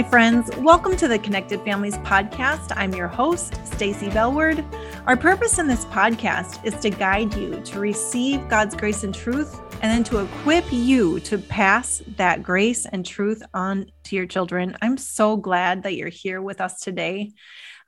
Hi 0.00 0.08
friends, 0.08 0.50
welcome 0.56 0.96
to 0.96 1.08
the 1.08 1.18
Connected 1.18 1.60
Families 1.60 1.98
podcast. 1.98 2.72
I'm 2.74 2.94
your 2.94 3.06
host, 3.06 3.54
Stacy 3.66 4.08
Bellward. 4.08 4.64
Our 5.06 5.14
purpose 5.14 5.58
in 5.58 5.66
this 5.66 5.84
podcast 5.84 6.64
is 6.64 6.74
to 6.76 6.88
guide 6.88 7.34
you 7.34 7.60
to 7.60 7.78
receive 7.78 8.48
God's 8.48 8.74
grace 8.74 9.04
and 9.04 9.14
truth 9.14 9.60
and 9.82 9.92
then 9.92 10.02
to 10.04 10.20
equip 10.20 10.64
you 10.72 11.20
to 11.20 11.36
pass 11.36 12.00
that 12.16 12.42
grace 12.42 12.86
and 12.86 13.04
truth 13.04 13.42
on 13.52 13.92
to 14.04 14.16
your 14.16 14.24
children. 14.24 14.74
I'm 14.80 14.96
so 14.96 15.36
glad 15.36 15.82
that 15.82 15.96
you're 15.96 16.08
here 16.08 16.40
with 16.40 16.62
us 16.62 16.80
today. 16.80 17.32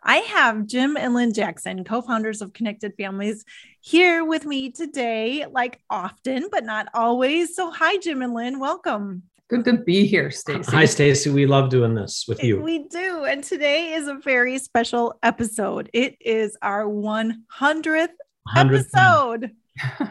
I 0.02 0.16
have 0.16 0.66
Jim 0.66 0.98
and 0.98 1.14
Lynn 1.14 1.32
Jackson, 1.32 1.82
co 1.82 2.02
founders 2.02 2.42
of 2.42 2.52
Connected 2.52 2.92
Families, 2.98 3.42
here 3.80 4.22
with 4.22 4.44
me 4.44 4.70
today, 4.70 5.46
like 5.50 5.80
often, 5.88 6.48
but 6.52 6.64
not 6.66 6.88
always. 6.92 7.56
So, 7.56 7.70
hi, 7.70 7.96
Jim 7.96 8.20
and 8.20 8.34
Lynn. 8.34 8.58
Welcome. 8.58 9.22
Good 9.48 9.64
to 9.66 9.74
be 9.74 10.06
here, 10.06 10.30
Stacy. 10.30 10.70
Hi, 10.70 10.84
Stacy. 10.86 11.30
We 11.30 11.46
love 11.46 11.68
doing 11.68 11.94
this 11.94 12.24
with 12.26 12.42
you. 12.42 12.60
We 12.62 12.84
do. 12.88 13.24
And 13.24 13.44
today 13.44 13.92
is 13.92 14.08
a 14.08 14.14
very 14.14 14.58
special 14.58 15.18
episode. 15.22 15.90
It 15.92 16.16
is 16.20 16.56
our 16.62 16.84
100th 16.84 18.08
episode. 18.56 19.50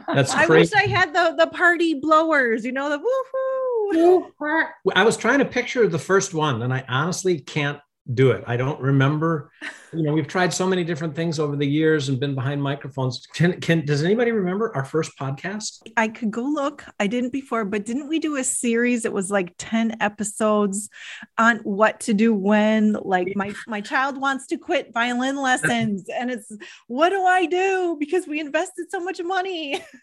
That's 0.07 0.31
I 0.35 0.45
wish 0.45 0.73
I 0.73 0.83
had 0.83 1.13
the 1.13 1.35
the 1.37 1.47
party 1.47 1.95
blowers, 1.95 2.65
you 2.65 2.71
know, 2.71 2.89
the 2.89 2.99
woohoo. 2.99 4.65
I 4.95 5.03
was 5.03 5.17
trying 5.17 5.39
to 5.39 5.45
picture 5.45 5.87
the 5.87 5.99
first 5.99 6.33
one, 6.33 6.61
and 6.61 6.73
I 6.73 6.83
honestly 6.87 7.39
can't 7.39 7.79
do 8.13 8.31
it. 8.31 8.43
I 8.47 8.57
don't 8.57 8.79
remember. 8.81 9.51
You 9.93 10.03
know, 10.03 10.13
we've 10.13 10.27
tried 10.27 10.53
so 10.53 10.65
many 10.67 10.83
different 10.83 11.15
things 11.15 11.39
over 11.39 11.55
the 11.55 11.67
years 11.67 12.09
and 12.09 12.19
been 12.19 12.33
behind 12.33 12.61
microphones. 12.61 13.25
Can, 13.33 13.59
can 13.61 13.85
does 13.85 14.03
anybody 14.03 14.31
remember 14.31 14.75
our 14.75 14.83
first 14.83 15.17
podcast? 15.19 15.81
I 15.97 16.07
could 16.07 16.31
go 16.31 16.41
look. 16.41 16.83
I 16.99 17.07
didn't 17.07 17.31
before, 17.31 17.63
but 17.63 17.85
didn't 17.85 18.07
we 18.07 18.19
do 18.19 18.37
a 18.37 18.43
series? 18.43 19.05
It 19.05 19.13
was 19.13 19.29
like 19.29 19.53
10 19.57 19.97
episodes 20.01 20.89
on 21.37 21.57
what 21.59 21.99
to 22.01 22.13
do 22.13 22.33
when 22.33 22.93
like 22.93 23.33
my 23.35 23.53
my 23.67 23.81
child 23.81 24.19
wants 24.19 24.47
to 24.47 24.57
quit 24.57 24.93
violin 24.93 25.37
lessons 25.37 26.05
and 26.09 26.31
it's 26.31 26.51
what 26.87 27.09
do 27.09 27.23
I 27.23 27.45
do 27.45 27.97
because 27.99 28.27
we 28.27 28.39
invested 28.39 28.89
so 28.89 28.99
much 28.99 29.21
money. 29.23 29.81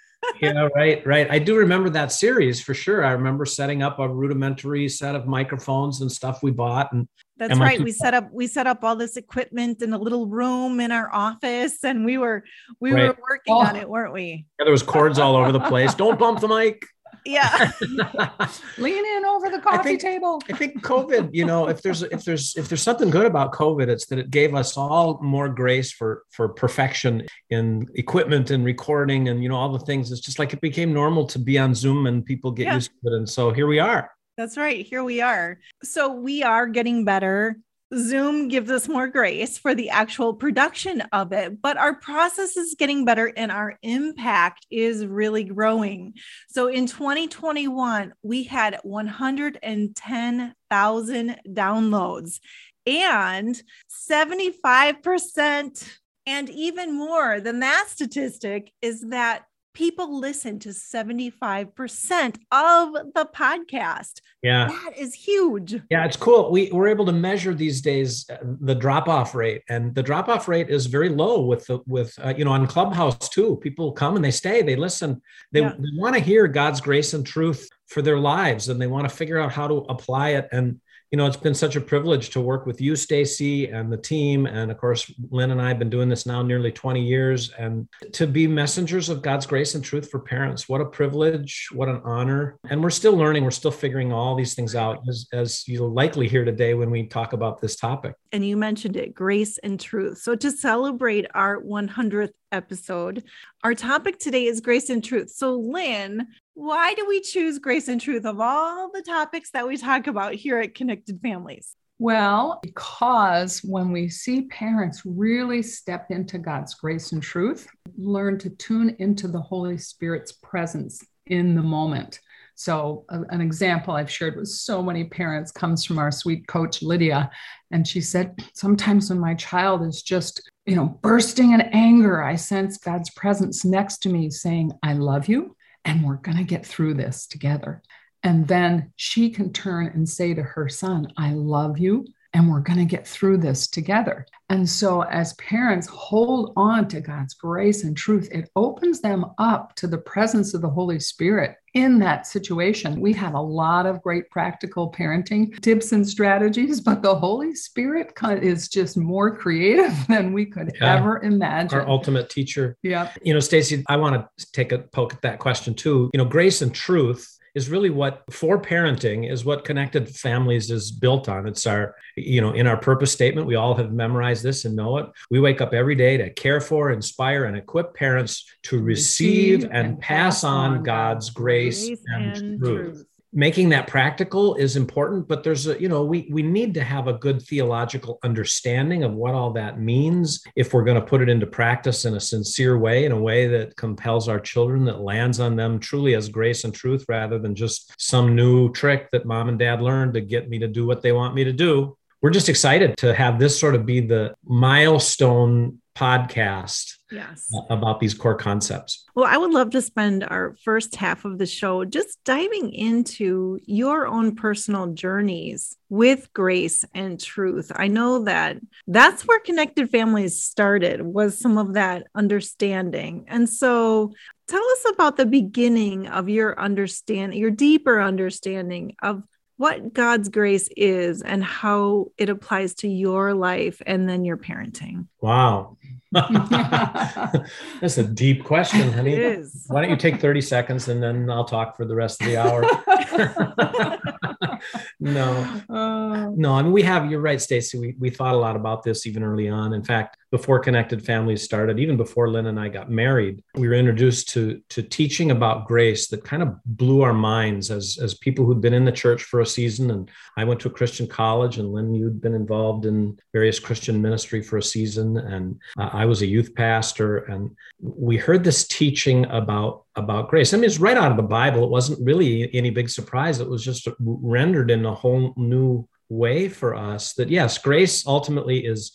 yeah, 0.40 0.68
right, 0.74 1.06
right. 1.06 1.30
I 1.30 1.38
do 1.38 1.56
remember 1.56 1.90
that 1.90 2.12
series 2.12 2.60
for 2.60 2.74
sure. 2.74 3.04
I 3.04 3.12
remember 3.12 3.44
setting 3.44 3.82
up 3.82 3.98
a 3.98 4.08
rudimentary 4.08 4.88
set 4.88 5.14
of 5.14 5.26
microphones 5.26 6.00
and 6.00 6.10
stuff 6.10 6.42
we 6.42 6.50
bought 6.50 6.92
and 6.92 7.08
that's 7.38 7.58
right. 7.58 7.80
We 7.80 7.92
set 7.92 8.14
up 8.14 8.32
we 8.32 8.48
set 8.48 8.66
up 8.66 8.82
all 8.82 8.96
this 8.96 9.16
equipment 9.16 9.80
in 9.80 9.92
a 9.92 9.98
little 9.98 10.26
room 10.26 10.80
in 10.80 10.90
our 10.90 11.12
office, 11.14 11.84
and 11.84 12.04
we 12.04 12.18
were 12.18 12.42
we 12.80 12.92
right. 12.92 13.08
were 13.08 13.16
working 13.30 13.54
oh. 13.54 13.60
on 13.60 13.76
it, 13.76 13.88
weren't 13.88 14.12
we? 14.12 14.44
Yeah, 14.58 14.64
there 14.64 14.72
was 14.72 14.82
cords 14.82 15.20
all 15.20 15.36
over 15.36 15.52
the 15.52 15.60
place. 15.60 15.94
Don't 15.94 16.18
bump 16.18 16.40
the 16.40 16.48
mic. 16.48 16.84
Yeah. 17.28 17.72
Lean 18.78 19.04
in 19.04 19.24
over 19.26 19.50
the 19.50 19.60
coffee 19.60 19.78
I 19.78 19.82
think, 19.82 20.00
table. 20.00 20.40
I 20.48 20.56
think 20.56 20.82
COVID, 20.82 21.28
you 21.34 21.44
know, 21.44 21.68
if 21.68 21.82
there's 21.82 22.02
if 22.02 22.24
there's 22.24 22.56
if 22.56 22.70
there's 22.70 22.82
something 22.82 23.10
good 23.10 23.26
about 23.26 23.52
COVID, 23.52 23.88
it's 23.88 24.06
that 24.06 24.18
it 24.18 24.30
gave 24.30 24.54
us 24.54 24.78
all 24.78 25.18
more 25.22 25.50
grace 25.50 25.92
for 25.92 26.22
for 26.30 26.48
perfection 26.48 27.26
in 27.50 27.86
equipment 27.96 28.50
and 28.50 28.64
recording 28.64 29.28
and 29.28 29.42
you 29.42 29.50
know 29.50 29.56
all 29.56 29.70
the 29.70 29.78
things. 29.78 30.10
It's 30.10 30.22
just 30.22 30.38
like 30.38 30.54
it 30.54 30.62
became 30.62 30.94
normal 30.94 31.26
to 31.26 31.38
be 31.38 31.58
on 31.58 31.74
Zoom 31.74 32.06
and 32.06 32.24
people 32.24 32.50
get 32.50 32.64
yeah. 32.64 32.74
used 32.76 32.90
to 33.02 33.12
it. 33.12 33.16
And 33.16 33.28
so 33.28 33.52
here 33.52 33.66
we 33.66 33.78
are. 33.78 34.10
That's 34.38 34.56
right. 34.56 34.86
Here 34.86 35.04
we 35.04 35.20
are. 35.20 35.58
So 35.82 36.12
we 36.12 36.42
are 36.42 36.66
getting 36.66 37.04
better. 37.04 37.58
Zoom 37.96 38.48
gives 38.48 38.70
us 38.70 38.86
more 38.88 39.08
grace 39.08 39.56
for 39.56 39.74
the 39.74 39.88
actual 39.90 40.34
production 40.34 41.00
of 41.12 41.32
it, 41.32 41.62
but 41.62 41.78
our 41.78 41.94
process 41.94 42.56
is 42.56 42.76
getting 42.78 43.04
better 43.04 43.32
and 43.36 43.50
our 43.50 43.76
impact 43.82 44.66
is 44.70 45.04
really 45.06 45.42
growing. 45.44 46.14
So 46.48 46.68
in 46.68 46.86
2021, 46.86 48.12
we 48.22 48.44
had 48.44 48.78
110,000 48.82 51.36
downloads 51.48 52.40
and 52.86 53.62
75% 54.10 55.98
and 56.28 56.50
even 56.50 56.92
more 56.92 57.40
than 57.40 57.60
that 57.60 57.86
statistic 57.88 58.70
is 58.82 59.00
that 59.08 59.44
people 59.78 60.18
listen 60.18 60.58
to 60.58 60.70
75% 60.70 62.36
of 62.50 62.92
the 63.14 63.28
podcast. 63.32 64.20
Yeah. 64.42 64.66
That 64.66 64.98
is 64.98 65.14
huge. 65.14 65.80
Yeah, 65.88 66.04
it's 66.04 66.16
cool. 66.16 66.50
We, 66.50 66.68
we're 66.72 66.88
able 66.88 67.06
to 67.06 67.12
measure 67.12 67.54
these 67.54 67.80
days 67.80 68.28
uh, 68.28 68.38
the 68.42 68.74
drop 68.74 69.08
off 69.08 69.36
rate, 69.36 69.62
and 69.68 69.94
the 69.94 70.02
drop 70.02 70.28
off 70.28 70.48
rate 70.48 70.68
is 70.68 70.86
very 70.86 71.08
low 71.08 71.42
with 71.42 71.64
the, 71.66 71.78
with, 71.86 72.12
uh, 72.24 72.34
you 72.36 72.44
know, 72.44 72.50
on 72.50 72.66
Clubhouse 72.66 73.28
too. 73.28 73.54
People 73.62 73.92
come 73.92 74.16
and 74.16 74.24
they 74.24 74.32
stay, 74.32 74.62
they 74.62 74.74
listen, 74.74 75.22
they, 75.52 75.60
yeah. 75.60 75.74
they 75.78 75.90
want 75.96 76.16
to 76.16 76.20
hear 76.20 76.48
God's 76.48 76.80
grace 76.80 77.14
and 77.14 77.24
truth 77.24 77.68
for 77.86 78.02
their 78.02 78.18
lives, 78.18 78.70
and 78.70 78.82
they 78.82 78.88
want 78.88 79.08
to 79.08 79.14
figure 79.14 79.38
out 79.38 79.52
how 79.52 79.68
to 79.68 79.76
apply 79.88 80.30
it. 80.30 80.48
And 80.50 80.80
you 81.10 81.16
know, 81.16 81.26
it's 81.26 81.36
been 81.36 81.54
such 81.54 81.74
a 81.74 81.80
privilege 81.80 82.30
to 82.30 82.40
work 82.40 82.66
with 82.66 82.80
you, 82.80 82.94
Stacy, 82.94 83.70
and 83.70 83.90
the 83.90 83.96
team. 83.96 84.46
And 84.46 84.70
of 84.70 84.76
course, 84.76 85.10
Lynn 85.30 85.50
and 85.50 85.60
I 85.60 85.68
have 85.68 85.78
been 85.78 85.88
doing 85.88 86.08
this 86.08 86.26
now 86.26 86.42
nearly 86.42 86.70
20 86.70 87.02
years. 87.02 87.50
And 87.58 87.88
to 88.12 88.26
be 88.26 88.46
messengers 88.46 89.08
of 89.08 89.22
God's 89.22 89.46
grace 89.46 89.74
and 89.74 89.82
truth 89.82 90.10
for 90.10 90.18
parents, 90.18 90.68
what 90.68 90.82
a 90.82 90.84
privilege, 90.84 91.68
what 91.72 91.88
an 91.88 92.02
honor. 92.04 92.58
And 92.68 92.82
we're 92.82 92.90
still 92.90 93.16
learning, 93.16 93.44
we're 93.44 93.50
still 93.50 93.70
figuring 93.70 94.12
all 94.12 94.34
these 94.34 94.54
things 94.54 94.74
out, 94.74 95.00
as, 95.08 95.26
as 95.32 95.66
you'll 95.66 95.92
likely 95.92 96.28
hear 96.28 96.44
today 96.44 96.74
when 96.74 96.90
we 96.90 97.06
talk 97.06 97.32
about 97.32 97.60
this 97.60 97.76
topic. 97.76 98.14
And 98.32 98.44
you 98.46 98.58
mentioned 98.58 98.96
it 98.96 99.14
grace 99.14 99.56
and 99.58 99.80
truth. 99.80 100.18
So 100.18 100.34
to 100.34 100.50
celebrate 100.50 101.26
our 101.34 101.62
100th 101.62 102.32
episode, 102.52 103.24
our 103.64 103.74
topic 103.74 104.18
today 104.18 104.44
is 104.44 104.60
grace 104.60 104.90
and 104.90 105.02
truth. 105.02 105.30
So, 105.30 105.54
Lynn, 105.54 106.28
why 106.58 106.92
do 106.94 107.06
we 107.06 107.20
choose 107.20 107.60
grace 107.60 107.86
and 107.86 108.00
truth 108.00 108.24
of 108.24 108.40
all 108.40 108.90
the 108.92 109.00
topics 109.00 109.52
that 109.52 109.68
we 109.68 109.76
talk 109.76 110.08
about 110.08 110.34
here 110.34 110.58
at 110.58 110.74
Connected 110.74 111.20
Families? 111.22 111.76
Well, 112.00 112.58
because 112.64 113.60
when 113.60 113.92
we 113.92 114.08
see 114.08 114.42
parents 114.42 115.02
really 115.04 115.62
step 115.62 116.06
into 116.10 116.36
God's 116.36 116.74
grace 116.74 117.12
and 117.12 117.22
truth, 117.22 117.68
learn 117.96 118.40
to 118.40 118.50
tune 118.50 118.96
into 118.98 119.28
the 119.28 119.40
Holy 119.40 119.78
Spirit's 119.78 120.32
presence 120.32 121.00
in 121.28 121.54
the 121.54 121.62
moment. 121.62 122.18
So, 122.56 123.04
an 123.08 123.40
example 123.40 123.94
I've 123.94 124.10
shared 124.10 124.34
with 124.34 124.48
so 124.48 124.82
many 124.82 125.04
parents 125.04 125.52
comes 125.52 125.84
from 125.84 126.00
our 126.00 126.10
sweet 126.10 126.48
coach, 126.48 126.82
Lydia. 126.82 127.30
And 127.70 127.86
she 127.86 128.00
said, 128.00 128.34
Sometimes 128.52 129.10
when 129.10 129.20
my 129.20 129.34
child 129.34 129.86
is 129.86 130.02
just, 130.02 130.42
you 130.66 130.74
know, 130.74 130.98
bursting 131.02 131.52
in 131.52 131.60
anger, 131.60 132.20
I 132.20 132.34
sense 132.34 132.78
God's 132.78 133.10
presence 133.10 133.64
next 133.64 133.98
to 133.98 134.08
me 134.08 134.28
saying, 134.28 134.72
I 134.82 134.94
love 134.94 135.28
you 135.28 135.54
and 135.88 136.04
we're 136.04 136.16
going 136.16 136.36
to 136.36 136.44
get 136.44 136.66
through 136.66 136.92
this 136.92 137.26
together. 137.26 137.82
And 138.22 138.46
then 138.46 138.92
she 138.96 139.30
can 139.30 139.54
turn 139.54 139.86
and 139.86 140.06
say 140.06 140.34
to 140.34 140.42
her 140.42 140.68
son, 140.68 141.10
I 141.16 141.32
love 141.32 141.78
you, 141.78 142.04
and 142.38 142.48
we're 142.48 142.60
going 142.60 142.78
to 142.78 142.84
get 142.84 143.04
through 143.04 143.36
this 143.36 143.66
together. 143.66 144.24
And 144.48 144.66
so, 144.66 145.02
as 145.02 145.34
parents 145.34 145.88
hold 145.88 146.52
on 146.56 146.86
to 146.88 147.00
God's 147.00 147.34
grace 147.34 147.82
and 147.82 147.96
truth, 147.96 148.28
it 148.30 148.48
opens 148.54 149.00
them 149.00 149.26
up 149.38 149.74
to 149.74 149.88
the 149.88 149.98
presence 149.98 150.54
of 150.54 150.62
the 150.62 150.70
Holy 150.70 151.00
Spirit 151.00 151.56
in 151.74 151.98
that 151.98 152.28
situation. 152.28 153.00
We 153.00 153.12
have 153.14 153.34
a 153.34 153.40
lot 153.40 153.86
of 153.86 154.00
great 154.02 154.30
practical 154.30 154.90
parenting 154.92 155.60
tips 155.60 155.90
and 155.90 156.08
strategies, 156.08 156.80
but 156.88 157.02
the 157.02 157.16
Holy 157.16 157.56
Spirit 157.56 158.12
is 158.40 158.68
just 158.68 158.96
more 158.96 159.36
creative 159.36 159.92
than 160.08 160.32
we 160.32 160.46
could 160.46 160.70
yeah. 160.80 160.94
ever 160.94 161.20
imagine. 161.22 161.76
Our 161.76 161.88
ultimate 161.88 162.30
teacher. 162.30 162.76
Yeah. 162.84 163.12
You 163.24 163.34
know, 163.34 163.40
Stacy, 163.40 163.84
I 163.88 163.96
want 163.96 164.14
to 164.14 164.52
take 164.52 164.70
a 164.70 164.78
poke 164.78 165.12
at 165.12 165.22
that 165.22 165.40
question 165.40 165.74
too. 165.74 166.08
You 166.14 166.18
know, 166.18 166.24
grace 166.24 166.62
and 166.62 166.72
truth 166.72 167.37
is 167.58 167.68
really 167.68 167.90
what 167.90 168.22
for 168.30 168.62
parenting 168.62 169.28
is 169.28 169.44
what 169.44 169.64
connected 169.64 170.08
families 170.08 170.70
is 170.70 170.92
built 170.92 171.28
on. 171.28 171.48
It's 171.48 171.66
our 171.66 171.96
you 172.16 172.40
know 172.40 172.52
in 172.52 172.68
our 172.68 172.76
purpose 172.76 173.12
statement 173.12 173.48
we 173.48 173.56
all 173.56 173.74
have 173.74 173.92
memorized 173.92 174.44
this 174.44 174.64
and 174.64 174.76
know 174.76 174.98
it. 174.98 175.06
We 175.28 175.40
wake 175.40 175.60
up 175.60 175.74
every 175.74 175.96
day 175.96 176.16
to 176.18 176.30
care 176.30 176.60
for 176.60 176.92
inspire 176.92 177.46
and 177.46 177.56
equip 177.56 177.94
parents 177.94 178.44
to 178.68 178.80
receive, 178.80 179.62
receive 179.62 179.64
and, 179.64 179.86
and, 179.88 180.00
pass 180.00 180.44
on 180.44 180.84
god's 180.84 181.30
grace, 181.30 181.88
grace 181.88 182.04
and, 182.14 182.36
and, 182.36 182.60
truth. 182.60 182.92
truth 182.94 183.07
making 183.32 183.68
that 183.68 183.86
practical 183.86 184.54
is 184.54 184.76
important 184.76 185.28
but 185.28 185.42
there's 185.42 185.66
a 185.66 185.80
you 185.80 185.88
know 185.88 186.02
we 186.02 186.28
we 186.32 186.42
need 186.42 186.72
to 186.72 186.82
have 186.82 187.08
a 187.08 187.12
good 187.12 187.42
theological 187.42 188.18
understanding 188.22 189.04
of 189.04 189.12
what 189.12 189.34
all 189.34 189.52
that 189.52 189.78
means 189.78 190.42
if 190.56 190.72
we're 190.72 190.84
going 190.84 190.98
to 190.98 191.06
put 191.06 191.20
it 191.20 191.28
into 191.28 191.46
practice 191.46 192.06
in 192.06 192.14
a 192.14 192.20
sincere 192.20 192.78
way 192.78 193.04
in 193.04 193.12
a 193.12 193.20
way 193.20 193.46
that 193.46 193.76
compels 193.76 194.28
our 194.28 194.40
children 194.40 194.84
that 194.84 195.00
lands 195.00 195.40
on 195.40 195.56
them 195.56 195.78
truly 195.78 196.14
as 196.14 196.28
grace 196.28 196.64
and 196.64 196.74
truth 196.74 197.04
rather 197.08 197.38
than 197.38 197.54
just 197.54 197.92
some 197.98 198.34
new 198.34 198.70
trick 198.72 199.08
that 199.12 199.26
mom 199.26 199.48
and 199.48 199.58
dad 199.58 199.82
learned 199.82 200.14
to 200.14 200.20
get 200.20 200.48
me 200.48 200.58
to 200.58 200.68
do 200.68 200.86
what 200.86 201.02
they 201.02 201.12
want 201.12 201.34
me 201.34 201.44
to 201.44 201.52
do. 201.52 201.96
We're 202.20 202.30
just 202.30 202.48
excited 202.48 202.96
to 202.98 203.14
have 203.14 203.38
this 203.38 203.58
sort 203.58 203.74
of 203.74 203.86
be 203.86 204.00
the 204.00 204.34
milestone 204.44 205.80
podcast 205.96 206.97
yes. 207.10 207.48
about 207.70 208.00
these 208.00 208.14
core 208.14 208.34
concepts. 208.34 209.04
Well, 209.14 209.26
I 209.26 209.36
would 209.36 209.52
love 209.52 209.70
to 209.70 209.82
spend 209.82 210.24
our 210.24 210.54
first 210.64 210.96
half 210.96 211.24
of 211.24 211.38
the 211.38 211.46
show 211.46 211.84
just 211.84 212.22
diving 212.24 212.72
into 212.72 213.58
your 213.64 214.06
own 214.06 214.34
personal 214.34 214.88
journeys 214.88 215.76
with 215.88 216.32
grace 216.32 216.84
and 216.94 217.20
truth. 217.20 217.72
I 217.74 217.88
know 217.88 218.24
that 218.24 218.58
that's 218.86 219.26
where 219.26 219.40
connected 219.40 219.90
families 219.90 220.42
started 220.42 221.02
was 221.02 221.38
some 221.38 221.58
of 221.58 221.74
that 221.74 222.06
understanding. 222.14 223.24
And 223.28 223.48
so 223.48 224.12
tell 224.46 224.64
us 224.64 224.84
about 224.92 225.16
the 225.16 225.26
beginning 225.26 226.08
of 226.08 226.28
your 226.28 226.58
understanding, 226.58 227.38
your 227.38 227.50
deeper 227.50 228.00
understanding 228.00 228.96
of 229.02 229.22
what 229.58 229.92
God's 229.92 230.28
grace 230.28 230.68
is 230.76 231.20
and 231.20 231.42
how 231.42 232.06
it 232.16 232.28
applies 232.28 232.74
to 232.76 232.88
your 232.88 233.34
life 233.34 233.82
and 233.84 234.08
then 234.08 234.24
your 234.24 234.36
parenting. 234.36 235.08
Wow. 235.20 235.77
That's 237.80 237.98
a 237.98 238.04
deep 238.04 238.44
question, 238.44 238.92
honey. 238.92 239.12
It 239.12 239.20
is. 239.20 239.66
Why 239.68 239.82
don't 239.82 239.90
you 239.90 239.96
take 239.96 240.20
30 240.20 240.40
seconds 240.40 240.88
and 240.88 241.02
then 241.02 241.28
I'll 241.28 241.44
talk 241.44 241.76
for 241.76 241.84
the 241.84 241.94
rest 241.94 242.22
of 242.22 242.28
the 242.28 242.38
hour? 242.38 242.62
no. 245.00 245.32
Uh, 245.68 246.30
no, 246.34 246.54
I 246.54 246.62
mean, 246.62 246.72
we 246.72 246.82
have, 246.82 247.10
you're 247.10 247.20
right, 247.20 247.40
Stacy. 247.40 247.78
We, 247.78 247.94
we 247.98 248.10
thought 248.10 248.34
a 248.34 248.38
lot 248.38 248.56
about 248.56 248.82
this 248.82 249.06
even 249.06 249.22
early 249.22 249.48
on. 249.48 249.74
In 249.74 249.84
fact, 249.84 250.16
before 250.30 250.58
Connected 250.58 251.04
Families 251.04 251.42
started, 251.42 251.78
even 251.78 251.96
before 251.96 252.30
Lynn 252.30 252.46
and 252.46 252.60
I 252.60 252.68
got 252.68 252.90
married, 252.90 253.42
we 253.54 253.66
were 253.66 253.74
introduced 253.74 254.28
to, 254.30 254.60
to 254.70 254.82
teaching 254.82 255.30
about 255.30 255.66
grace 255.66 256.08
that 256.08 256.24
kind 256.24 256.42
of 256.42 256.56
blew 256.64 257.00
our 257.02 257.14
minds 257.14 257.70
as, 257.70 257.98
as 258.02 258.14
people 258.14 258.44
who'd 258.44 258.60
been 258.60 258.74
in 258.74 258.84
the 258.84 258.92
church 258.92 259.22
for 259.22 259.40
a 259.40 259.46
season. 259.46 259.90
And 259.90 260.10
I 260.36 260.44
went 260.44 260.60
to 260.60 260.68
a 260.68 260.72
Christian 260.72 261.06
college, 261.06 261.58
and 261.58 261.72
Lynn, 261.72 261.94
you'd 261.94 262.20
been 262.20 262.34
involved 262.34 262.84
in 262.84 263.18
various 263.32 263.58
Christian 263.58 264.02
ministry 264.02 264.42
for 264.42 264.58
a 264.58 264.62
season. 264.62 265.16
And 265.16 265.58
uh, 265.78 265.90
I 265.92 266.04
was 266.04 266.20
a 266.20 266.26
youth 266.26 266.54
pastor. 266.54 267.18
And 267.18 267.50
we 267.80 268.16
heard 268.18 268.44
this 268.44 268.66
teaching 268.68 269.24
about 269.26 269.84
about 269.96 270.28
grace. 270.28 270.54
I 270.54 270.56
mean, 270.56 270.64
it's 270.64 270.78
right 270.78 270.96
out 270.96 271.10
of 271.10 271.16
the 271.16 271.22
Bible. 271.24 271.64
It 271.64 271.70
wasn't 271.70 272.04
really 272.06 272.54
any 272.54 272.70
big 272.70 272.88
surprise. 272.88 273.40
It 273.40 273.48
was 273.48 273.64
just 273.64 273.88
rendered 273.98 274.70
in 274.70 274.86
a 274.86 274.94
whole 274.94 275.34
new 275.36 275.88
way 276.08 276.48
for 276.48 276.74
us 276.74 277.14
that 277.14 277.30
yes, 277.30 277.58
grace 277.58 278.06
ultimately 278.06 278.64
is 278.64 278.92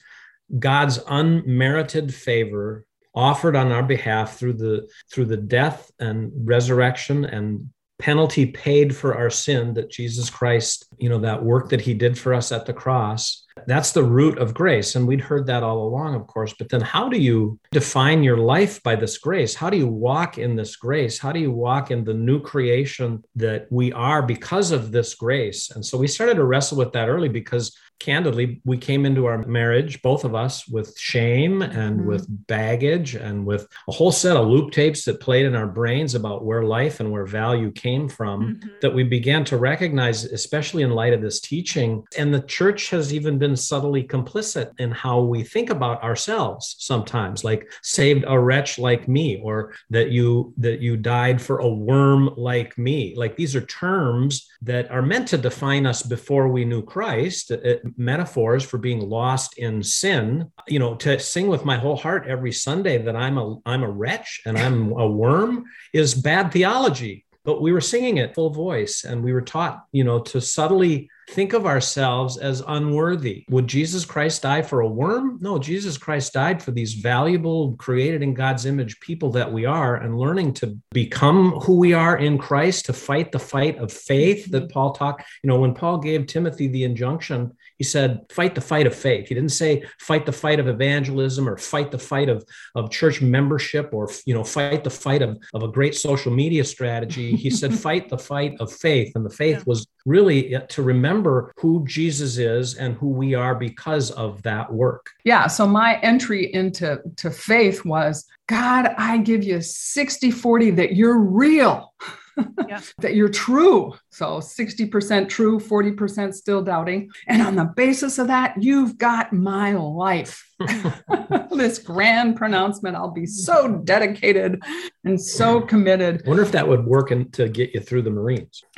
God's 0.60 1.00
unmerited 1.07 2.13
favor 2.13 2.86
offered 3.16 3.56
on 3.56 3.72
our 3.72 3.84
behalf 3.84 4.38
through 4.38 4.54
the 4.54 4.90
through 5.12 5.25
the 5.25 5.38
death 5.38 5.92
and 6.00 6.31
resurrection 6.36 7.25
and 7.25 7.69
penalty 8.00 8.48
paid 8.48 8.94
for 8.94 9.16
our 9.16 9.30
sin 9.30 9.74
that 9.74 9.90
Jesus 9.90 10.30
Christ, 10.30 10.88
you 10.98 11.07
know, 11.07 11.19
that 11.19 11.42
work 11.42 11.69
that 11.69 11.80
he 11.80 11.94
did 11.94 12.18
for 12.18 12.34
us 12.34 12.51
at 12.51 12.66
the 12.66 12.74
cross. 12.74 13.45
That's 13.66 13.94
the 13.94 14.04
root 14.04 14.40
of 14.40 14.54
grace. 14.54 14.95
And 14.95 15.07
we'd 15.07 15.22
heard 15.22 15.48
that 15.48 15.63
all 15.63 15.88
along, 15.88 16.16
of 16.16 16.28
course. 16.28 16.54
But 16.57 16.68
then 16.68 16.81
how 16.81 17.07
do 17.07 17.18
you 17.18 17.60
define 17.72 18.22
your 18.22 18.38
life 18.38 18.84
by 18.84 18.98
this 18.98 19.19
grace? 19.19 19.56
How 19.56 19.69
do 19.69 19.78
you 19.78 19.88
walk 19.88 20.38
in 20.38 20.56
this 20.56 20.75
grace? 20.75 21.18
How 21.18 21.31
do 21.31 21.39
you 21.39 21.51
walk 21.51 21.92
in 21.92 22.04
the 22.04 22.13
new 22.13 22.42
creation 22.42 23.24
that 23.36 23.68
we 23.72 23.94
are 23.94 24.22
because 24.22 24.72
of 24.72 24.92
this 24.92 25.13
grace? 25.13 25.69
And 25.69 25.86
so 25.86 25.98
we 25.98 26.07
started 26.07 26.36
to 26.36 26.44
wrestle 26.44 26.80
with 26.80 26.92
that 26.94 27.07
early 27.07 27.30
because 27.30 27.78
candidly, 28.04 28.62
we 28.66 28.78
came 28.78 29.06
into 29.06 29.26
our 29.26 29.46
marriage, 29.46 30.02
both 30.02 30.26
of 30.26 30.36
us, 30.36 30.68
with 30.68 31.00
shame 31.00 31.62
and 31.62 32.00
mm-hmm. 32.00 32.10
with 32.10 32.26
baggage 32.48 33.16
and 33.16 33.46
with 33.46 33.66
a 33.88 33.94
whole 33.94 34.12
set 34.12 34.36
of 34.36 34.48
loop 34.48 34.72
tapes 34.72 35.06
that 35.06 35.22
played 35.22 35.46
in 35.46 35.56
our 35.56 35.68
brains 35.68 36.14
about 36.14 36.44
where 36.44 36.64
life 36.64 37.00
and 37.00 37.10
where 37.10 37.26
value 37.26 37.72
came 37.72 38.10
from 38.10 38.42
mm-hmm. 38.42 38.70
that 38.82 38.94
we 38.94 39.04
began 39.04 39.46
to 39.46 39.56
recognize, 39.56 40.26
especially 40.26 40.84
in 40.84 40.92
light 40.92 41.14
of 41.14 41.22
this 41.22 41.40
teaching. 41.40 42.04
And 42.18 42.34
the 42.34 42.42
church 42.42 42.90
has 42.90 43.14
even 43.14 43.38
been 43.38 43.56
subtly 43.56 44.04
complicit 44.04 44.78
in 44.80 44.92
how 44.92 45.22
we 45.22 45.44
think 45.44 45.70
about 45.70 46.04
ourselves 46.04 46.76
sometimes, 46.80 47.46
like 47.46 47.72
saved 47.84 48.26
a 48.28 48.38
wretch 48.38 48.78
like 48.78 49.08
me, 49.08 49.40
or 49.42 49.74
that 49.92 50.10
you 50.10 50.54
that 50.58 50.82
you 50.82 50.98
died 50.98 51.42
for 51.42 51.60
a 51.60 51.70
worm 51.70 52.32
like 52.36 52.78
me. 52.78 53.14
Like 53.16 53.38
these 53.38 53.56
are 53.56 53.66
terms 53.66 54.50
that 54.62 54.92
are 54.92 55.02
meant 55.02 55.30
to 55.30 55.38
define 55.38 55.86
us 55.86 56.04
before 56.04 56.50
we 56.50 56.66
knew 56.66 56.82
Christ. 56.82 57.52
It, 57.52 57.82
metaphors 57.98 58.63
for 58.63 58.78
being 58.78 59.00
lost 59.00 59.57
in 59.57 59.84
sin 59.84 60.51
you 60.68 60.80
know 60.80 60.95
to 60.95 61.19
sing 61.19 61.48
with 61.48 61.66
my 61.66 61.78
whole 61.78 61.95
heart 61.95 62.25
every 62.28 62.51
sunday 62.51 62.98
that 62.98 63.16
i'm 63.16 63.38
a 63.38 63.57
i'm 63.66 63.84
a 63.84 63.90
wretch 63.90 64.42
and 64.45 64.57
i'm 64.57 64.92
a 64.94 65.07
worm 65.07 65.66
is 65.94 66.13
bad 66.13 66.51
theology. 66.51 67.25
But 67.45 67.62
we 67.62 67.74
were 67.74 67.81
singing 67.81 68.18
it 68.18 68.34
full 68.34 68.51
voice 68.51 69.04
and 69.04 69.24
we 69.24 69.34
were 69.34 69.42
taught 69.42 69.86
you 69.92 70.04
know 70.04 70.19
to 70.19 70.42
subtly 70.42 71.10
think 71.30 71.54
of 71.54 71.66
ourselves 71.66 72.38
as 72.38 72.62
unworthy. 72.68 73.46
Would 73.50 73.68
Jesus 73.68 74.06
Christ 74.06 74.42
die 74.42 74.62
for 74.62 74.81
a 74.81 74.88
worm? 74.88 75.38
No, 75.42 75.58
Jesus 75.58 75.98
Christ 75.98 76.34
died 76.34 76.62
for 76.62 76.72
these 76.72 76.94
valuable, 76.94 77.75
created 77.78 78.22
in 78.22 78.34
God's 78.34 78.66
image 78.66 79.00
people 79.00 79.31
that 79.31 79.52
we 79.52 79.66
are, 79.66 79.96
and 79.96 80.18
learning 80.18 80.54
to 80.56 80.78
become 80.92 81.52
who 81.62 81.78
we 81.78 81.94
are 81.94 82.18
in 82.18 82.38
Christ, 82.38 82.86
to 82.86 82.94
fight 82.94 83.31
the 83.31 83.40
fight 83.40 83.78
of 83.78 83.92
faith 83.92 84.44
mm-hmm. 84.44 84.52
that 84.52 84.72
Paul 84.72 84.94
talked. 84.94 85.24
You 85.44 85.50
know, 85.50 85.60
when 85.60 85.74
Paul 85.74 85.98
gave 85.98 86.28
Timothy 86.28 86.68
the 86.68 86.84
injunction 86.84 87.54
he 87.84 87.84
said, 87.84 88.22
fight 88.31 88.56
the 88.56 88.62
fight 88.62 88.88
of 88.88 88.96
faith. 88.96 89.28
He 89.28 89.36
didn't 89.36 89.52
say 89.52 89.84
fight 90.00 90.25
the 90.25 90.31
fight 90.31 90.60
of 90.60 90.70
evangelism 90.70 91.50
or 91.50 91.58
fight 91.58 91.92
the 91.92 92.00
fight 92.00 92.30
of, 92.30 92.46
of 92.75 92.92
church 92.92 93.22
membership 93.22 93.90
or, 93.92 94.10
you 94.25 94.34
know, 94.34 94.46
fight 94.46 94.86
the 94.86 94.90
fight 94.90 95.22
of, 95.22 95.38
of 95.54 95.64
a 95.64 95.68
great 95.68 95.94
social 95.94 96.31
media 96.31 96.64
strategy. 96.64 97.36
He 97.36 97.50
said, 97.50 97.74
fight 97.88 98.08
the 98.08 98.18
fight 98.18 98.56
of 98.62 98.72
faith. 98.72 99.12
And 99.16 99.25
the 99.25 99.30
faith 99.30 99.58
yeah. 99.58 99.64
was 99.66 99.86
really 100.06 100.56
to 100.70 100.81
remember 100.81 101.12
who 101.57 101.86
Jesus 101.86 102.38
is 102.38 102.75
and 102.75 102.95
who 102.95 103.10
we 103.10 103.33
are 103.33 103.56
because 103.56 104.12
of 104.12 104.42
that 104.44 104.71
work. 104.71 105.10
Yeah. 105.24 105.48
So 105.48 105.68
my 105.68 106.00
entry 106.00 106.54
into 106.54 107.01
to 107.18 107.31
faith 107.31 107.86
was 107.86 108.25
God, 108.48 108.94
I 108.98 109.18
give 109.19 109.44
you 109.44 109.62
60 109.62 110.31
40 110.31 110.71
that 110.71 110.95
you're 110.95 111.19
real. 111.19 111.94
yeah. 112.68 112.81
that 113.00 113.15
you're 113.15 113.30
true. 113.30 113.94
So 114.10 114.38
60% 114.38 115.30
true, 115.30 115.60
40% 115.60 116.33
still 116.33 116.63
doubting. 116.63 117.12
And 117.27 117.42
on 117.42 117.56
the 117.56 117.65
basis 117.65 118.18
of 118.18 118.27
that, 118.27 118.62
you've 118.62 118.98
got 118.98 119.33
my 119.33 119.74
life. 119.74 120.50
this 121.51 121.80
grand 121.80 122.36
pronouncement. 122.36 122.95
I'll 122.95 123.12
be 123.12 123.25
so 123.25 123.80
dedicated 123.83 124.62
and 125.04 125.19
so 125.19 125.62
committed. 125.62 126.24
I 126.25 126.30
wonder 126.30 126.44
if 126.44 126.51
that 126.54 126.68
would 126.68 126.86
work 126.86 127.12
in, 127.12 127.30
to 127.31 127.50
get 127.50 127.74
you 127.74 127.81
through 127.81 128.04
the 128.04 128.12
Marines. 128.12 128.63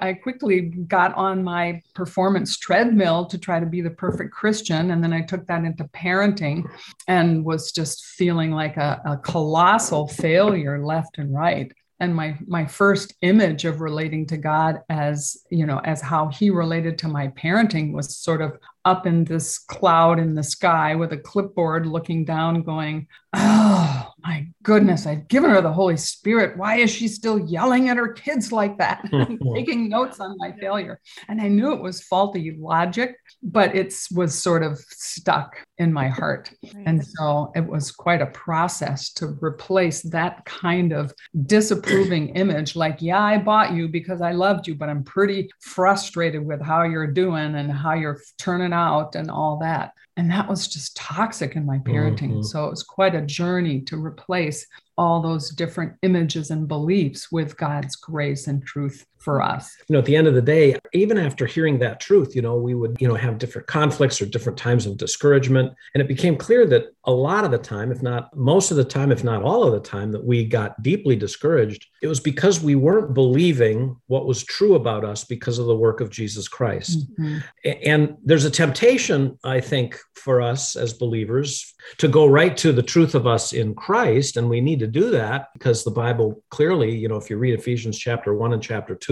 I 0.00 0.12
quickly 0.14 0.60
got 0.60 1.14
on 1.14 1.42
my 1.42 1.82
performance 1.94 2.56
treadmill 2.56 3.26
to 3.26 3.38
try 3.38 3.60
to 3.60 3.66
be 3.66 3.80
the 3.80 3.90
perfect 3.90 4.32
Christian. 4.32 4.90
And 4.90 5.02
then 5.02 5.12
I 5.12 5.22
took 5.22 5.46
that 5.46 5.64
into 5.64 5.84
parenting 5.84 6.64
and 7.06 7.44
was 7.44 7.72
just 7.72 8.04
feeling 8.04 8.50
like 8.50 8.76
a, 8.76 9.00
a 9.04 9.16
colossal 9.16 10.08
failure 10.08 10.84
left 10.84 11.18
and 11.18 11.34
right 11.34 11.72
and 12.00 12.14
my 12.14 12.36
my 12.46 12.64
first 12.64 13.14
image 13.22 13.64
of 13.64 13.80
relating 13.80 14.26
to 14.26 14.36
god 14.36 14.80
as 14.88 15.36
you 15.50 15.66
know 15.66 15.78
as 15.84 16.00
how 16.00 16.28
he 16.28 16.50
related 16.50 16.98
to 16.98 17.08
my 17.08 17.28
parenting 17.28 17.92
was 17.92 18.16
sort 18.16 18.40
of 18.40 18.58
up 18.84 19.06
in 19.06 19.24
this 19.24 19.58
cloud 19.58 20.18
in 20.18 20.34
the 20.34 20.42
sky 20.42 20.94
with 20.94 21.12
a 21.12 21.16
clipboard 21.16 21.86
looking 21.86 22.24
down 22.24 22.62
going 22.62 23.06
oh 23.34 23.97
my 24.22 24.46
goodness 24.62 25.06
i've 25.06 25.26
given 25.28 25.50
her 25.50 25.60
the 25.60 25.72
holy 25.72 25.96
spirit 25.96 26.56
why 26.56 26.76
is 26.76 26.90
she 26.90 27.08
still 27.08 27.38
yelling 27.38 27.88
at 27.88 27.96
her 27.96 28.12
kids 28.12 28.52
like 28.52 28.76
that 28.78 29.02
taking 29.54 29.88
notes 29.88 30.20
on 30.20 30.36
my 30.38 30.52
failure 30.60 31.00
and 31.28 31.40
i 31.40 31.48
knew 31.48 31.72
it 31.72 31.82
was 31.82 32.02
faulty 32.02 32.56
logic 32.58 33.16
but 33.42 33.74
it 33.74 33.94
was 34.12 34.36
sort 34.36 34.62
of 34.62 34.78
stuck 34.78 35.56
in 35.78 35.92
my 35.92 36.08
heart 36.08 36.50
right. 36.74 36.84
and 36.86 37.04
so 37.04 37.52
it 37.54 37.66
was 37.66 37.90
quite 37.90 38.22
a 38.22 38.26
process 38.26 39.12
to 39.12 39.36
replace 39.40 40.02
that 40.02 40.44
kind 40.44 40.92
of 40.92 41.12
disapproving 41.46 42.28
image 42.36 42.74
like 42.76 43.00
yeah 43.00 43.22
i 43.22 43.38
bought 43.38 43.72
you 43.72 43.88
because 43.88 44.20
i 44.20 44.32
loved 44.32 44.66
you 44.66 44.74
but 44.74 44.88
i'm 44.88 45.04
pretty 45.04 45.48
frustrated 45.60 46.44
with 46.44 46.60
how 46.60 46.82
you're 46.82 47.06
doing 47.06 47.54
and 47.54 47.70
how 47.70 47.94
you're 47.94 48.20
turning 48.38 48.72
out 48.72 49.14
and 49.14 49.30
all 49.30 49.58
that. 49.58 49.92
And 50.18 50.28
that 50.32 50.48
was 50.48 50.66
just 50.66 50.96
toxic 50.96 51.54
in 51.54 51.64
my 51.64 51.78
parenting. 51.78 52.32
Mm-hmm. 52.32 52.42
So 52.42 52.66
it 52.66 52.70
was 52.70 52.82
quite 52.82 53.14
a 53.14 53.24
journey 53.24 53.80
to 53.82 54.04
replace 54.04 54.66
all 54.98 55.22
those 55.22 55.50
different 55.50 55.92
images 56.02 56.50
and 56.50 56.66
beliefs 56.66 57.30
with 57.30 57.56
God's 57.56 57.94
grace 57.94 58.48
and 58.48 58.66
truth 58.66 59.06
for 59.18 59.42
us. 59.42 59.76
You 59.88 59.94
know, 59.94 59.98
at 59.98 60.04
the 60.04 60.16
end 60.16 60.26
of 60.26 60.34
the 60.34 60.42
day, 60.42 60.78
even 60.92 61.18
after 61.18 61.46
hearing 61.46 61.78
that 61.80 62.00
truth, 62.00 62.34
you 62.34 62.42
know, 62.42 62.56
we 62.56 62.74
would, 62.74 62.96
you 63.00 63.08
know, 63.08 63.14
have 63.14 63.38
different 63.38 63.66
conflicts 63.66 64.20
or 64.22 64.26
different 64.26 64.58
times 64.58 64.86
of 64.86 64.96
discouragement. 64.96 65.72
And 65.94 66.00
it 66.00 66.08
became 66.08 66.36
clear 66.36 66.66
that 66.66 66.94
a 67.04 67.12
lot 67.12 67.44
of 67.44 67.50
the 67.50 67.58
time, 67.58 67.90
if 67.90 68.02
not 68.02 68.36
most 68.36 68.70
of 68.70 68.76
the 68.76 68.84
time, 68.84 69.10
if 69.10 69.24
not 69.24 69.42
all 69.42 69.64
of 69.64 69.72
the 69.72 69.88
time, 69.88 70.12
that 70.12 70.24
we 70.24 70.44
got 70.44 70.80
deeply 70.82 71.16
discouraged, 71.16 71.86
it 72.02 72.06
was 72.06 72.20
because 72.20 72.60
we 72.60 72.74
weren't 72.74 73.14
believing 73.14 73.96
what 74.06 74.26
was 74.26 74.44
true 74.44 74.74
about 74.74 75.04
us 75.04 75.24
because 75.24 75.58
of 75.58 75.66
the 75.66 75.76
work 75.76 76.00
of 76.00 76.10
Jesus 76.10 76.48
Christ. 76.48 77.06
Mm-hmm. 77.18 77.38
And 77.84 78.16
there's 78.22 78.44
a 78.44 78.50
temptation, 78.50 79.38
I 79.42 79.60
think, 79.60 79.98
for 80.14 80.42
us 80.42 80.76
as 80.76 80.92
believers 80.92 81.74
to 81.96 82.08
go 82.08 82.26
right 82.26 82.56
to 82.58 82.72
the 82.72 82.82
truth 82.82 83.14
of 83.14 83.26
us 83.26 83.52
in 83.52 83.74
Christ. 83.74 84.36
And 84.36 84.50
we 84.50 84.60
need 84.60 84.80
to 84.80 84.86
do 84.86 85.10
that 85.10 85.48
because 85.54 85.84
the 85.84 85.90
Bible 85.90 86.42
clearly, 86.50 86.94
you 86.94 87.08
know, 87.08 87.16
if 87.16 87.30
you 87.30 87.38
read 87.38 87.58
Ephesians 87.58 87.98
chapter 87.98 88.34
one 88.34 88.52
and 88.52 88.62
chapter 88.62 88.94
two, 88.94 89.07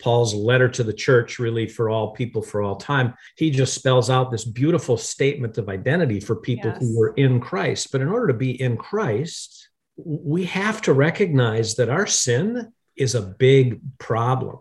Paul's 0.00 0.34
letter 0.34 0.68
to 0.68 0.82
the 0.82 0.92
church, 0.92 1.38
really 1.38 1.66
for 1.66 1.90
all 1.90 2.12
people 2.12 2.42
for 2.42 2.62
all 2.62 2.76
time, 2.76 3.14
he 3.36 3.50
just 3.50 3.74
spells 3.74 4.10
out 4.10 4.30
this 4.30 4.44
beautiful 4.44 4.96
statement 4.96 5.58
of 5.58 5.68
identity 5.68 6.20
for 6.20 6.36
people 6.36 6.70
yes. 6.70 6.80
who 6.80 6.98
were 6.98 7.14
in 7.14 7.40
Christ. 7.40 7.92
But 7.92 8.00
in 8.00 8.08
order 8.08 8.28
to 8.28 8.34
be 8.34 8.60
in 8.60 8.76
Christ, 8.76 9.68
we 9.96 10.44
have 10.44 10.82
to 10.82 10.92
recognize 10.92 11.74
that 11.76 11.88
our 11.88 12.06
sin 12.06 12.72
is 12.96 13.14
a 13.14 13.22
big 13.22 13.80
problem 13.98 14.58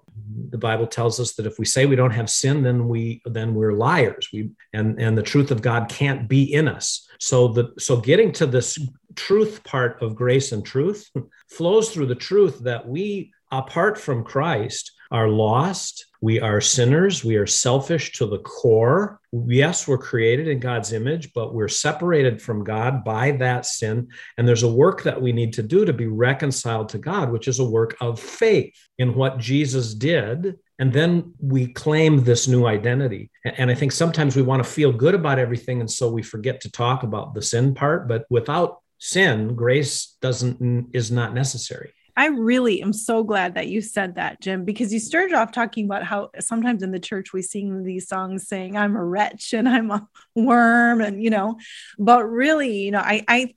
the 0.50 0.58
bible 0.58 0.88
tells 0.88 1.20
us 1.20 1.34
that 1.34 1.46
if 1.46 1.58
we 1.60 1.66
say 1.66 1.86
we 1.86 1.96
don't 1.96 2.12
have 2.12 2.30
sin 2.30 2.62
then 2.62 2.88
we 2.88 3.22
then 3.26 3.54
we're 3.54 3.74
liars 3.74 4.30
we 4.32 4.50
and 4.74 5.00
and 5.02 5.18
the 5.18 5.24
truth 5.24 5.52
of 5.52 5.62
god 5.62 5.90
can't 5.90 6.28
be 6.28 6.54
in 6.54 6.68
us 6.68 7.08
so 7.20 7.48
the 7.48 7.74
so 7.80 7.98
getting 7.98 8.32
to 8.32 8.46
this 8.46 8.78
truth 9.16 9.64
part 9.64 10.02
of 10.02 10.16
grace 10.16 10.52
and 10.52 10.66
truth 10.66 11.10
flows 11.50 11.92
through 11.92 12.06
the 12.06 12.16
truth 12.16 12.60
that 12.60 12.88
we 12.88 13.32
apart 13.52 13.98
from 13.98 14.24
Christ, 14.24 14.92
are 15.12 15.30
lost. 15.30 16.06
We 16.22 16.40
are 16.40 16.60
sinners. 16.60 17.24
We 17.24 17.36
are 17.36 17.46
selfish 17.46 18.14
to 18.14 18.26
the 18.26 18.40
core. 18.40 19.20
Yes, 19.32 19.88
we're 19.88 19.98
created 19.98 20.48
in 20.48 20.60
God's 20.60 20.94
image, 20.94 21.32
but 21.34 21.54
we're 21.54 21.68
separated 21.68 22.42
from 22.42 22.64
God 22.64 23.04
by 23.04 23.32
that 23.32 23.66
sin. 23.66 24.10
And 24.38 24.48
there's 24.48 24.64
a 24.64 24.72
work 24.72 25.04
that 25.04 25.22
we 25.22 25.32
need 25.32 25.54
to 25.54 25.64
do 25.64 25.86
to 25.86 25.94
be 25.94 26.08
reconciled 26.08 26.90
to 26.90 26.98
God, 26.98 27.32
which 27.32 27.48
is 27.48 27.60
a 27.60 27.70
work 27.70 27.96
of 28.02 28.20
faith 28.20 28.76
in 28.98 29.14
what 29.14 29.38
Jesus 29.38 29.94
did. 29.94 30.58
And 30.80 30.92
then 30.92 31.34
we 31.40 31.68
claim 31.68 32.24
this 32.24 32.48
new 32.48 32.66
identity. 32.66 33.32
And 33.46 33.72
I 33.72 33.76
think 33.76 33.92
sometimes 33.92 34.36
we 34.36 34.42
want 34.42 34.64
to 34.64 34.70
feel 34.70 34.92
good 34.92 35.16
about 35.16 35.40
everything. 35.40 35.80
And 35.80 35.90
so 35.90 36.10
we 36.10 36.22
forget 36.22 36.62
to 36.62 36.72
talk 36.72 37.04
about 37.04 37.34
the 37.34 37.42
sin 37.42 37.74
part. 37.74 38.08
But 38.08 38.26
without 38.30 38.82
sin, 39.00 39.56
grace 39.56 40.18
doesn't 40.22 40.90
is 40.94 41.12
not 41.12 41.34
necessary. 41.34 41.94
I 42.18 42.26
really 42.26 42.82
am 42.82 42.94
so 42.94 43.24
glad 43.24 43.54
that 43.56 43.68
you 43.68 43.80
said 43.80 44.16
that, 44.16 44.42
Jim, 44.42 44.66
because 44.66 44.92
you 44.92 45.00
started 45.00 45.36
off 45.36 45.52
talking 45.52 45.86
about 45.86 46.04
how 46.04 46.32
sometimes 46.40 46.82
in 46.82 46.92
the 46.92 47.00
church 47.00 47.32
we 47.32 47.44
sing 47.44 47.84
these 47.84 48.08
songs 48.08 48.48
saying, 48.48 48.76
I'm 48.76 48.96
a 48.96 49.06
wretch 49.06 49.54
and 49.54 49.70
I'm 49.70 49.92
a 49.92 50.08
worm, 50.36 51.00
and 51.00 51.24
you 51.24 51.30
know, 51.30 51.60
but 52.00 52.26
really, 52.26 52.80
you 52.80 52.92
know, 52.92 53.00
I, 53.00 53.24
I, 53.28 53.54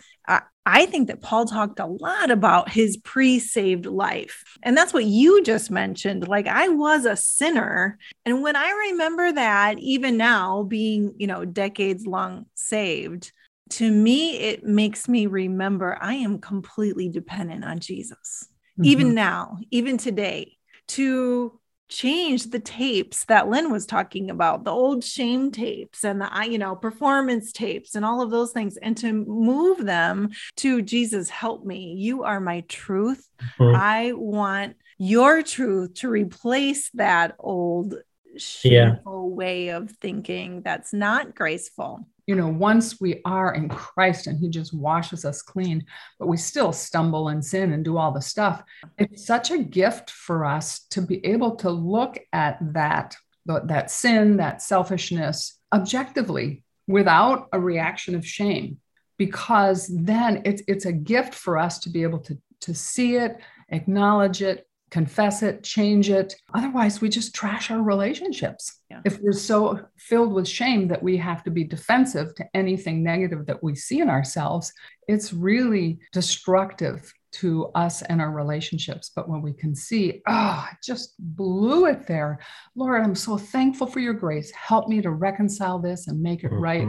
I 0.67 0.87
think 0.87 1.09
that 1.09 1.23
Paul 1.23 1.47
talked 1.47 1.81
a 1.81 1.87
lot 1.87 2.31
about 2.31 2.71
his 2.71 2.99
pre 2.99 3.39
saved 3.39 3.87
life. 3.87 4.45
And 4.63 4.77
that's 4.77 4.93
what 4.93 5.05
you 5.05 5.43
just 5.43 5.71
mentioned. 5.71 6.29
Like, 6.29 6.47
I 6.47 6.69
was 6.69 7.07
a 7.07 7.17
sinner. 7.17 7.99
And 8.27 8.43
when 8.43 8.57
I 8.57 8.71
remember 8.91 9.33
that, 9.33 9.79
even 9.79 10.17
now 10.17 10.63
being, 10.63 11.15
you 11.19 11.27
know, 11.27 11.45
decades 11.45 12.07
long 12.07 12.47
saved, 12.55 13.33
to 13.71 13.91
me, 13.91 14.39
it 14.39 14.65
makes 14.65 15.09
me 15.09 15.27
remember 15.27 15.97
I 16.01 16.15
am 16.15 16.39
completely 16.39 17.09
dependent 17.09 17.65
on 17.65 17.79
Jesus, 17.79 18.49
mm-hmm. 18.79 18.85
even 18.85 19.15
now, 19.15 19.59
even 19.71 19.99
today, 19.99 20.57
to 20.89 21.59
change 21.89 22.51
the 22.51 22.61
tapes 22.61 23.25
that 23.25 23.49
Lynn 23.49 23.73
was 23.73 23.85
talking 23.85 24.31
about, 24.31 24.65
the 24.65 24.71
old 24.71 25.03
shame 25.03 25.51
tapes 25.51 26.05
and 26.05 26.21
the, 26.21 26.47
you 26.49 26.57
know, 26.59 26.77
performance 26.77 27.53
tapes 27.53 27.97
and 27.97 28.05
all 28.05 28.23
of 28.23 28.31
those 28.31 28.53
things, 28.53 28.77
and 28.77 28.97
to 28.99 29.13
move 29.13 29.85
them 29.85 30.31
to 30.57 30.83
Jesus, 30.83 31.29
help 31.29 31.65
me. 31.65 31.95
You 31.99 32.23
are 32.23 32.41
my 32.41 32.61
truth. 32.69 33.29
Mm-hmm. 33.59 33.77
I 33.77 34.13
want 34.13 34.77
your 34.99 35.43
truth 35.43 35.95
to 35.95 36.09
replace 36.09 36.91
that 36.91 37.35
old 37.39 37.95
shameful 38.37 39.29
yeah. 39.29 39.35
way 39.35 39.69
of 39.69 39.91
thinking 39.91 40.63
that's 40.63 40.93
not 40.93 41.35
graceful 41.35 42.07
you 42.31 42.37
know, 42.37 42.47
once 42.47 43.01
we 43.01 43.21
are 43.25 43.55
in 43.55 43.69
Christ 43.69 44.29
and 44.29 44.39
He 44.39 44.49
just 44.49 44.73
washes 44.73 45.25
us 45.25 45.43
clean, 45.43 45.85
but 46.17 46.29
we 46.29 46.37
still 46.37 46.73
stumble 46.73 47.27
and 47.27 47.45
sin 47.45 47.73
and 47.73 47.85
do 47.85 47.99
all 47.99 48.13
the 48.13 48.21
stuff, 48.21 48.63
it's 48.99 49.27
such 49.27 49.51
a 49.51 49.59
gift 49.59 50.13
for 50.13 50.45
us 50.45 50.87
to 50.91 51.03
be 51.03 51.27
able 51.27 51.57
to 51.57 51.71
look 51.71 52.21
at 52.33 52.57
that, 52.73 53.17
that 53.47 53.91
sin, 53.91 54.37
that 54.37 54.63
selfishness 54.63 55.59
objectively 55.75 56.63
without 56.87 57.49
a 57.53 57.59
reaction 57.59 58.15
of 58.15 58.25
shame, 58.25 58.79
because 59.19 59.91
then 59.93 60.43
it's, 60.45 60.63
it's 60.69 60.87
a 60.87 60.93
gift 60.93 61.35
for 61.35 61.59
us 61.59 61.81
to 61.81 61.91
be 61.91 62.05
able 62.05 62.21
to, 62.21 62.39
to 62.61 62.73
see 62.77 63.17
it, 63.17 63.39
acknowledge 63.71 64.41
it, 64.41 64.69
confess 64.91 65.43
it, 65.43 65.63
change 65.63 66.11
it. 66.11 66.35
Otherwise, 66.55 67.01
we 67.01 67.09
just 67.09 67.35
trash 67.35 67.71
our 67.71 67.83
relationships. 67.83 68.81
Yeah. 68.91 69.01
If 69.05 69.21
we're 69.21 69.33
so 69.33 69.81
filled 69.97 70.33
with 70.33 70.49
shame 70.49 70.89
that 70.89 71.03
we 71.03 71.17
have 71.19 71.43
to 71.45 71.51
be 71.51 71.65
defensive 71.65 72.35
to 72.37 72.47
anything 72.55 73.03
negative 73.03 73.47
that 73.47 73.63
we 73.63 73.75
see 73.75 74.01
in 74.01 74.11
ourselves, 74.11 74.73
it's 75.07 75.33
really 75.33 76.01
destructive 76.13 77.13
to 77.33 77.67
us 77.75 78.03
and 78.03 78.21
our 78.21 78.31
relationships. 78.31 79.11
But 79.15 79.29
when 79.29 79.43
we 79.43 79.53
can 79.53 79.75
see, 79.75 80.23
oh, 80.27 80.33
I 80.33 80.73
just 80.83 81.15
blew 81.19 81.87
it 81.87 82.07
there. 82.07 82.41
Lord, 82.75 83.03
I'm 83.03 83.15
so 83.15 83.39
thankful 83.39 83.87
for 83.87 84.01
your 84.01 84.15
grace. 84.15 84.51
Help 84.53 84.89
me 84.89 85.01
to 85.03 85.11
reconcile 85.11 85.79
this 85.79 86.09
and 86.09 86.21
make 86.21 86.45
it 86.45 86.51
mm-hmm. 86.51 86.63
right. 86.63 86.89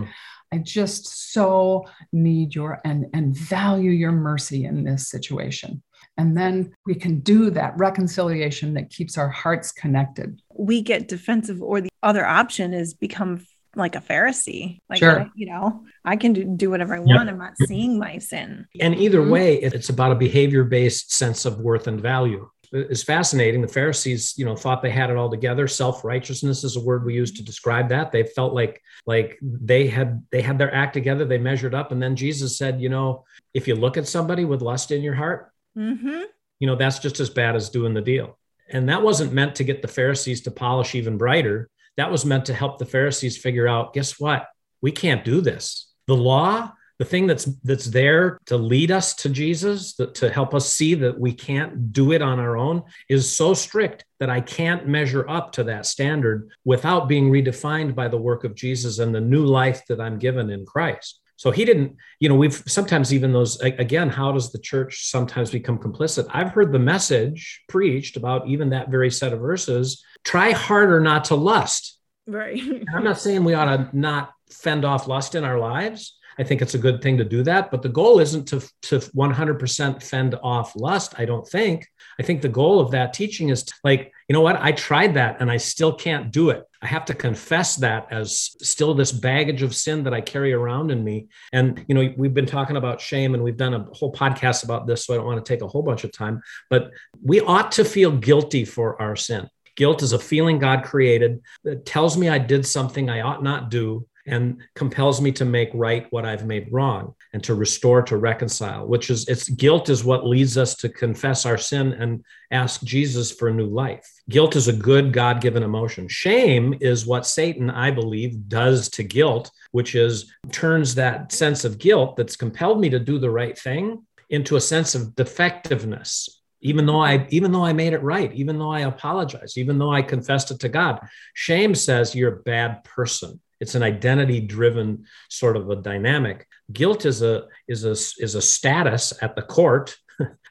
I 0.54 0.58
just 0.58 1.34
so 1.34 1.86
need 2.12 2.54
your 2.54 2.82
and 2.84 3.06
and 3.14 3.34
value 3.36 3.92
your 3.92 4.12
mercy 4.12 4.66
in 4.66 4.84
this 4.84 5.10
situation. 5.10 5.82
And 6.18 6.36
then 6.36 6.74
we 6.86 6.96
can 6.96 7.22
do 7.22 7.50
that 7.52 7.74
reconciliation 7.78 8.74
that 8.74 8.90
keeps 8.90 9.18
our 9.18 9.30
hearts 9.30 9.72
connected. 9.72 10.42
We 10.54 10.82
get 10.82 11.08
defensive, 11.08 11.62
or 11.62 11.80
the 11.80 11.90
other 12.04 12.26
option 12.26 12.74
is 12.74 12.94
become 12.94 13.46
like 13.76 13.96
a 13.96 14.02
Pharisee. 14.02 14.80
Like, 14.90 15.00
sure. 15.00 15.22
I, 15.22 15.30
you 15.36 15.48
know, 15.48 15.86
I 16.04 16.16
can 16.16 16.34
do, 16.34 16.44
do 16.44 16.70
whatever 16.70 16.96
I 16.96 17.00
want. 17.00 17.30
I'm 17.30 17.38
not 17.38 17.58
seeing 17.66 17.98
my 17.98 18.18
sin. 18.18 18.68
And 18.80 18.96
either 18.96 19.20
mm-hmm. 19.20 19.32
way, 19.32 19.56
it's 19.56 19.90
about 19.90 20.12
a 20.12 20.16
behavior 20.16 20.64
based 20.64 21.14
sense 21.14 21.46
of 21.46 21.60
worth 21.60 21.88
and 21.88 22.00
value. 22.00 22.50
It's 22.74 23.04
fascinating. 23.04 23.62
The 23.62 23.68
Pharisees, 23.68 24.34
you 24.38 24.46
know, 24.46 24.56
thought 24.56 24.82
they 24.82 24.92
had 24.92 25.10
it 25.10 25.18
all 25.18 25.30
together. 25.30 25.68
Self 25.68 26.06
righteousness 26.06 26.64
is 26.64 26.78
a 26.78 26.82
word 26.82 27.04
we 27.04 27.14
use 27.14 27.32
to 27.34 27.44
describe 27.44 27.90
that. 27.90 28.14
They 28.14 28.24
felt 28.24 28.54
like 28.54 28.82
like 29.06 29.38
they 29.42 29.88
had 29.88 30.26
they 30.32 30.42
had 30.42 30.58
their 30.58 30.74
act 30.74 30.94
together. 30.94 31.26
They 31.26 31.38
measured 31.38 31.76
up, 31.76 31.92
and 31.92 32.02
then 32.02 32.16
Jesus 32.16 32.58
said, 32.58 32.80
you 32.80 32.88
know, 32.88 33.26
if 33.54 33.68
you 33.68 33.76
look 33.76 33.98
at 33.98 34.08
somebody 34.08 34.46
with 34.46 34.62
lust 34.62 34.92
in 34.92 35.02
your 35.02 35.16
heart, 35.16 35.52
Mm-hmm. 35.78 36.24
You 36.60 36.68
know, 36.68 36.76
that's 36.76 37.00
just 37.00 37.20
as 37.20 37.30
bad 37.30 37.56
as 37.56 37.70
doing 37.70 37.94
the 37.94 38.02
deal. 38.02 38.38
And 38.70 38.90
that 38.90 39.02
wasn't 39.02 39.34
meant 39.34 39.56
to 39.56 39.64
get 39.64 39.82
the 39.82 39.88
Pharisees 39.88 40.42
to 40.42 40.52
polish 40.52 40.96
even 40.96 41.18
brighter. 41.18 41.70
That 41.98 42.12
was 42.12 42.26
meant 42.26 42.46
to 42.46 42.54
help 42.54 42.78
the 42.78 42.86
Pharisees 42.86 43.38
figure 43.38 43.68
out 43.68 43.94
guess 43.94 44.20
what? 44.20 44.48
We 44.82 44.92
can't 44.92 45.24
do 45.24 45.42
this. 45.42 45.92
The 46.08 46.16
law, 46.16 46.72
the 47.00 47.06
thing 47.06 47.28
that's 47.28 47.46
that's 47.64 47.86
there 47.86 48.38
to 48.46 48.58
lead 48.58 48.92
us 48.92 49.16
to 49.16 49.30
Jesus, 49.30 49.96
that, 49.96 50.14
to 50.16 50.30
help 50.30 50.54
us 50.54 50.72
see 50.72 50.94
that 50.96 51.20
we 51.20 51.34
can't 51.34 51.92
do 51.92 52.12
it 52.12 52.22
on 52.22 52.40
our 52.40 52.58
own, 52.58 52.84
is 53.10 53.36
so 53.36 53.54
strict 53.54 54.06
that 54.20 54.30
I 54.30 54.42
can't 54.42 54.88
measure 54.88 55.28
up 55.28 55.52
to 55.54 55.64
that 55.64 55.86
standard 55.86 56.50
without 56.66 57.08
being 57.08 57.32
redefined 57.32 57.96
by 57.96 58.08
the 58.08 58.18
work 58.18 58.44
of 58.44 58.56
Jesus 58.56 59.00
and 59.00 59.16
the 59.16 59.22
new 59.22 59.46
life 59.46 59.84
that 59.88 60.02
I'm 60.02 60.20
given 60.20 60.50
in 60.50 60.66
Christ. 60.66 61.21
So 61.42 61.50
he 61.50 61.66
didn't, 61.66 61.96
you 62.20 62.30
know, 62.30 62.36
we've 62.36 62.62
sometimes 62.68 63.12
even 63.12 63.34
those, 63.34 63.60
again, 63.62 64.10
how 64.10 64.32
does 64.32 64.52
the 64.52 64.60
church 64.60 65.10
sometimes 65.10 65.50
become 65.50 65.80
complicit? 65.80 66.28
I've 66.30 66.52
heard 66.52 66.72
the 66.72 66.78
message 66.78 67.64
preached 67.68 68.16
about 68.16 68.48
even 68.48 68.70
that 68.70 68.92
very 68.92 69.10
set 69.10 69.34
of 69.34 69.40
verses 69.40 70.06
try 70.24 70.52
harder 70.52 71.00
not 71.00 71.24
to 71.26 71.36
lust. 71.36 71.98
Right. 72.28 72.62
I'm 72.94 73.04
not 73.04 73.20
saying 73.20 73.44
we 73.44 73.56
ought 73.56 73.76
to 73.76 73.90
not 73.92 74.34
fend 74.52 74.86
off 74.86 75.08
lust 75.08 75.34
in 75.34 75.44
our 75.44 75.58
lives. 75.58 76.16
I 76.38 76.44
think 76.44 76.62
it's 76.62 76.76
a 76.76 76.78
good 76.78 77.02
thing 77.02 77.18
to 77.18 77.26
do 77.26 77.42
that. 77.42 77.72
But 77.72 77.82
the 77.82 77.90
goal 77.90 78.20
isn't 78.20 78.48
to, 78.50 78.60
to 78.84 79.00
100% 79.00 80.04
fend 80.04 80.36
off 80.44 80.76
lust, 80.76 81.16
I 81.18 81.26
don't 81.26 81.48
think. 81.48 81.88
I 82.20 82.24
think 82.24 82.44
the 82.44 82.50
goal 82.50 82.80
of 82.80 82.92
that 82.92 83.14
teaching 83.14 83.50
is 83.50 83.64
to, 83.64 83.74
like, 83.84 84.14
you 84.32 84.34
know 84.34 84.40
what? 84.40 84.62
I 84.62 84.72
tried 84.72 85.16
that 85.16 85.42
and 85.42 85.52
I 85.52 85.58
still 85.58 85.92
can't 85.92 86.32
do 86.32 86.52
it. 86.52 86.64
I 86.82 86.88
have 86.88 87.04
to 87.08 87.14
confess 87.14 87.76
that 87.76 88.08
as 88.12 88.56
still 88.62 88.94
this 88.94 89.12
baggage 89.12 89.62
of 89.62 89.76
sin 89.76 90.06
that 90.06 90.14
I 90.14 90.22
carry 90.22 90.54
around 90.54 90.90
in 90.90 91.04
me. 91.04 91.28
And, 91.52 91.84
you 91.90 91.96
know, 91.96 92.14
we've 92.16 92.34
been 92.34 92.46
talking 92.46 92.78
about 92.78 93.02
shame 93.02 93.34
and 93.34 93.44
we've 93.44 93.58
done 93.58 93.74
a 93.74 93.84
whole 93.92 94.14
podcast 94.14 94.64
about 94.64 94.88
this. 94.88 95.04
So 95.04 95.14
I 95.14 95.18
don't 95.18 95.26
want 95.26 95.46
to 95.46 95.54
take 95.54 95.62
a 95.62 95.68
whole 95.68 95.84
bunch 95.84 96.06
of 96.06 96.14
time, 96.14 96.42
but 96.70 96.92
we 97.22 97.42
ought 97.42 97.74
to 97.74 97.84
feel 97.84 98.10
guilty 98.10 98.64
for 98.64 99.02
our 99.02 99.18
sin. 99.18 99.50
Guilt 99.76 100.02
is 100.02 100.14
a 100.14 100.20
feeling 100.20 100.60
God 100.60 100.86
created 100.86 101.42
that 101.66 101.86
tells 101.86 102.16
me 102.16 102.30
I 102.30 102.38
did 102.38 102.66
something 102.66 103.10
I 103.10 103.20
ought 103.20 103.44
not 103.44 103.70
do 103.70 104.08
and 104.28 104.62
compels 104.76 105.22
me 105.22 105.32
to 105.34 105.46
make 105.46 105.70
right 105.74 106.08
what 106.12 106.26
I've 106.26 106.46
made 106.46 106.72
wrong 106.72 107.16
and 107.34 107.44
to 107.44 107.56
restore, 107.56 108.02
to 108.04 108.18
reconcile, 108.18 108.88
which 108.88 109.10
is 109.10 109.28
it's 109.28 109.50
guilt 109.50 109.90
is 109.90 110.04
what 110.04 110.28
leads 110.28 110.58
us 110.58 110.76
to 110.76 110.90
confess 110.90 111.46
our 111.46 111.58
sin 111.58 111.94
and 111.94 112.24
ask 112.52 112.84
Jesus 112.84 113.32
for 113.32 113.48
a 113.48 113.54
new 113.54 113.68
life. 113.68 114.10
Guilt 114.32 114.56
is 114.56 114.70
a 114.70 114.74
good 114.74 115.12
God 115.12 115.42
given 115.42 115.62
emotion. 115.62 116.08
Shame 116.08 116.74
is 116.80 117.06
what 117.06 117.28
Satan, 117.28 117.70
I 117.70 117.92
believe, 117.92 118.48
does 118.48 118.88
to 118.92 119.04
guilt, 119.04 119.52
which 119.72 119.94
is 119.94 120.32
turns 120.52 120.96
that 120.96 121.34
sense 121.34 121.66
of 121.66 121.78
guilt 121.78 122.16
that's 122.16 122.38
compelled 122.38 122.80
me 122.80 122.90
to 122.90 123.00
do 123.00 123.20
the 123.20 123.30
right 123.30 123.58
thing 123.58 124.06
into 124.30 124.56
a 124.56 124.62
sense 124.62 124.96
of 124.96 125.16
defectiveness. 125.16 126.42
Even 126.62 126.86
though 126.86 127.02
i 127.02 127.28
even 127.32 127.52
though 127.52 127.66
i 127.66 127.74
made 127.74 127.92
it 127.92 128.04
right 128.04 128.32
even 128.34 128.60
though 128.60 128.72
i 128.72 128.82
apologized 128.82 129.58
even 129.58 129.80
though 129.80 129.92
i 129.92 130.02
confessed 130.02 130.52
it 130.52 130.60
to 130.60 130.70
god. 130.70 131.00
Shame 131.34 131.74
says 131.74 132.14
you're 132.14 132.36
a 132.36 132.44
bad 132.44 132.84
person. 132.84 133.42
It's 133.60 133.76
an 133.76 133.84
identity 133.84 134.40
driven 134.40 135.06
sort 135.30 135.58
of 135.58 135.70
a 135.70 135.76
dynamic. 135.76 136.48
Guilt 136.72 137.06
is 137.06 137.22
a 137.24 137.48
is 137.68 137.84
a 137.84 137.92
is 138.24 138.36
a 138.36 138.42
status 138.42 139.12
at 139.22 139.36
the 139.36 139.42
court 139.42 139.98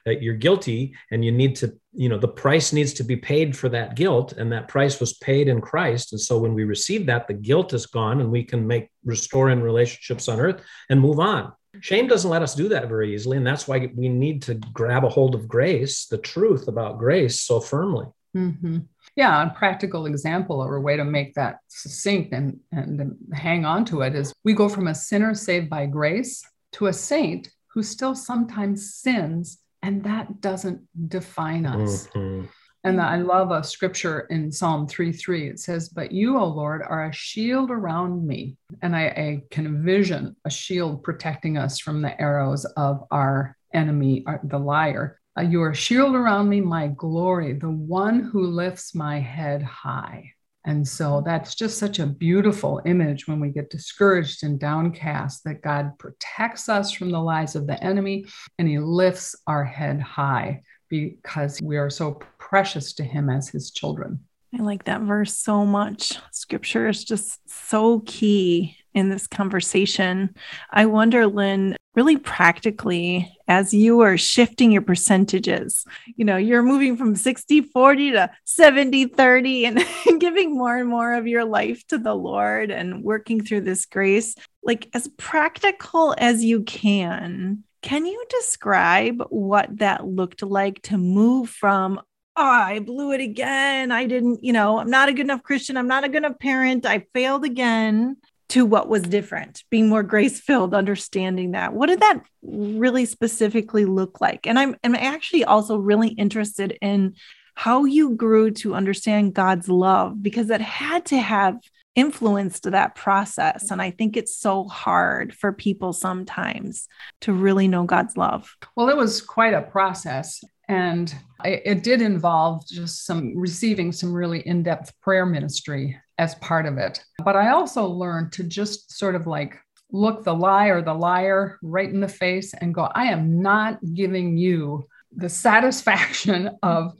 that 0.05 0.21
you're 0.21 0.35
guilty 0.35 0.95
and 1.11 1.23
you 1.23 1.31
need 1.31 1.55
to 1.57 1.77
you 1.93 2.09
know 2.09 2.17
the 2.17 2.27
price 2.27 2.71
needs 2.71 2.93
to 2.93 3.03
be 3.03 3.15
paid 3.15 3.55
for 3.55 3.69
that 3.69 3.95
guilt 3.95 4.33
and 4.33 4.51
that 4.51 4.67
price 4.67 4.99
was 4.99 5.13
paid 5.13 5.47
in 5.47 5.61
christ. 5.61 6.13
And 6.13 6.21
so 6.21 6.37
when 6.37 6.53
we 6.53 6.63
receive 6.63 7.05
that 7.07 7.27
the 7.27 7.33
guilt 7.33 7.73
is 7.73 7.85
gone 7.85 8.21
and 8.21 8.31
we 8.31 8.43
can 8.43 8.65
make 8.65 8.89
restoring 9.03 9.61
relationships 9.61 10.27
on 10.27 10.39
earth 10.39 10.63
and 10.89 10.99
move 10.99 11.19
on. 11.19 11.51
Shame 11.79 12.07
doesn't 12.07 12.29
let 12.29 12.41
us 12.41 12.53
do 12.53 12.67
that 12.69 12.89
very 12.89 13.13
easily. 13.13 13.37
And 13.37 13.47
that's 13.47 13.67
why 13.67 13.89
we 13.95 14.09
need 14.09 14.41
to 14.43 14.55
grab 14.55 15.05
a 15.05 15.09
hold 15.09 15.35
of 15.35 15.47
grace 15.47 16.05
the 16.05 16.17
truth 16.17 16.67
about 16.67 16.99
grace 16.99 17.41
so 17.41 17.59
firmly. 17.59 18.07
Mm-hmm. 18.35 18.79
Yeah, 19.15 19.45
a 19.45 19.49
practical 19.49 20.05
example 20.05 20.61
or 20.61 20.77
a 20.77 20.81
way 20.81 20.95
to 20.95 21.03
make 21.03 21.33
that 21.33 21.59
succinct 21.67 22.33
and, 22.33 22.59
and 22.71 23.15
hang 23.33 23.65
on 23.65 23.83
to 23.85 24.01
it 24.01 24.15
is 24.15 24.33
we 24.43 24.53
go 24.53 24.69
from 24.69 24.87
a 24.87 24.95
sinner 24.95 25.33
saved 25.33 25.69
by 25.69 25.85
grace 25.85 26.41
to 26.73 26.87
a 26.87 26.93
saint 26.93 27.49
who 27.73 27.83
still 27.83 28.15
sometimes 28.15 28.93
sins 28.95 29.59
and 29.81 30.03
that 30.03 30.41
doesn't 30.41 30.81
define 31.09 31.65
us. 31.65 32.07
Mhm. 32.07 32.47
And 32.83 32.99
I 32.99 33.17
love 33.17 33.51
a 33.51 33.63
scripture 33.63 34.21
in 34.31 34.51
Psalm 34.51 34.87
3 34.87 35.11
3. 35.11 35.49
It 35.49 35.59
says, 35.59 35.89
But 35.89 36.11
you, 36.11 36.37
O 36.39 36.45
Lord, 36.45 36.81
are 36.81 37.05
a 37.05 37.13
shield 37.13 37.69
around 37.69 38.25
me. 38.25 38.57
And 38.81 38.95
I, 38.95 39.05
I 39.05 39.43
can 39.51 39.67
envision 39.67 40.35
a 40.45 40.49
shield 40.49 41.03
protecting 41.03 41.57
us 41.57 41.79
from 41.79 42.01
the 42.01 42.19
arrows 42.19 42.65
of 42.65 43.03
our 43.11 43.55
enemy, 43.73 44.23
uh, 44.25 44.37
the 44.43 44.57
liar. 44.57 45.19
Uh, 45.37 45.41
you 45.41 45.61
are 45.61 45.69
a 45.69 45.75
shield 45.75 46.15
around 46.15 46.49
me, 46.49 46.59
my 46.59 46.87
glory, 46.87 47.53
the 47.53 47.69
one 47.69 48.19
who 48.19 48.47
lifts 48.47 48.95
my 48.95 49.19
head 49.19 49.61
high. 49.61 50.31
And 50.65 50.87
so 50.87 51.23
that's 51.25 51.55
just 51.55 51.77
such 51.79 51.99
a 51.99 52.05
beautiful 52.05 52.81
image 52.85 53.27
when 53.27 53.39
we 53.39 53.49
get 53.49 53.69
discouraged 53.69 54.43
and 54.43 54.59
downcast 54.59 55.43
that 55.43 55.61
God 55.61 55.97
protects 55.97 56.69
us 56.69 56.91
from 56.91 57.09
the 57.09 57.19
lies 57.19 57.55
of 57.55 57.65
the 57.65 57.81
enemy 57.83 58.25
and 58.59 58.67
he 58.67 58.77
lifts 58.77 59.35
our 59.47 59.63
head 59.63 59.99
high 60.01 60.61
because 60.89 61.59
we 61.63 61.77
are 61.77 61.89
so 61.89 62.19
precious 62.37 62.93
to 62.93 63.03
him 63.03 63.29
as 63.29 63.49
his 63.49 63.71
children. 63.71 64.19
I 64.53 64.61
like 64.61 64.83
that 64.83 65.01
verse 65.01 65.33
so 65.33 65.65
much. 65.65 66.19
Scripture 66.31 66.89
is 66.89 67.05
just 67.05 67.39
so 67.49 68.01
key 68.05 68.75
in 68.93 69.09
this 69.09 69.25
conversation. 69.25 70.35
I 70.69 70.85
wonder, 70.87 71.25
Lynn, 71.25 71.77
really 71.95 72.17
practically, 72.17 73.37
as 73.47 73.73
you 73.73 74.01
are 74.01 74.17
shifting 74.17 74.71
your 74.71 74.81
percentages, 74.81 75.85
you 76.15 76.23
know, 76.23 76.37
you're 76.37 76.63
moving 76.63 76.95
from 76.95 77.15
60 77.15 77.61
40 77.61 78.11
to 78.11 78.31
70 78.45 79.05
30 79.07 79.65
and 79.65 79.85
giving 80.19 80.57
more 80.57 80.77
and 80.77 80.89
more 80.89 81.13
of 81.13 81.27
your 81.27 81.43
life 81.43 81.85
to 81.87 81.97
the 81.97 82.15
Lord 82.15 82.71
and 82.71 83.03
working 83.03 83.43
through 83.43 83.61
this 83.61 83.85
grace, 83.85 84.35
like 84.63 84.89
as 84.93 85.09
practical 85.17 86.15
as 86.17 86.43
you 86.43 86.63
can. 86.63 87.63
Can 87.81 88.05
you 88.05 88.23
describe 88.29 89.23
what 89.29 89.77
that 89.79 90.05
looked 90.05 90.43
like 90.43 90.81
to 90.83 90.97
move 90.97 91.49
from, 91.49 91.99
oh, 92.37 92.43
I 92.43 92.79
blew 92.79 93.11
it 93.11 93.21
again. 93.21 93.91
I 93.91 94.05
didn't, 94.05 94.43
you 94.43 94.53
know, 94.53 94.77
I'm 94.77 94.89
not 94.89 95.09
a 95.09 95.13
good 95.13 95.25
enough 95.25 95.43
Christian. 95.43 95.77
I'm 95.77 95.87
not 95.87 96.03
a 96.03 96.09
good 96.09 96.17
enough 96.17 96.39
parent. 96.39 96.85
I 96.85 97.07
failed 97.13 97.43
again 97.43 98.17
to 98.51 98.65
what 98.65 98.89
was 98.89 99.03
different, 99.03 99.63
being 99.69 99.87
more 99.87 100.03
grace 100.03 100.41
filled, 100.41 100.73
understanding 100.73 101.51
that. 101.51 101.73
What 101.73 101.87
did 101.87 102.01
that 102.01 102.21
really 102.41 103.05
specifically 103.05 103.85
look 103.85 104.19
like? 104.19 104.45
And 104.45 104.59
I'm, 104.59 104.75
I'm 104.83 104.93
actually 104.93 105.45
also 105.45 105.77
really 105.77 106.09
interested 106.09 106.77
in 106.81 107.15
how 107.55 107.85
you 107.85 108.15
grew 108.15 108.51
to 108.51 108.75
understand 108.75 109.33
God's 109.33 109.69
love 109.69 110.21
because 110.21 110.47
that 110.47 110.59
had 110.59 111.05
to 111.07 111.17
have 111.17 111.59
influenced 111.95 112.69
that 112.69 112.95
process. 112.95 113.71
And 113.71 113.81
I 113.81 113.91
think 113.91 114.17
it's 114.17 114.35
so 114.35 114.65
hard 114.65 115.33
for 115.33 115.53
people 115.53 115.93
sometimes 115.93 116.89
to 117.21 117.31
really 117.31 117.69
know 117.69 117.85
God's 117.85 118.17
love. 118.17 118.53
Well, 118.75 118.89
it 118.89 118.97
was 118.97 119.21
quite 119.21 119.53
a 119.53 119.61
process. 119.61 120.43
And 120.67 121.13
it 121.45 121.83
did 121.83 122.01
involve 122.01 122.67
just 122.67 123.05
some 123.05 123.37
receiving 123.37 123.93
some 123.93 124.13
really 124.13 124.39
in 124.45 124.63
depth 124.63 124.93
prayer 125.01 125.25
ministry 125.25 125.97
as 126.21 126.35
part 126.35 126.67
of 126.67 126.77
it. 126.77 127.03
But 127.25 127.35
I 127.35 127.49
also 127.49 127.87
learned 127.87 128.31
to 128.33 128.43
just 128.43 128.95
sort 128.95 129.15
of 129.15 129.25
like 129.25 129.57
look 129.91 130.23
the 130.23 130.35
lie 130.35 130.67
or 130.67 130.83
the 130.83 130.93
liar 130.93 131.57
right 131.63 131.89
in 131.89 131.99
the 131.99 132.07
face 132.07 132.53
and 132.53 132.75
go, 132.75 132.83
I 132.83 133.05
am 133.05 133.41
not 133.41 133.79
giving 133.95 134.37
you 134.37 134.85
the 135.11 135.27
satisfaction 135.27 136.51
of 136.63 136.93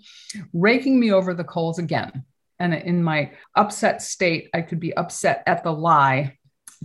raking 0.53 0.99
me 0.99 1.11
over 1.11 1.35
the 1.35 1.43
coals 1.43 1.77
again. 1.77 2.25
And 2.59 2.73
in 2.73 3.03
my 3.03 3.31
upset 3.55 4.01
state, 4.01 4.49
I 4.55 4.61
could 4.61 4.79
be 4.79 4.97
upset 4.97 5.43
at 5.45 5.63
the 5.63 5.71
lie 5.71 6.37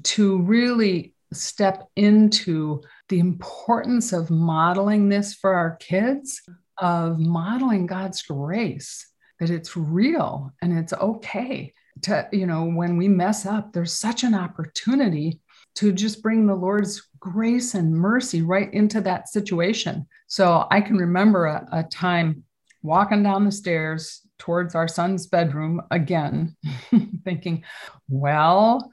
to 0.02 0.38
really 0.42 1.14
step 1.32 1.88
into 1.96 2.82
the 3.08 3.18
importance 3.18 4.12
of 4.12 4.30
modeling 4.30 5.08
this 5.08 5.32
for 5.32 5.54
our 5.54 5.76
kids, 5.76 6.42
of 6.76 7.18
modeling 7.18 7.86
God's 7.86 8.20
grace, 8.22 9.06
that 9.40 9.48
it's 9.48 9.74
real 9.74 10.52
and 10.60 10.78
it's 10.78 10.92
okay 10.92 11.72
to, 12.02 12.28
you 12.32 12.46
know, 12.46 12.64
when 12.64 12.96
we 12.96 13.08
mess 13.08 13.46
up, 13.46 13.72
there's 13.72 13.92
such 13.92 14.24
an 14.24 14.34
opportunity 14.34 15.40
to 15.76 15.92
just 15.92 16.22
bring 16.22 16.46
the 16.46 16.54
Lord's 16.54 17.08
grace 17.20 17.74
and 17.74 17.92
mercy 17.92 18.42
right 18.42 18.72
into 18.72 19.00
that 19.02 19.28
situation. 19.28 20.06
So 20.26 20.66
I 20.70 20.80
can 20.80 20.96
remember 20.96 21.46
a, 21.46 21.66
a 21.72 21.82
time 21.84 22.44
walking 22.82 23.22
down 23.22 23.44
the 23.44 23.52
stairs 23.52 24.22
towards 24.38 24.74
our 24.74 24.88
son's 24.88 25.26
bedroom 25.26 25.82
again, 25.90 26.56
thinking, 27.24 27.64
well, 28.08 28.90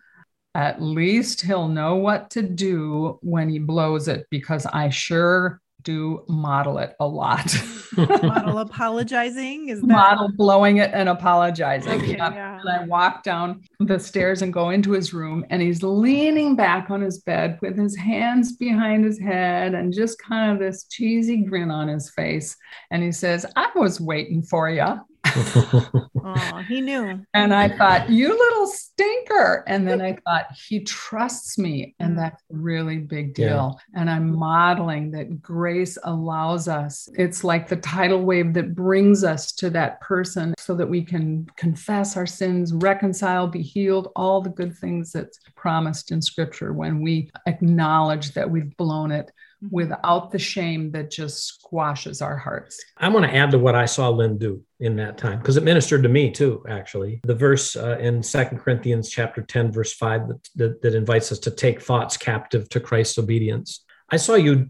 at 0.55 0.81
least 0.81 1.41
he'll 1.41 1.67
know 1.67 1.95
what 1.95 2.29
to 2.31 2.41
do 2.43 3.17
when 3.21 3.49
he 3.49 3.59
blows 3.59 4.07
it 4.07 4.27
because 4.29 4.65
I 4.65 4.89
sure 4.89 5.61
do 5.83 6.23
model 6.27 6.77
it 6.79 6.95
a 6.99 7.07
lot. 7.07 7.55
model 7.97 8.57
apologizing 8.59 9.69
is 9.69 9.81
that 9.81 9.87
model 9.87 10.29
blowing 10.35 10.77
it 10.77 10.91
and 10.93 11.09
apologizing. 11.09 11.91
Okay, 12.01 12.17
Yep. 12.17 12.33
yeah. 12.33 12.59
And 12.59 12.69
I 12.69 12.85
walk 12.85 13.23
down 13.23 13.61
the 13.79 13.99
stairs 13.99 14.41
and 14.41 14.51
go 14.51 14.69
into 14.69 14.91
his 14.91 15.13
room, 15.13 15.45
and 15.49 15.61
he's 15.61 15.83
leaning 15.83 16.55
back 16.55 16.89
on 16.89 17.01
his 17.01 17.19
bed 17.19 17.59
with 17.61 17.77
his 17.77 17.95
hands 17.97 18.55
behind 18.57 19.05
his 19.05 19.19
head 19.19 19.73
and 19.73 19.93
just 19.93 20.19
kind 20.21 20.51
of 20.51 20.59
this 20.59 20.85
cheesy 20.85 21.37
grin 21.43 21.69
on 21.71 21.87
his 21.87 22.09
face. 22.11 22.55
And 22.91 23.03
he 23.03 23.11
says, 23.11 23.45
I 23.55 23.69
was 23.75 23.99
waiting 24.01 24.41
for 24.41 24.69
you. 24.69 24.99
Oh, 25.35 26.63
he 26.67 26.81
knew. 26.81 27.25
And 27.33 27.53
I 27.53 27.69
thought, 27.69 28.09
you 28.09 28.29
little 28.29 28.67
stinker. 28.67 29.63
And 29.67 29.87
then 29.87 30.01
I 30.01 30.17
thought, 30.25 30.47
he 30.67 30.81
trusts 30.81 31.57
me. 31.57 31.95
And 31.99 32.13
Mm. 32.13 32.17
that's 32.17 32.41
a 32.51 32.55
really 32.55 32.97
big 32.97 33.37
Yeah. 33.37 33.47
deal. 33.49 33.79
And 33.95 34.09
I'm 34.09 34.35
modeling 34.35 35.11
that 35.11 35.41
grace 35.41 35.97
allows 36.03 36.67
us. 36.67 37.09
It's 37.17 37.43
like 37.43 37.67
the 37.67 37.75
tidal 37.77 38.23
wave 38.23 38.53
that 38.53 38.75
brings 38.75 39.23
us 39.23 39.51
to 39.53 39.69
that 39.71 39.99
person 40.01 40.53
so 40.57 40.75
that 40.75 40.89
we 40.89 41.03
can 41.03 41.47
confess 41.57 42.15
our 42.15 42.25
sins, 42.27 42.73
reconcile, 42.73 43.47
be 43.47 43.61
healed, 43.61 44.09
all 44.15 44.41
the 44.41 44.49
good 44.49 44.75
things 44.77 45.11
that's 45.11 45.39
promised 45.55 46.11
in 46.11 46.21
scripture 46.21 46.73
when 46.73 47.01
we 47.01 47.29
acknowledge 47.47 48.33
that 48.33 48.49
we've 48.49 48.75
blown 48.77 49.11
it 49.11 49.31
without 49.71 50.31
the 50.31 50.39
shame 50.39 50.91
that 50.91 51.11
just 51.11 51.45
squashes 51.45 52.21
our 52.21 52.37
hearts. 52.37 52.83
I 52.97 53.09
want 53.09 53.25
to 53.25 53.35
add 53.35 53.51
to 53.51 53.59
what 53.59 53.75
I 53.75 53.85
saw 53.85 54.09
Lynn 54.09 54.37
do 54.37 54.61
in 54.79 54.95
that 54.97 55.17
time 55.17 55.39
because 55.39 55.57
it 55.57 55.63
ministered 55.63 56.03
to 56.03 56.09
me 56.09 56.31
too. 56.31 56.63
Actually, 56.69 57.21
the 57.23 57.35
verse 57.35 57.75
uh, 57.75 57.97
in 57.99 58.21
Second 58.21 58.59
Corinthians 58.59 59.09
chapter 59.09 59.41
ten, 59.41 59.71
verse 59.71 59.93
five, 59.93 60.27
that, 60.27 60.49
that 60.55 60.81
that 60.81 60.95
invites 60.95 61.31
us 61.31 61.39
to 61.39 61.51
take 61.51 61.81
thoughts 61.81 62.17
captive 62.17 62.69
to 62.69 62.79
Christ's 62.79 63.17
obedience. 63.17 63.83
I 64.09 64.17
saw 64.17 64.35
you 64.35 64.69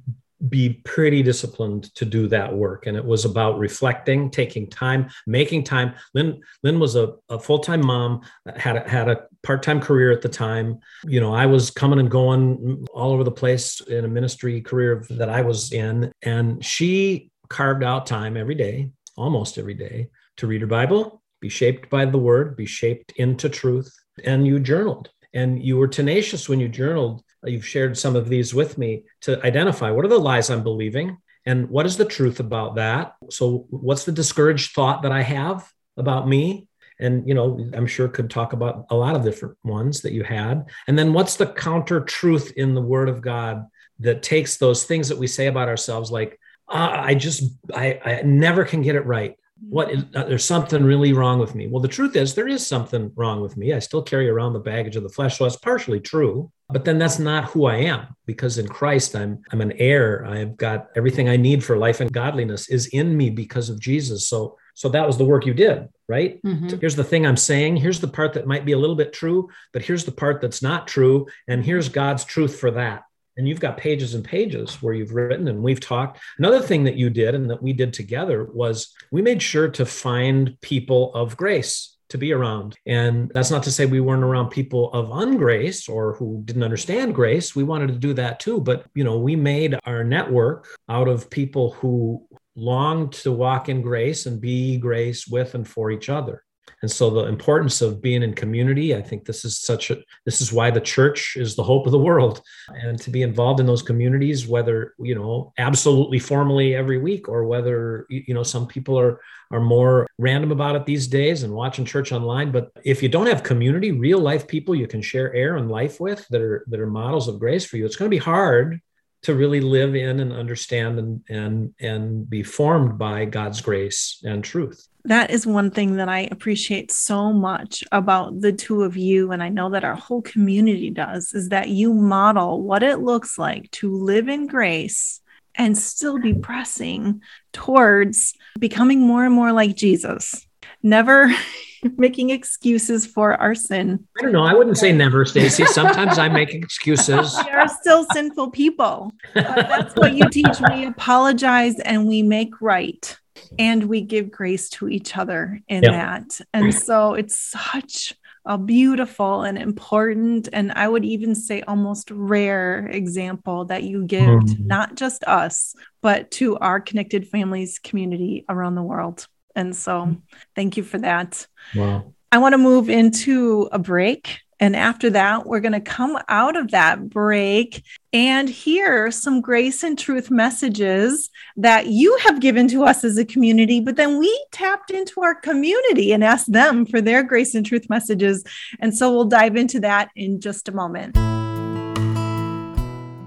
be 0.49 0.81
pretty 0.83 1.23
disciplined 1.23 1.93
to 1.95 2.05
do 2.05 2.27
that 2.27 2.53
work, 2.53 2.85
and 2.85 2.97
it 2.97 3.05
was 3.05 3.25
about 3.25 3.57
reflecting, 3.59 4.29
taking 4.29 4.69
time, 4.69 5.09
making 5.25 5.63
time. 5.63 5.93
Lynn 6.13 6.41
Lynn 6.63 6.79
was 6.79 6.95
a, 6.95 7.13
a 7.29 7.39
full 7.39 7.59
time 7.59 7.85
mom, 7.85 8.21
had 8.55 8.77
a, 8.77 8.89
had 8.89 9.09
a 9.09 9.27
part 9.43 9.63
time 9.63 9.79
career 9.79 10.11
at 10.11 10.21
the 10.21 10.29
time. 10.29 10.79
You 11.05 11.19
know, 11.19 11.33
I 11.33 11.45
was 11.45 11.71
coming 11.71 11.99
and 11.99 12.11
going 12.11 12.85
all 12.93 13.11
over 13.11 13.23
the 13.23 13.31
place 13.31 13.81
in 13.81 14.05
a 14.05 14.09
ministry 14.09 14.61
career 14.61 15.05
that 15.11 15.29
I 15.29 15.41
was 15.41 15.71
in, 15.71 16.11
and 16.21 16.63
she 16.63 17.29
carved 17.49 17.83
out 17.83 18.05
time 18.05 18.35
every 18.35 18.55
day 18.55 18.89
almost 19.15 19.57
every 19.57 19.73
day 19.73 20.09
to 20.37 20.47
read 20.47 20.61
your 20.61 20.67
Bible, 20.67 21.21
be 21.39 21.49
shaped 21.49 21.89
by 21.89 22.05
the 22.05 22.17
word, 22.17 22.55
be 22.55 22.65
shaped 22.65 23.13
into 23.17 23.49
truth. 23.49 23.93
And 24.23 24.45
you 24.45 24.59
journaled 24.59 25.09
and 25.33 25.63
you 25.63 25.77
were 25.77 25.87
tenacious 25.87 26.47
when 26.47 26.59
you 26.59 26.69
journaled. 26.69 27.23
You've 27.45 27.65
shared 27.65 27.97
some 27.97 28.15
of 28.15 28.29
these 28.29 28.53
with 28.53 28.77
me 28.77 29.03
to 29.21 29.43
identify 29.45 29.91
what 29.91 30.05
are 30.05 30.09
the 30.09 30.19
lies 30.19 30.49
I'm 30.49 30.63
believing 30.63 31.17
and 31.45 31.69
what 31.69 31.85
is 31.85 31.97
the 31.97 32.05
truth 32.05 32.39
about 32.39 32.75
that. 32.75 33.15
So, 33.29 33.65
what's 33.69 34.05
the 34.05 34.11
discouraged 34.11 34.73
thought 34.73 35.01
that 35.01 35.11
I 35.11 35.21
have 35.21 35.69
about 35.97 36.27
me? 36.27 36.67
And, 36.99 37.27
you 37.27 37.33
know, 37.33 37.69
I'm 37.73 37.87
sure 37.87 38.07
could 38.07 38.29
talk 38.29 38.53
about 38.53 38.85
a 38.89 38.95
lot 38.95 39.15
of 39.15 39.23
different 39.23 39.57
ones 39.63 40.01
that 40.01 40.13
you 40.13 40.23
had. 40.23 40.65
And 40.87 40.97
then 40.97 41.11
what's 41.11 41.35
the 41.35 41.47
counter 41.47 42.01
truth 42.01 42.53
in 42.55 42.75
the 42.75 42.81
word 42.81 43.09
of 43.09 43.21
God 43.21 43.65
that 43.99 44.23
takes 44.23 44.57
those 44.57 44.83
things 44.83 45.09
that 45.09 45.17
we 45.17 45.27
say 45.27 45.47
about 45.47 45.67
ourselves, 45.67 46.11
like, 46.11 46.39
uh, 46.69 46.89
I 46.91 47.15
just 47.15 47.43
I, 47.73 47.99
I 48.03 48.21
never 48.23 48.63
can 48.63 48.81
get 48.81 48.95
it 48.95 49.05
right. 49.05 49.35
What 49.69 49.91
is 49.91 50.03
uh, 50.15 50.23
there's 50.23 50.45
something 50.45 50.83
really 50.83 51.13
wrong 51.13 51.39
with 51.39 51.55
me? 51.55 51.67
Well, 51.67 51.81
the 51.81 51.87
truth 51.87 52.15
is 52.15 52.33
there 52.35 52.47
is 52.47 52.65
something 52.65 53.11
wrong 53.15 53.41
with 53.41 53.57
me. 53.57 53.73
I 53.73 53.79
still 53.79 54.01
carry 54.01 54.29
around 54.29 54.53
the 54.53 54.59
baggage 54.59 54.95
of 54.95 55.03
the 55.03 55.09
flesh, 55.09 55.37
so 55.37 55.43
that's 55.43 55.55
partially 55.55 55.99
true. 55.99 56.51
But 56.69 56.85
then 56.85 56.97
that's 56.97 57.19
not 57.19 57.45
who 57.45 57.65
I 57.65 57.75
am 57.75 58.07
because 58.25 58.57
in 58.57 58.67
Christ 58.67 59.15
I'm 59.15 59.41
I'm 59.51 59.61
an 59.61 59.73
heir. 59.73 60.25
I've 60.25 60.57
got 60.57 60.87
everything 60.95 61.29
I 61.29 61.37
need 61.37 61.63
for 61.63 61.77
life 61.77 62.01
and 62.01 62.11
godliness 62.11 62.69
is 62.69 62.87
in 62.87 63.15
me 63.15 63.29
because 63.29 63.69
of 63.69 63.79
Jesus. 63.79 64.27
So 64.27 64.57
so 64.73 64.89
that 64.89 65.05
was 65.05 65.17
the 65.17 65.25
work 65.25 65.45
you 65.45 65.53
did, 65.53 65.87
right? 66.07 66.41
Mhm. 66.43 66.79
Here's 66.81 66.95
the 66.95 67.03
thing 67.03 67.25
I'm 67.25 67.37
saying. 67.37 67.77
Here's 67.77 67.99
the 67.99 68.07
part 68.07 68.33
that 68.33 68.47
might 68.47 68.65
be 68.65 68.71
a 68.71 68.77
little 68.77 68.95
bit 68.95 69.13
true, 69.13 69.49
but 69.71 69.83
here's 69.83 70.05
the 70.05 70.11
part 70.11 70.41
that's 70.41 70.63
not 70.63 70.87
true, 70.87 71.27
and 71.47 71.63
here's 71.63 71.89
God's 71.89 72.25
truth 72.25 72.59
for 72.59 72.71
that 72.71 73.03
and 73.37 73.47
you've 73.47 73.59
got 73.59 73.77
pages 73.77 74.13
and 74.13 74.23
pages 74.23 74.81
where 74.81 74.93
you've 74.93 75.13
written 75.13 75.47
and 75.47 75.61
we've 75.61 75.79
talked. 75.79 76.19
Another 76.37 76.61
thing 76.61 76.83
that 76.83 76.95
you 76.95 77.09
did 77.09 77.35
and 77.35 77.49
that 77.49 77.61
we 77.61 77.73
did 77.73 77.93
together 77.93 78.45
was 78.45 78.93
we 79.11 79.21
made 79.21 79.41
sure 79.41 79.67
to 79.69 79.85
find 79.85 80.59
people 80.61 81.13
of 81.13 81.37
grace 81.37 81.97
to 82.09 82.17
be 82.17 82.31
around. 82.31 82.77
And 82.85 83.31
that's 83.33 83.49
not 83.49 83.63
to 83.63 83.71
say 83.71 83.87
we 83.87 83.99
weren't 83.99 84.23
around 84.23 84.49
people 84.49 84.91
of 84.93 85.07
ungrace 85.07 85.89
or 85.89 86.13
who 86.15 86.43
didn't 86.45 86.63
understand 86.63 87.15
grace. 87.15 87.55
We 87.55 87.63
wanted 87.63 87.87
to 87.87 87.95
do 87.95 88.13
that 88.13 88.39
too. 88.39 88.61
But, 88.61 88.85
you 88.93 89.03
know, 89.03 89.17
we 89.17 89.35
made 89.35 89.75
our 89.85 90.03
network 90.03 90.67
out 90.89 91.07
of 91.07 91.29
people 91.31 91.71
who 91.71 92.23
longed 92.55 93.13
to 93.13 93.31
walk 93.31 93.67
in 93.67 93.81
grace 93.81 94.27
and 94.27 94.39
be 94.39 94.77
grace 94.77 95.27
with 95.27 95.55
and 95.55 95.67
for 95.67 95.89
each 95.89 96.07
other 96.07 96.42
and 96.83 96.91
so 96.91 97.09
the 97.09 97.25
importance 97.25 97.81
of 97.81 98.01
being 98.01 98.21
in 98.21 98.33
community 98.33 98.95
i 98.95 99.01
think 99.01 99.25
this 99.25 99.43
is 99.43 99.57
such 99.57 99.89
a 99.89 99.97
this 100.25 100.41
is 100.41 100.53
why 100.53 100.69
the 100.69 100.81
church 100.81 101.35
is 101.35 101.55
the 101.55 101.63
hope 101.63 101.85
of 101.85 101.91
the 101.91 101.97
world. 101.97 102.41
And 102.69 102.99
to 102.99 103.09
be 103.09 103.21
involved 103.21 103.59
in 103.59 103.65
those 103.65 103.81
communities 103.81 104.47
whether 104.47 104.93
you 104.99 105.15
know 105.15 105.53
absolutely 105.57 106.19
formally 106.19 106.75
every 106.75 106.99
week 106.99 107.27
or 107.27 107.45
whether 107.45 108.05
you 108.09 108.33
know 108.33 108.43
some 108.43 108.67
people 108.67 108.99
are 108.99 109.19
are 109.51 109.59
more 109.59 110.07
random 110.17 110.51
about 110.51 110.75
it 110.75 110.85
these 110.85 111.07
days 111.07 111.43
and 111.43 111.53
watching 111.53 111.85
church 111.85 112.11
online 112.11 112.51
but 112.51 112.71
if 112.83 113.01
you 113.01 113.09
don't 113.09 113.27
have 113.27 113.43
community 113.43 113.91
real 113.91 114.19
life 114.19 114.47
people 114.47 114.75
you 114.75 114.87
can 114.87 115.01
share 115.01 115.33
air 115.33 115.57
and 115.57 115.71
life 115.71 115.99
with 115.99 116.27
that 116.29 116.41
are 116.41 116.63
that 116.67 116.79
are 116.79 116.87
models 116.87 117.27
of 117.27 117.39
grace 117.39 117.65
for 117.65 117.77
you 117.77 117.85
it's 117.85 117.95
going 117.95 118.09
to 118.09 118.15
be 118.15 118.23
hard 118.23 118.81
to 119.23 119.33
really 119.33 119.61
live 119.61 119.95
in 119.95 120.19
and 120.19 120.31
understand 120.31 120.99
and 120.99 121.21
and 121.29 121.73
and 121.79 122.29
be 122.29 122.43
formed 122.43 122.97
by 122.97 123.25
God's 123.25 123.61
grace 123.61 124.21
and 124.23 124.43
truth. 124.43 124.87
That 125.05 125.31
is 125.31 125.45
one 125.45 125.71
thing 125.71 125.97
that 125.97 126.07
I 126.07 126.29
appreciate 126.31 126.89
so 126.91 127.33
much 127.33 127.83
about 127.91 128.39
the 128.39 128.53
two 128.53 128.83
of 128.83 128.95
you 128.95 129.31
and 129.31 129.43
I 129.43 129.49
know 129.49 129.69
that 129.71 129.83
our 129.83 129.95
whole 129.95 130.21
community 130.21 130.89
does 130.89 131.33
is 131.33 131.49
that 131.49 131.69
you 131.69 131.93
model 131.93 132.61
what 132.61 132.83
it 132.83 132.99
looks 132.99 133.37
like 133.37 133.69
to 133.71 133.93
live 133.93 134.29
in 134.29 134.47
grace 134.47 135.19
and 135.55 135.77
still 135.77 136.19
be 136.19 136.33
pressing 136.33 137.21
towards 137.51 138.33
becoming 138.59 139.01
more 139.01 139.25
and 139.25 139.35
more 139.35 139.51
like 139.51 139.75
Jesus. 139.75 140.47
Never 140.83 141.33
making 141.97 142.29
excuses 142.29 143.05
for 143.05 143.35
our 143.35 143.55
sin. 143.55 144.07
I 144.19 144.23
don't 144.23 144.31
know. 144.31 144.43
I 144.43 144.53
wouldn't 144.53 144.77
say 144.77 144.91
never, 144.91 145.25
Stacy. 145.25 145.65
Sometimes 145.65 146.17
I 146.17 146.29
make 146.29 146.53
excuses. 146.53 147.37
We 147.45 147.51
are 147.51 147.67
still 147.67 148.05
sinful 148.13 148.51
people. 148.51 149.11
that's 149.33 149.95
what 149.95 150.13
you 150.13 150.29
teach. 150.29 150.59
We 150.69 150.85
apologize 150.85 151.79
and 151.79 152.07
we 152.07 152.23
make 152.23 152.61
right. 152.61 153.17
And 153.57 153.85
we 153.85 154.01
give 154.01 154.31
grace 154.31 154.69
to 154.71 154.89
each 154.89 155.17
other 155.17 155.59
in 155.67 155.83
yep. 155.83 155.91
that. 155.91 156.41
And 156.53 156.73
so 156.73 157.13
it's 157.13 157.37
such 157.37 158.13
a 158.45 158.57
beautiful 158.57 159.43
and 159.43 159.57
important, 159.57 160.49
and 160.51 160.71
I 160.73 160.87
would 160.87 161.05
even 161.05 161.33
say 161.33 161.61
almost 161.61 162.11
rare 162.11 162.87
example 162.87 163.65
that 163.65 163.83
you 163.83 164.03
give 164.05 164.21
mm-hmm. 164.21 164.55
to 164.55 164.63
not 164.63 164.95
just 164.95 165.23
us, 165.23 165.75
but 166.01 166.29
to 166.31 166.57
our 166.57 166.81
connected 166.81 167.27
families 167.27 167.79
community 167.79 168.43
around 168.49 168.75
the 168.75 168.83
world. 168.83 169.27
And 169.55 169.75
so 169.75 170.15
thank 170.55 170.77
you 170.77 170.83
for 170.83 170.97
that. 170.99 171.45
Wow. 171.75 172.13
I 172.31 172.39
want 172.39 172.53
to 172.53 172.57
move 172.57 172.89
into 172.89 173.69
a 173.71 173.79
break. 173.79 174.39
And 174.59 174.75
after 174.75 175.09
that, 175.09 175.45
we're 175.45 175.59
going 175.59 175.73
to 175.73 175.81
come 175.81 176.17
out 176.29 176.55
of 176.55 176.71
that 176.71 177.09
break 177.09 177.83
and 178.13 178.47
hear 178.47 179.11
some 179.11 179.41
grace 179.41 179.83
and 179.83 179.99
truth 179.99 180.31
messages 180.31 181.29
that 181.57 181.87
you 181.87 182.15
have 182.23 182.39
given 182.39 182.67
to 182.69 182.85
us 182.85 183.03
as 183.03 183.17
a 183.17 183.25
community. 183.25 183.81
But 183.81 183.97
then 183.97 184.19
we 184.19 184.45
tapped 184.51 184.89
into 184.89 185.21
our 185.21 185.35
community 185.35 186.13
and 186.13 186.23
asked 186.23 186.51
them 186.51 186.85
for 186.85 187.01
their 187.01 187.23
grace 187.23 187.55
and 187.55 187.65
truth 187.65 187.89
messages. 187.89 188.43
And 188.79 188.95
so 188.95 189.11
we'll 189.11 189.25
dive 189.25 189.55
into 189.57 189.79
that 189.81 190.11
in 190.15 190.39
just 190.39 190.69
a 190.69 190.71
moment. 190.71 191.17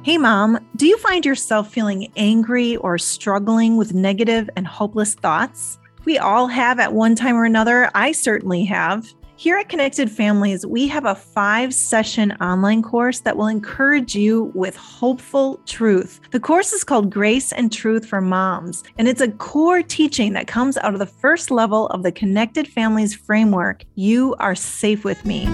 Hey, 0.06 0.18
mom, 0.18 0.58
do 0.76 0.86
you 0.86 0.96
find 0.98 1.26
yourself 1.26 1.70
feeling 1.70 2.12
angry 2.16 2.76
or 2.76 2.96
struggling 2.96 3.76
with 3.76 3.92
negative 3.92 4.48
and 4.56 4.66
hopeless 4.66 5.14
thoughts? 5.14 5.78
We 6.06 6.18
all 6.18 6.46
have 6.46 6.78
at 6.78 6.92
one 6.92 7.16
time 7.16 7.34
or 7.34 7.44
another. 7.44 7.90
I 7.92 8.12
certainly 8.12 8.64
have. 8.66 9.12
Here 9.34 9.56
at 9.56 9.68
Connected 9.68 10.08
Families, 10.08 10.64
we 10.64 10.86
have 10.86 11.04
a 11.04 11.16
five 11.16 11.74
session 11.74 12.30
online 12.40 12.80
course 12.80 13.20
that 13.20 13.36
will 13.36 13.48
encourage 13.48 14.14
you 14.14 14.52
with 14.54 14.76
hopeful 14.76 15.60
truth. 15.66 16.20
The 16.30 16.40
course 16.40 16.72
is 16.72 16.84
called 16.84 17.10
Grace 17.10 17.52
and 17.52 17.72
Truth 17.72 18.06
for 18.06 18.20
Moms, 18.20 18.84
and 18.96 19.08
it's 19.08 19.20
a 19.20 19.32
core 19.32 19.82
teaching 19.82 20.32
that 20.34 20.46
comes 20.46 20.78
out 20.78 20.94
of 20.94 21.00
the 21.00 21.06
first 21.06 21.50
level 21.50 21.88
of 21.88 22.04
the 22.04 22.12
Connected 22.12 22.68
Families 22.68 23.14
framework 23.14 23.84
You 23.96 24.36
Are 24.38 24.54
Safe 24.54 25.04
with 25.04 25.26
Me. 25.26 25.44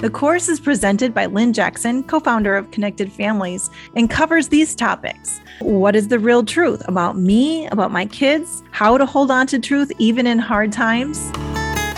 The 0.00 0.08
course 0.08 0.48
is 0.48 0.60
presented 0.60 1.12
by 1.12 1.26
Lynn 1.26 1.52
Jackson, 1.52 2.02
co 2.02 2.20
founder 2.20 2.56
of 2.56 2.70
Connected 2.70 3.12
Families, 3.12 3.68
and 3.94 4.08
covers 4.08 4.48
these 4.48 4.74
topics 4.74 5.42
What 5.60 5.94
is 5.94 6.08
the 6.08 6.18
real 6.18 6.42
truth 6.42 6.82
about 6.88 7.18
me, 7.18 7.66
about 7.66 7.92
my 7.92 8.06
kids, 8.06 8.62
how 8.70 8.96
to 8.96 9.04
hold 9.04 9.30
on 9.30 9.46
to 9.48 9.58
truth 9.58 9.92
even 9.98 10.26
in 10.26 10.38
hard 10.38 10.72
times? 10.72 11.30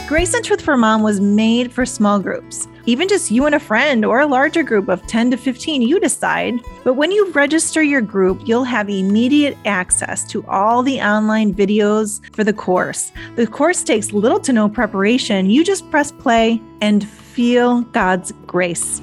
Grace 0.09 0.35
and 0.35 0.45
Truth 0.45 0.62
for 0.62 0.77
Mom 0.77 1.03
was 1.03 1.21
made 1.21 1.73
for 1.73 1.87
small 1.87 2.19
groups. 2.19 2.67
Even 2.87 3.07
just 3.07 3.31
you 3.31 3.47
and 3.47 3.55
a 3.55 3.61
friend 3.61 4.05
or 4.05 4.21
a 4.21 4.27
larger 4.27 4.65
group 4.65 4.88
of 4.88 5.07
10 5.07 5.31
to 5.31 5.37
15, 5.37 5.81
you 5.81 6.01
decide. 6.01 6.61
But 6.83 6.95
when 6.95 7.12
you 7.12 7.31
register 7.31 7.85
your 7.85 8.01
group, 8.01 8.43
you'll 8.45 8.65
have 8.65 8.91
immediate 8.91 9.57
access 9.65 10.25
to 10.25 10.45
all 10.49 10.83
the 10.83 11.01
online 11.01 11.55
videos 11.55 12.21
for 12.35 12.43
the 12.43 12.53
course. 12.53 13.12
The 13.37 13.47
course 13.47 13.85
takes 13.85 14.12
little 14.12 14.41
to 14.41 14.53
no 14.53 14.69
preparation. 14.69 15.49
You 15.49 15.62
just 15.65 15.88
press 15.91 16.11
play 16.11 16.61
and 16.81 17.09
feel 17.33 17.83
God's 17.83 18.33
grace. 18.47 19.01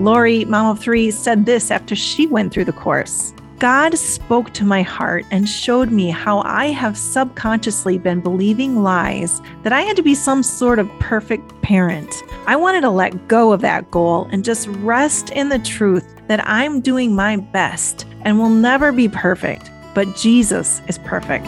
Lori, 0.00 0.44
mom 0.44 0.66
of 0.66 0.80
three, 0.80 1.10
said 1.10 1.46
this 1.46 1.70
after 1.70 1.94
she 1.94 2.26
went 2.26 2.52
through 2.52 2.64
the 2.64 2.72
course. 2.72 3.32
God 3.58 3.96
spoke 3.96 4.52
to 4.54 4.64
my 4.64 4.82
heart 4.82 5.24
and 5.30 5.48
showed 5.48 5.92
me 5.92 6.10
how 6.10 6.40
I 6.40 6.66
have 6.66 6.98
subconsciously 6.98 7.98
been 7.98 8.20
believing 8.20 8.82
lies 8.82 9.40
that 9.62 9.72
I 9.72 9.82
had 9.82 9.94
to 9.96 10.02
be 10.02 10.16
some 10.16 10.42
sort 10.42 10.80
of 10.80 10.90
perfect 10.98 11.62
parent. 11.62 12.24
I 12.46 12.56
wanted 12.56 12.80
to 12.80 12.90
let 12.90 13.28
go 13.28 13.52
of 13.52 13.60
that 13.60 13.88
goal 13.92 14.28
and 14.32 14.44
just 14.44 14.66
rest 14.66 15.30
in 15.30 15.48
the 15.48 15.60
truth 15.60 16.12
that 16.26 16.44
I'm 16.44 16.80
doing 16.80 17.14
my 17.14 17.36
best 17.36 18.04
and 18.22 18.38
will 18.38 18.50
never 18.50 18.90
be 18.90 19.08
perfect, 19.08 19.70
but 19.94 20.16
Jesus 20.16 20.82
is 20.88 20.98
perfect. 20.98 21.46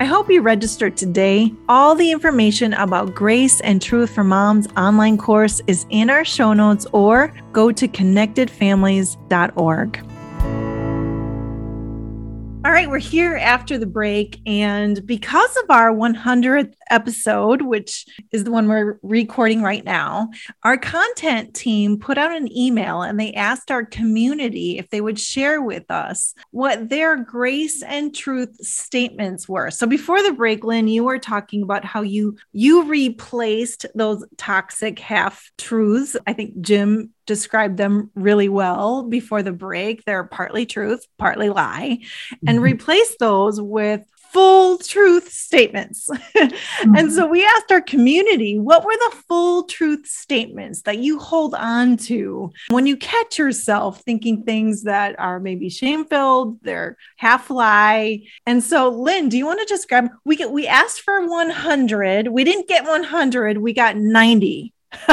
I 0.00 0.06
hope 0.06 0.28
you 0.30 0.40
registered 0.40 0.96
today. 0.96 1.52
All 1.68 1.94
the 1.94 2.10
information 2.10 2.72
about 2.72 3.14
Grace 3.14 3.60
and 3.60 3.82
Truth 3.82 4.14
for 4.14 4.24
Moms 4.24 4.66
online 4.74 5.18
course 5.18 5.60
is 5.66 5.84
in 5.90 6.08
our 6.08 6.24
show 6.24 6.54
notes 6.54 6.86
or 6.94 7.34
go 7.52 7.70
to 7.70 7.86
connectedfamilies.org. 7.86 10.09
All 12.62 12.72
right, 12.72 12.90
we're 12.90 12.98
here 12.98 13.36
after 13.36 13.78
the 13.78 13.86
break. 13.86 14.38
And 14.44 15.06
because 15.06 15.56
of 15.56 15.70
our 15.70 15.92
100th 15.92 16.74
episode, 16.90 17.62
which 17.62 18.04
is 18.32 18.44
the 18.44 18.50
one 18.50 18.68
we're 18.68 18.98
recording 19.02 19.62
right 19.62 19.82
now, 19.82 20.28
our 20.62 20.76
content 20.76 21.54
team 21.54 21.98
put 21.98 22.18
out 22.18 22.36
an 22.36 22.54
email 22.54 23.00
and 23.00 23.18
they 23.18 23.32
asked 23.32 23.70
our 23.70 23.86
community 23.86 24.76
if 24.76 24.90
they 24.90 25.00
would 25.00 25.18
share 25.18 25.62
with 25.62 25.90
us 25.90 26.34
what 26.50 26.90
their 26.90 27.16
grace 27.16 27.82
and 27.82 28.14
truth 28.14 28.54
statements 28.56 29.48
were. 29.48 29.70
So 29.70 29.86
before 29.86 30.22
the 30.22 30.34
break, 30.34 30.62
Lynn, 30.62 30.86
you 30.86 31.04
were 31.04 31.18
talking 31.18 31.62
about 31.62 31.86
how 31.86 32.02
you 32.02 32.36
you 32.52 32.84
replaced 32.84 33.86
those 33.94 34.22
toxic 34.36 34.98
half 34.98 35.50
truths. 35.56 36.14
I 36.26 36.34
think 36.34 36.60
Jim 36.60 37.14
described 37.30 37.76
them 37.76 38.10
really 38.16 38.48
well 38.48 39.04
before 39.04 39.40
the 39.40 39.52
break. 39.52 40.04
They're 40.04 40.24
partly 40.24 40.66
truth, 40.66 41.06
partly 41.16 41.48
lie, 41.48 42.00
mm-hmm. 42.00 42.48
and 42.48 42.60
replace 42.60 43.14
those 43.20 43.60
with 43.60 44.02
full 44.32 44.78
truth 44.78 45.30
statements. 45.30 46.10
mm-hmm. 46.10 46.94
And 46.96 47.12
so 47.12 47.28
we 47.28 47.44
asked 47.44 47.70
our 47.70 47.80
community, 47.80 48.58
what 48.58 48.84
were 48.84 48.96
the 48.96 49.16
full 49.28 49.62
truth 49.62 50.08
statements 50.08 50.82
that 50.82 50.98
you 50.98 51.20
hold 51.20 51.54
on 51.54 51.96
to 52.08 52.50
when 52.68 52.88
you 52.88 52.96
catch 52.96 53.38
yourself 53.38 54.00
thinking 54.00 54.42
things 54.42 54.82
that 54.82 55.14
are 55.20 55.38
maybe 55.38 55.68
shame 55.68 56.04
filled, 56.06 56.60
they're 56.62 56.96
half 57.16 57.48
lie. 57.48 58.22
And 58.44 58.60
so 58.60 58.88
Lynn, 58.88 59.28
do 59.28 59.38
you 59.38 59.46
want 59.46 59.60
to 59.60 59.66
just 59.66 59.88
grab 59.88 60.08
we 60.24 60.34
get 60.34 60.50
we 60.50 60.66
asked 60.66 61.02
for 61.02 61.28
100. 61.28 62.26
We 62.26 62.42
didn't 62.42 62.66
get 62.66 62.84
100, 62.84 63.58
we 63.58 63.72
got 63.72 63.96
90. 63.96 64.74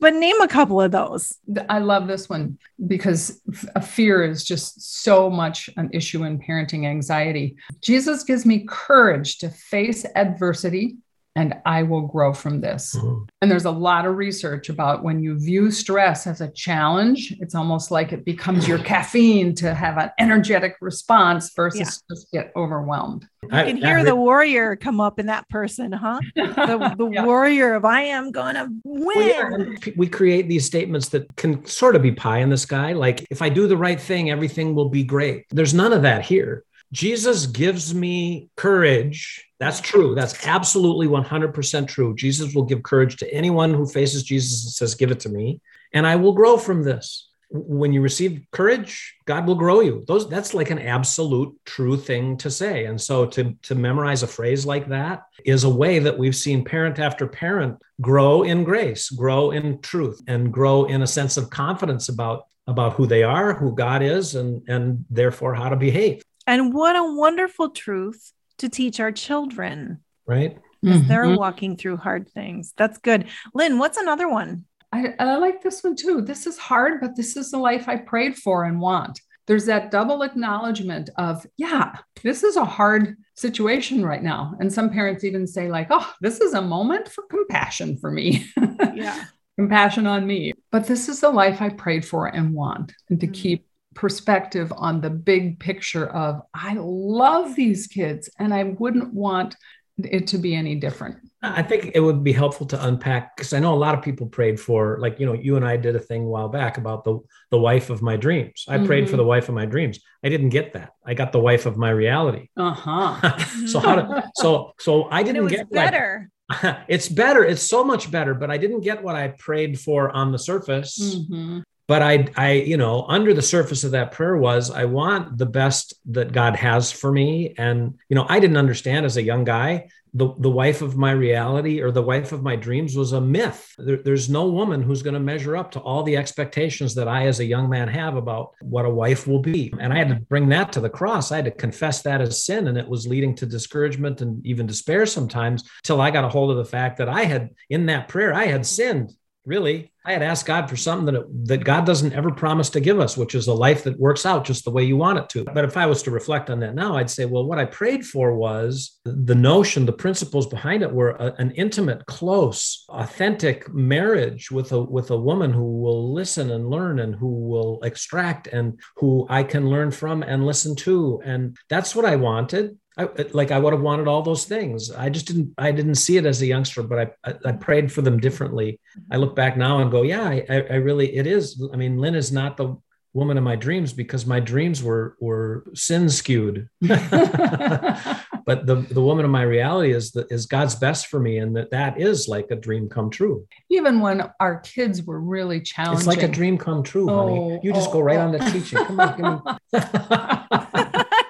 but 0.00 0.14
name 0.14 0.40
a 0.40 0.48
couple 0.48 0.80
of 0.80 0.92
those. 0.92 1.36
I 1.68 1.78
love 1.78 2.06
this 2.06 2.28
one 2.28 2.58
because 2.86 3.40
fear 3.82 4.24
is 4.24 4.44
just 4.44 5.02
so 5.02 5.28
much 5.28 5.68
an 5.76 5.90
issue 5.92 6.24
in 6.24 6.38
parenting 6.38 6.86
anxiety. 6.86 7.56
Jesus 7.80 8.24
gives 8.24 8.46
me 8.46 8.64
courage 8.68 9.38
to 9.38 9.50
face 9.50 10.06
adversity 10.14 10.96
and 11.36 11.54
I 11.64 11.84
will 11.84 12.02
grow 12.02 12.32
from 12.32 12.60
this. 12.60 12.96
Mm-hmm. 12.96 13.24
And 13.40 13.50
there's 13.50 13.64
a 13.64 13.70
lot 13.70 14.04
of 14.04 14.16
research 14.16 14.68
about 14.68 15.04
when 15.04 15.22
you 15.22 15.38
view 15.38 15.70
stress 15.70 16.26
as 16.26 16.40
a 16.40 16.50
challenge, 16.50 17.34
it's 17.40 17.54
almost 17.54 17.90
like 17.90 18.12
it 18.12 18.24
becomes 18.24 18.66
your 18.66 18.78
caffeine 18.84 19.54
to 19.56 19.74
have 19.74 19.96
an 19.98 20.10
energetic 20.18 20.76
response 20.80 21.52
versus 21.54 21.80
yeah. 21.80 22.14
just 22.14 22.32
get 22.32 22.52
overwhelmed. 22.56 23.26
You 23.42 23.48
can 23.48 23.76
hear 23.76 24.04
the 24.04 24.14
warrior 24.14 24.76
come 24.76 25.00
up 25.00 25.18
in 25.18 25.26
that 25.26 25.48
person, 25.48 25.92
huh? 25.92 26.20
The, 26.70 26.94
the 26.96 27.10
yeah. 27.10 27.24
warrior 27.24 27.74
of 27.74 27.84
I 27.84 28.02
am 28.02 28.32
going 28.32 28.54
to 28.54 28.68
win. 28.84 29.16
Well, 29.16 29.60
yeah. 29.60 29.92
We 29.96 30.08
create 30.08 30.48
these 30.48 30.64
statements 30.64 31.08
that 31.08 31.34
can 31.36 31.64
sort 31.64 31.96
of 31.96 32.02
be 32.02 32.12
pie 32.12 32.38
in 32.38 32.50
the 32.50 32.56
sky. 32.56 32.92
Like, 32.92 33.26
if 33.30 33.40
I 33.40 33.48
do 33.48 33.66
the 33.66 33.76
right 33.76 34.00
thing, 34.00 34.30
everything 34.30 34.74
will 34.74 34.88
be 34.88 35.02
great. 35.02 35.46
There's 35.50 35.74
none 35.74 35.92
of 35.92 36.02
that 36.02 36.22
here 36.22 36.64
Jesus 36.92 37.46
gives 37.46 37.94
me 37.94 38.48
courage. 38.56 39.46
That's 39.60 39.80
true. 39.80 40.14
That's 40.14 40.46
absolutely 40.46 41.06
100% 41.06 41.88
true. 41.88 42.14
Jesus 42.14 42.54
will 42.54 42.64
give 42.64 42.82
courage 42.82 43.16
to 43.18 43.32
anyone 43.32 43.72
who 43.74 43.86
faces 43.86 44.22
Jesus 44.22 44.64
and 44.64 44.72
says, 44.72 44.94
Give 44.94 45.10
it 45.10 45.20
to 45.20 45.28
me. 45.28 45.60
And 45.92 46.06
I 46.06 46.16
will 46.16 46.32
grow 46.32 46.56
from 46.56 46.82
this. 46.82 47.28
When 47.52 47.92
you 47.92 48.00
receive 48.00 48.46
courage, 48.52 49.16
God 49.24 49.44
will 49.44 49.56
grow 49.56 49.80
you. 49.80 50.04
Those 50.06 50.28
that's 50.28 50.54
like 50.54 50.70
an 50.70 50.78
absolute 50.78 51.52
true 51.64 51.96
thing 51.96 52.36
to 52.38 52.50
say. 52.50 52.84
And 52.84 53.00
so 53.00 53.26
to, 53.26 53.56
to 53.62 53.74
memorize 53.74 54.22
a 54.22 54.28
phrase 54.28 54.64
like 54.64 54.88
that 54.88 55.24
is 55.44 55.64
a 55.64 55.70
way 55.70 55.98
that 55.98 56.16
we've 56.16 56.36
seen 56.36 56.64
parent 56.64 57.00
after 57.00 57.26
parent 57.26 57.76
grow 58.00 58.44
in 58.44 58.62
grace, 58.62 59.10
grow 59.10 59.50
in 59.50 59.80
truth, 59.80 60.22
and 60.28 60.52
grow 60.52 60.84
in 60.84 61.02
a 61.02 61.08
sense 61.08 61.36
of 61.36 61.50
confidence 61.50 62.08
about 62.08 62.44
about 62.68 62.92
who 62.92 63.06
they 63.06 63.24
are, 63.24 63.52
who 63.54 63.74
God 63.74 64.00
is, 64.00 64.36
and, 64.36 64.62
and 64.68 65.04
therefore 65.10 65.54
how 65.54 65.70
to 65.70 65.76
behave. 65.76 66.22
And 66.46 66.74
what 66.74 66.96
a 66.96 67.04
wonderful 67.04 67.70
truth 67.70 68.32
to 68.58 68.68
teach 68.68 69.00
our 69.00 69.12
children. 69.12 70.00
Right. 70.26 70.58
Mm-hmm. 70.84 71.08
they're 71.08 71.36
walking 71.36 71.76
through 71.76 71.98
hard 71.98 72.30
things. 72.30 72.72
That's 72.76 72.96
good. 72.98 73.26
Lynn, 73.52 73.78
what's 73.78 73.98
another 73.98 74.30
one? 74.30 74.64
I, 74.92 75.14
I 75.18 75.36
like 75.36 75.62
this 75.62 75.84
one 75.84 75.94
too. 75.94 76.22
This 76.22 76.46
is 76.46 76.56
hard, 76.56 77.00
but 77.00 77.16
this 77.16 77.36
is 77.36 77.50
the 77.50 77.58
life 77.58 77.88
I 77.88 77.96
prayed 77.96 78.36
for 78.36 78.64
and 78.64 78.80
want. 78.80 79.20
There's 79.46 79.66
that 79.66 79.90
double 79.90 80.22
acknowledgement 80.22 81.10
of, 81.18 81.46
yeah, 81.56 81.96
this 82.22 82.42
is 82.44 82.56
a 82.56 82.64
hard 82.64 83.16
situation 83.34 84.04
right 84.04 84.22
now. 84.22 84.54
And 84.58 84.72
some 84.72 84.90
parents 84.90 85.24
even 85.24 85.46
say, 85.46 85.68
like, 85.68 85.88
oh, 85.90 86.10
this 86.20 86.40
is 86.40 86.54
a 86.54 86.62
moment 86.62 87.08
for 87.08 87.24
compassion 87.24 87.98
for 87.98 88.10
me. 88.10 88.46
Yeah. 88.94 89.24
compassion 89.58 90.06
on 90.06 90.26
me. 90.26 90.54
But 90.72 90.86
this 90.86 91.08
is 91.08 91.20
the 91.20 91.30
life 91.30 91.60
I 91.60 91.68
prayed 91.68 92.04
for 92.04 92.26
and 92.26 92.54
want, 92.54 92.92
and 93.08 93.20
to 93.20 93.26
mm-hmm. 93.26 93.32
keep 93.32 93.66
perspective 93.94 94.72
on 94.76 95.00
the 95.00 95.10
big 95.10 95.58
picture 95.58 96.06
of 96.06 96.42
I 96.54 96.76
love 96.78 97.56
these 97.56 97.86
kids 97.86 98.30
and 98.38 98.54
I 98.54 98.64
wouldn't 98.78 99.12
want 99.12 99.56
it 99.98 100.26
to 100.28 100.38
be 100.38 100.54
any 100.54 100.74
different. 100.76 101.16
I 101.42 101.62
think 101.62 101.92
it 101.94 102.00
would 102.00 102.22
be 102.22 102.32
helpful 102.32 102.66
to 102.66 102.86
unpack 102.86 103.36
because 103.36 103.52
I 103.52 103.60
know 103.60 103.72
a 103.72 103.76
lot 103.76 103.94
of 103.94 104.02
people 104.02 104.26
prayed 104.26 104.60
for, 104.60 104.98
like, 105.00 105.18
you 105.18 105.26
know, 105.26 105.32
you 105.32 105.56
and 105.56 105.64
I 105.64 105.76
did 105.78 105.96
a 105.96 105.98
thing 105.98 106.24
a 106.24 106.28
while 106.28 106.48
back 106.48 106.76
about 106.76 107.04
the 107.04 107.18
the 107.50 107.58
wife 107.58 107.88
of 107.88 108.02
my 108.02 108.16
dreams. 108.16 108.64
I 108.68 108.76
mm-hmm. 108.76 108.86
prayed 108.86 109.04
for 109.04 109.12
mm-hmm. 109.12 109.16
the 109.18 109.24
wife 109.24 109.48
of 109.48 109.54
my 109.54 109.64
dreams. 109.64 110.00
I 110.22 110.28
didn't 110.28 110.50
get 110.50 110.74
that. 110.74 110.90
I 111.04 111.14
got 111.14 111.32
the 111.32 111.40
wife 111.40 111.64
of 111.64 111.78
my 111.78 111.90
reality. 111.90 112.48
Uh-huh. 112.56 113.38
so 113.66 113.80
how 113.80 113.94
to, 113.94 114.30
so 114.36 114.72
so 114.78 115.08
I 115.10 115.22
didn't 115.22 115.46
get 115.46 115.70
better. 115.70 116.30
it's 116.88 117.08
better. 117.08 117.42
It's 117.42 117.66
so 117.68 117.84
much 117.84 118.10
better, 118.10 118.34
but 118.34 118.50
I 118.50 118.58
didn't 118.58 118.80
get 118.80 119.02
what 119.02 119.16
I 119.16 119.28
prayed 119.28 119.80
for 119.80 120.10
on 120.10 120.32
the 120.32 120.38
surface. 120.38 120.98
Mm-hmm. 121.00 121.60
But 121.90 122.02
I, 122.02 122.28
I, 122.36 122.52
you 122.52 122.76
know, 122.76 123.04
under 123.08 123.34
the 123.34 123.42
surface 123.42 123.82
of 123.82 123.90
that 123.90 124.12
prayer 124.12 124.36
was 124.36 124.70
I 124.70 124.84
want 124.84 125.36
the 125.36 125.44
best 125.44 125.92
that 126.12 126.30
God 126.30 126.54
has 126.54 126.92
for 126.92 127.10
me. 127.10 127.52
And, 127.58 127.98
you 128.08 128.14
know, 128.14 128.26
I 128.28 128.38
didn't 128.38 128.58
understand 128.58 129.04
as 129.04 129.16
a 129.16 129.22
young 129.24 129.42
guy 129.42 129.88
the, 130.14 130.32
the 130.38 130.50
wife 130.50 130.82
of 130.82 130.96
my 130.96 131.10
reality 131.10 131.80
or 131.80 131.90
the 131.90 132.00
wife 132.00 132.30
of 132.30 132.44
my 132.44 132.54
dreams 132.54 132.96
was 132.96 133.12
a 133.12 133.20
myth. 133.20 133.74
There, 133.76 133.96
there's 133.96 134.30
no 134.30 134.46
woman 134.46 134.84
who's 134.84 135.02
going 135.02 135.14
to 135.14 135.20
measure 135.20 135.56
up 135.56 135.72
to 135.72 135.80
all 135.80 136.04
the 136.04 136.16
expectations 136.16 136.94
that 136.94 137.08
I, 137.08 137.26
as 137.26 137.40
a 137.40 137.44
young 137.44 137.68
man, 137.68 137.88
have 137.88 138.14
about 138.14 138.54
what 138.60 138.84
a 138.84 138.90
wife 138.90 139.26
will 139.26 139.40
be. 139.40 139.74
And 139.80 139.92
I 139.92 139.98
had 139.98 140.10
to 140.10 140.14
bring 140.14 140.48
that 140.50 140.70
to 140.74 140.80
the 140.80 140.88
cross. 140.88 141.32
I 141.32 141.36
had 141.36 141.46
to 141.46 141.50
confess 141.50 142.02
that 142.02 142.20
as 142.20 142.44
sin. 142.44 142.68
And 142.68 142.78
it 142.78 142.88
was 142.88 143.08
leading 143.08 143.34
to 143.34 143.46
discouragement 143.46 144.20
and 144.20 144.46
even 144.46 144.68
despair 144.68 145.06
sometimes 145.06 145.68
till 145.82 146.00
I 146.00 146.12
got 146.12 146.24
a 146.24 146.28
hold 146.28 146.52
of 146.52 146.56
the 146.56 146.64
fact 146.64 146.98
that 146.98 147.08
I 147.08 147.24
had, 147.24 147.50
in 147.68 147.86
that 147.86 148.06
prayer, 148.06 148.32
I 148.32 148.46
had 148.46 148.64
sinned 148.64 149.12
really 149.46 149.90
i 150.04 150.12
had 150.12 150.22
asked 150.22 150.46
god 150.46 150.68
for 150.68 150.76
something 150.76 151.14
that 151.14 151.24
that 151.46 151.64
god 151.64 151.86
doesn't 151.86 152.12
ever 152.12 152.30
promise 152.30 152.68
to 152.70 152.80
give 152.80 153.00
us 153.00 153.16
which 153.16 153.34
is 153.34 153.46
a 153.46 153.54
life 153.54 153.84
that 153.84 153.98
works 153.98 154.26
out 154.26 154.44
just 154.44 154.64
the 154.64 154.70
way 154.70 154.82
you 154.84 154.96
want 154.96 155.18
it 155.18 155.28
to. 155.28 155.44
But 155.44 155.64
if 155.64 155.76
i 155.76 155.86
was 155.86 156.02
to 156.02 156.10
reflect 156.10 156.50
on 156.50 156.60
that 156.60 156.74
now 156.74 156.96
i'd 156.96 157.10
say 157.10 157.24
well 157.24 157.46
what 157.46 157.58
i 157.58 157.64
prayed 157.64 158.04
for 158.04 158.36
was 158.36 158.98
the 159.04 159.34
notion 159.34 159.86
the 159.86 159.92
principles 159.92 160.46
behind 160.46 160.82
it 160.82 160.92
were 160.92 161.10
a, 161.10 161.34
an 161.38 161.52
intimate 161.52 162.04
close 162.06 162.84
authentic 162.88 163.72
marriage 163.72 164.50
with 164.50 164.72
a 164.72 164.80
with 164.80 165.10
a 165.10 165.18
woman 165.18 165.52
who 165.52 165.80
will 165.80 166.12
listen 166.12 166.50
and 166.50 166.68
learn 166.68 166.98
and 166.98 167.14
who 167.14 167.48
will 167.48 167.80
extract 167.82 168.46
and 168.48 168.78
who 168.96 169.26
i 169.30 169.42
can 169.42 169.68
learn 169.70 169.90
from 169.90 170.22
and 170.22 170.46
listen 170.46 170.74
to. 170.76 171.20
And 171.24 171.56
that's 171.68 171.94
what 171.94 172.04
i 172.04 172.16
wanted 172.16 172.76
I, 173.00 173.08
like 173.32 173.50
I 173.50 173.58
would 173.58 173.72
have 173.72 173.82
wanted 173.82 174.08
all 174.08 174.22
those 174.22 174.44
things. 174.44 174.90
I 174.90 175.08
just 175.08 175.26
didn't. 175.26 175.54
I 175.56 175.72
didn't 175.72 175.94
see 175.94 176.16
it 176.16 176.26
as 176.26 176.42
a 176.42 176.46
youngster, 176.46 176.82
but 176.82 176.98
I, 176.98 177.30
I, 177.30 177.34
I 177.46 177.52
prayed 177.52 177.90
for 177.90 178.02
them 178.02 178.18
differently. 178.18 178.80
I 179.10 179.16
look 179.16 179.34
back 179.34 179.56
now 179.56 179.78
and 179.78 179.90
go, 179.90 180.02
yeah, 180.02 180.28
I, 180.28 180.44
I 180.48 180.74
really 180.76 181.16
it 181.16 181.26
is. 181.26 181.62
I 181.72 181.76
mean, 181.76 181.98
Lynn 181.98 182.14
is 182.14 182.30
not 182.30 182.56
the 182.56 182.76
woman 183.12 183.36
of 183.36 183.42
my 183.42 183.56
dreams 183.56 183.92
because 183.92 184.24
my 184.26 184.40
dreams 184.40 184.82
were 184.82 185.16
were 185.20 185.64
sin 185.74 186.08
skewed. 186.08 186.68
but 186.80 188.66
the 188.66 188.86
the 188.90 189.00
woman 189.00 189.24
of 189.24 189.30
my 189.30 189.42
reality 189.42 189.92
is 189.92 190.12
that 190.12 190.30
is 190.30 190.46
God's 190.46 190.74
best 190.74 191.06
for 191.06 191.20
me, 191.20 191.38
and 191.38 191.56
that 191.56 191.70
that 191.70 192.00
is 192.00 192.28
like 192.28 192.50
a 192.50 192.56
dream 192.56 192.88
come 192.88 193.10
true. 193.10 193.46
Even 193.70 194.00
when 194.00 194.30
our 194.40 194.60
kids 194.60 195.02
were 195.02 195.20
really 195.20 195.60
challenging, 195.60 195.98
it's 195.98 196.06
like 196.06 196.22
a 196.22 196.28
dream 196.28 196.58
come 196.58 196.82
true, 196.82 197.10
oh, 197.10 197.16
honey. 197.16 197.60
You 197.62 197.72
just 197.72 197.90
oh, 197.90 197.94
go 197.94 198.00
right 198.00 198.18
oh. 198.18 198.26
on 198.26 198.32
to 198.32 198.50
teaching. 198.50 198.84
Come 198.84 199.00
on, 199.00 199.16
give 199.16 200.52
me. 200.52 200.66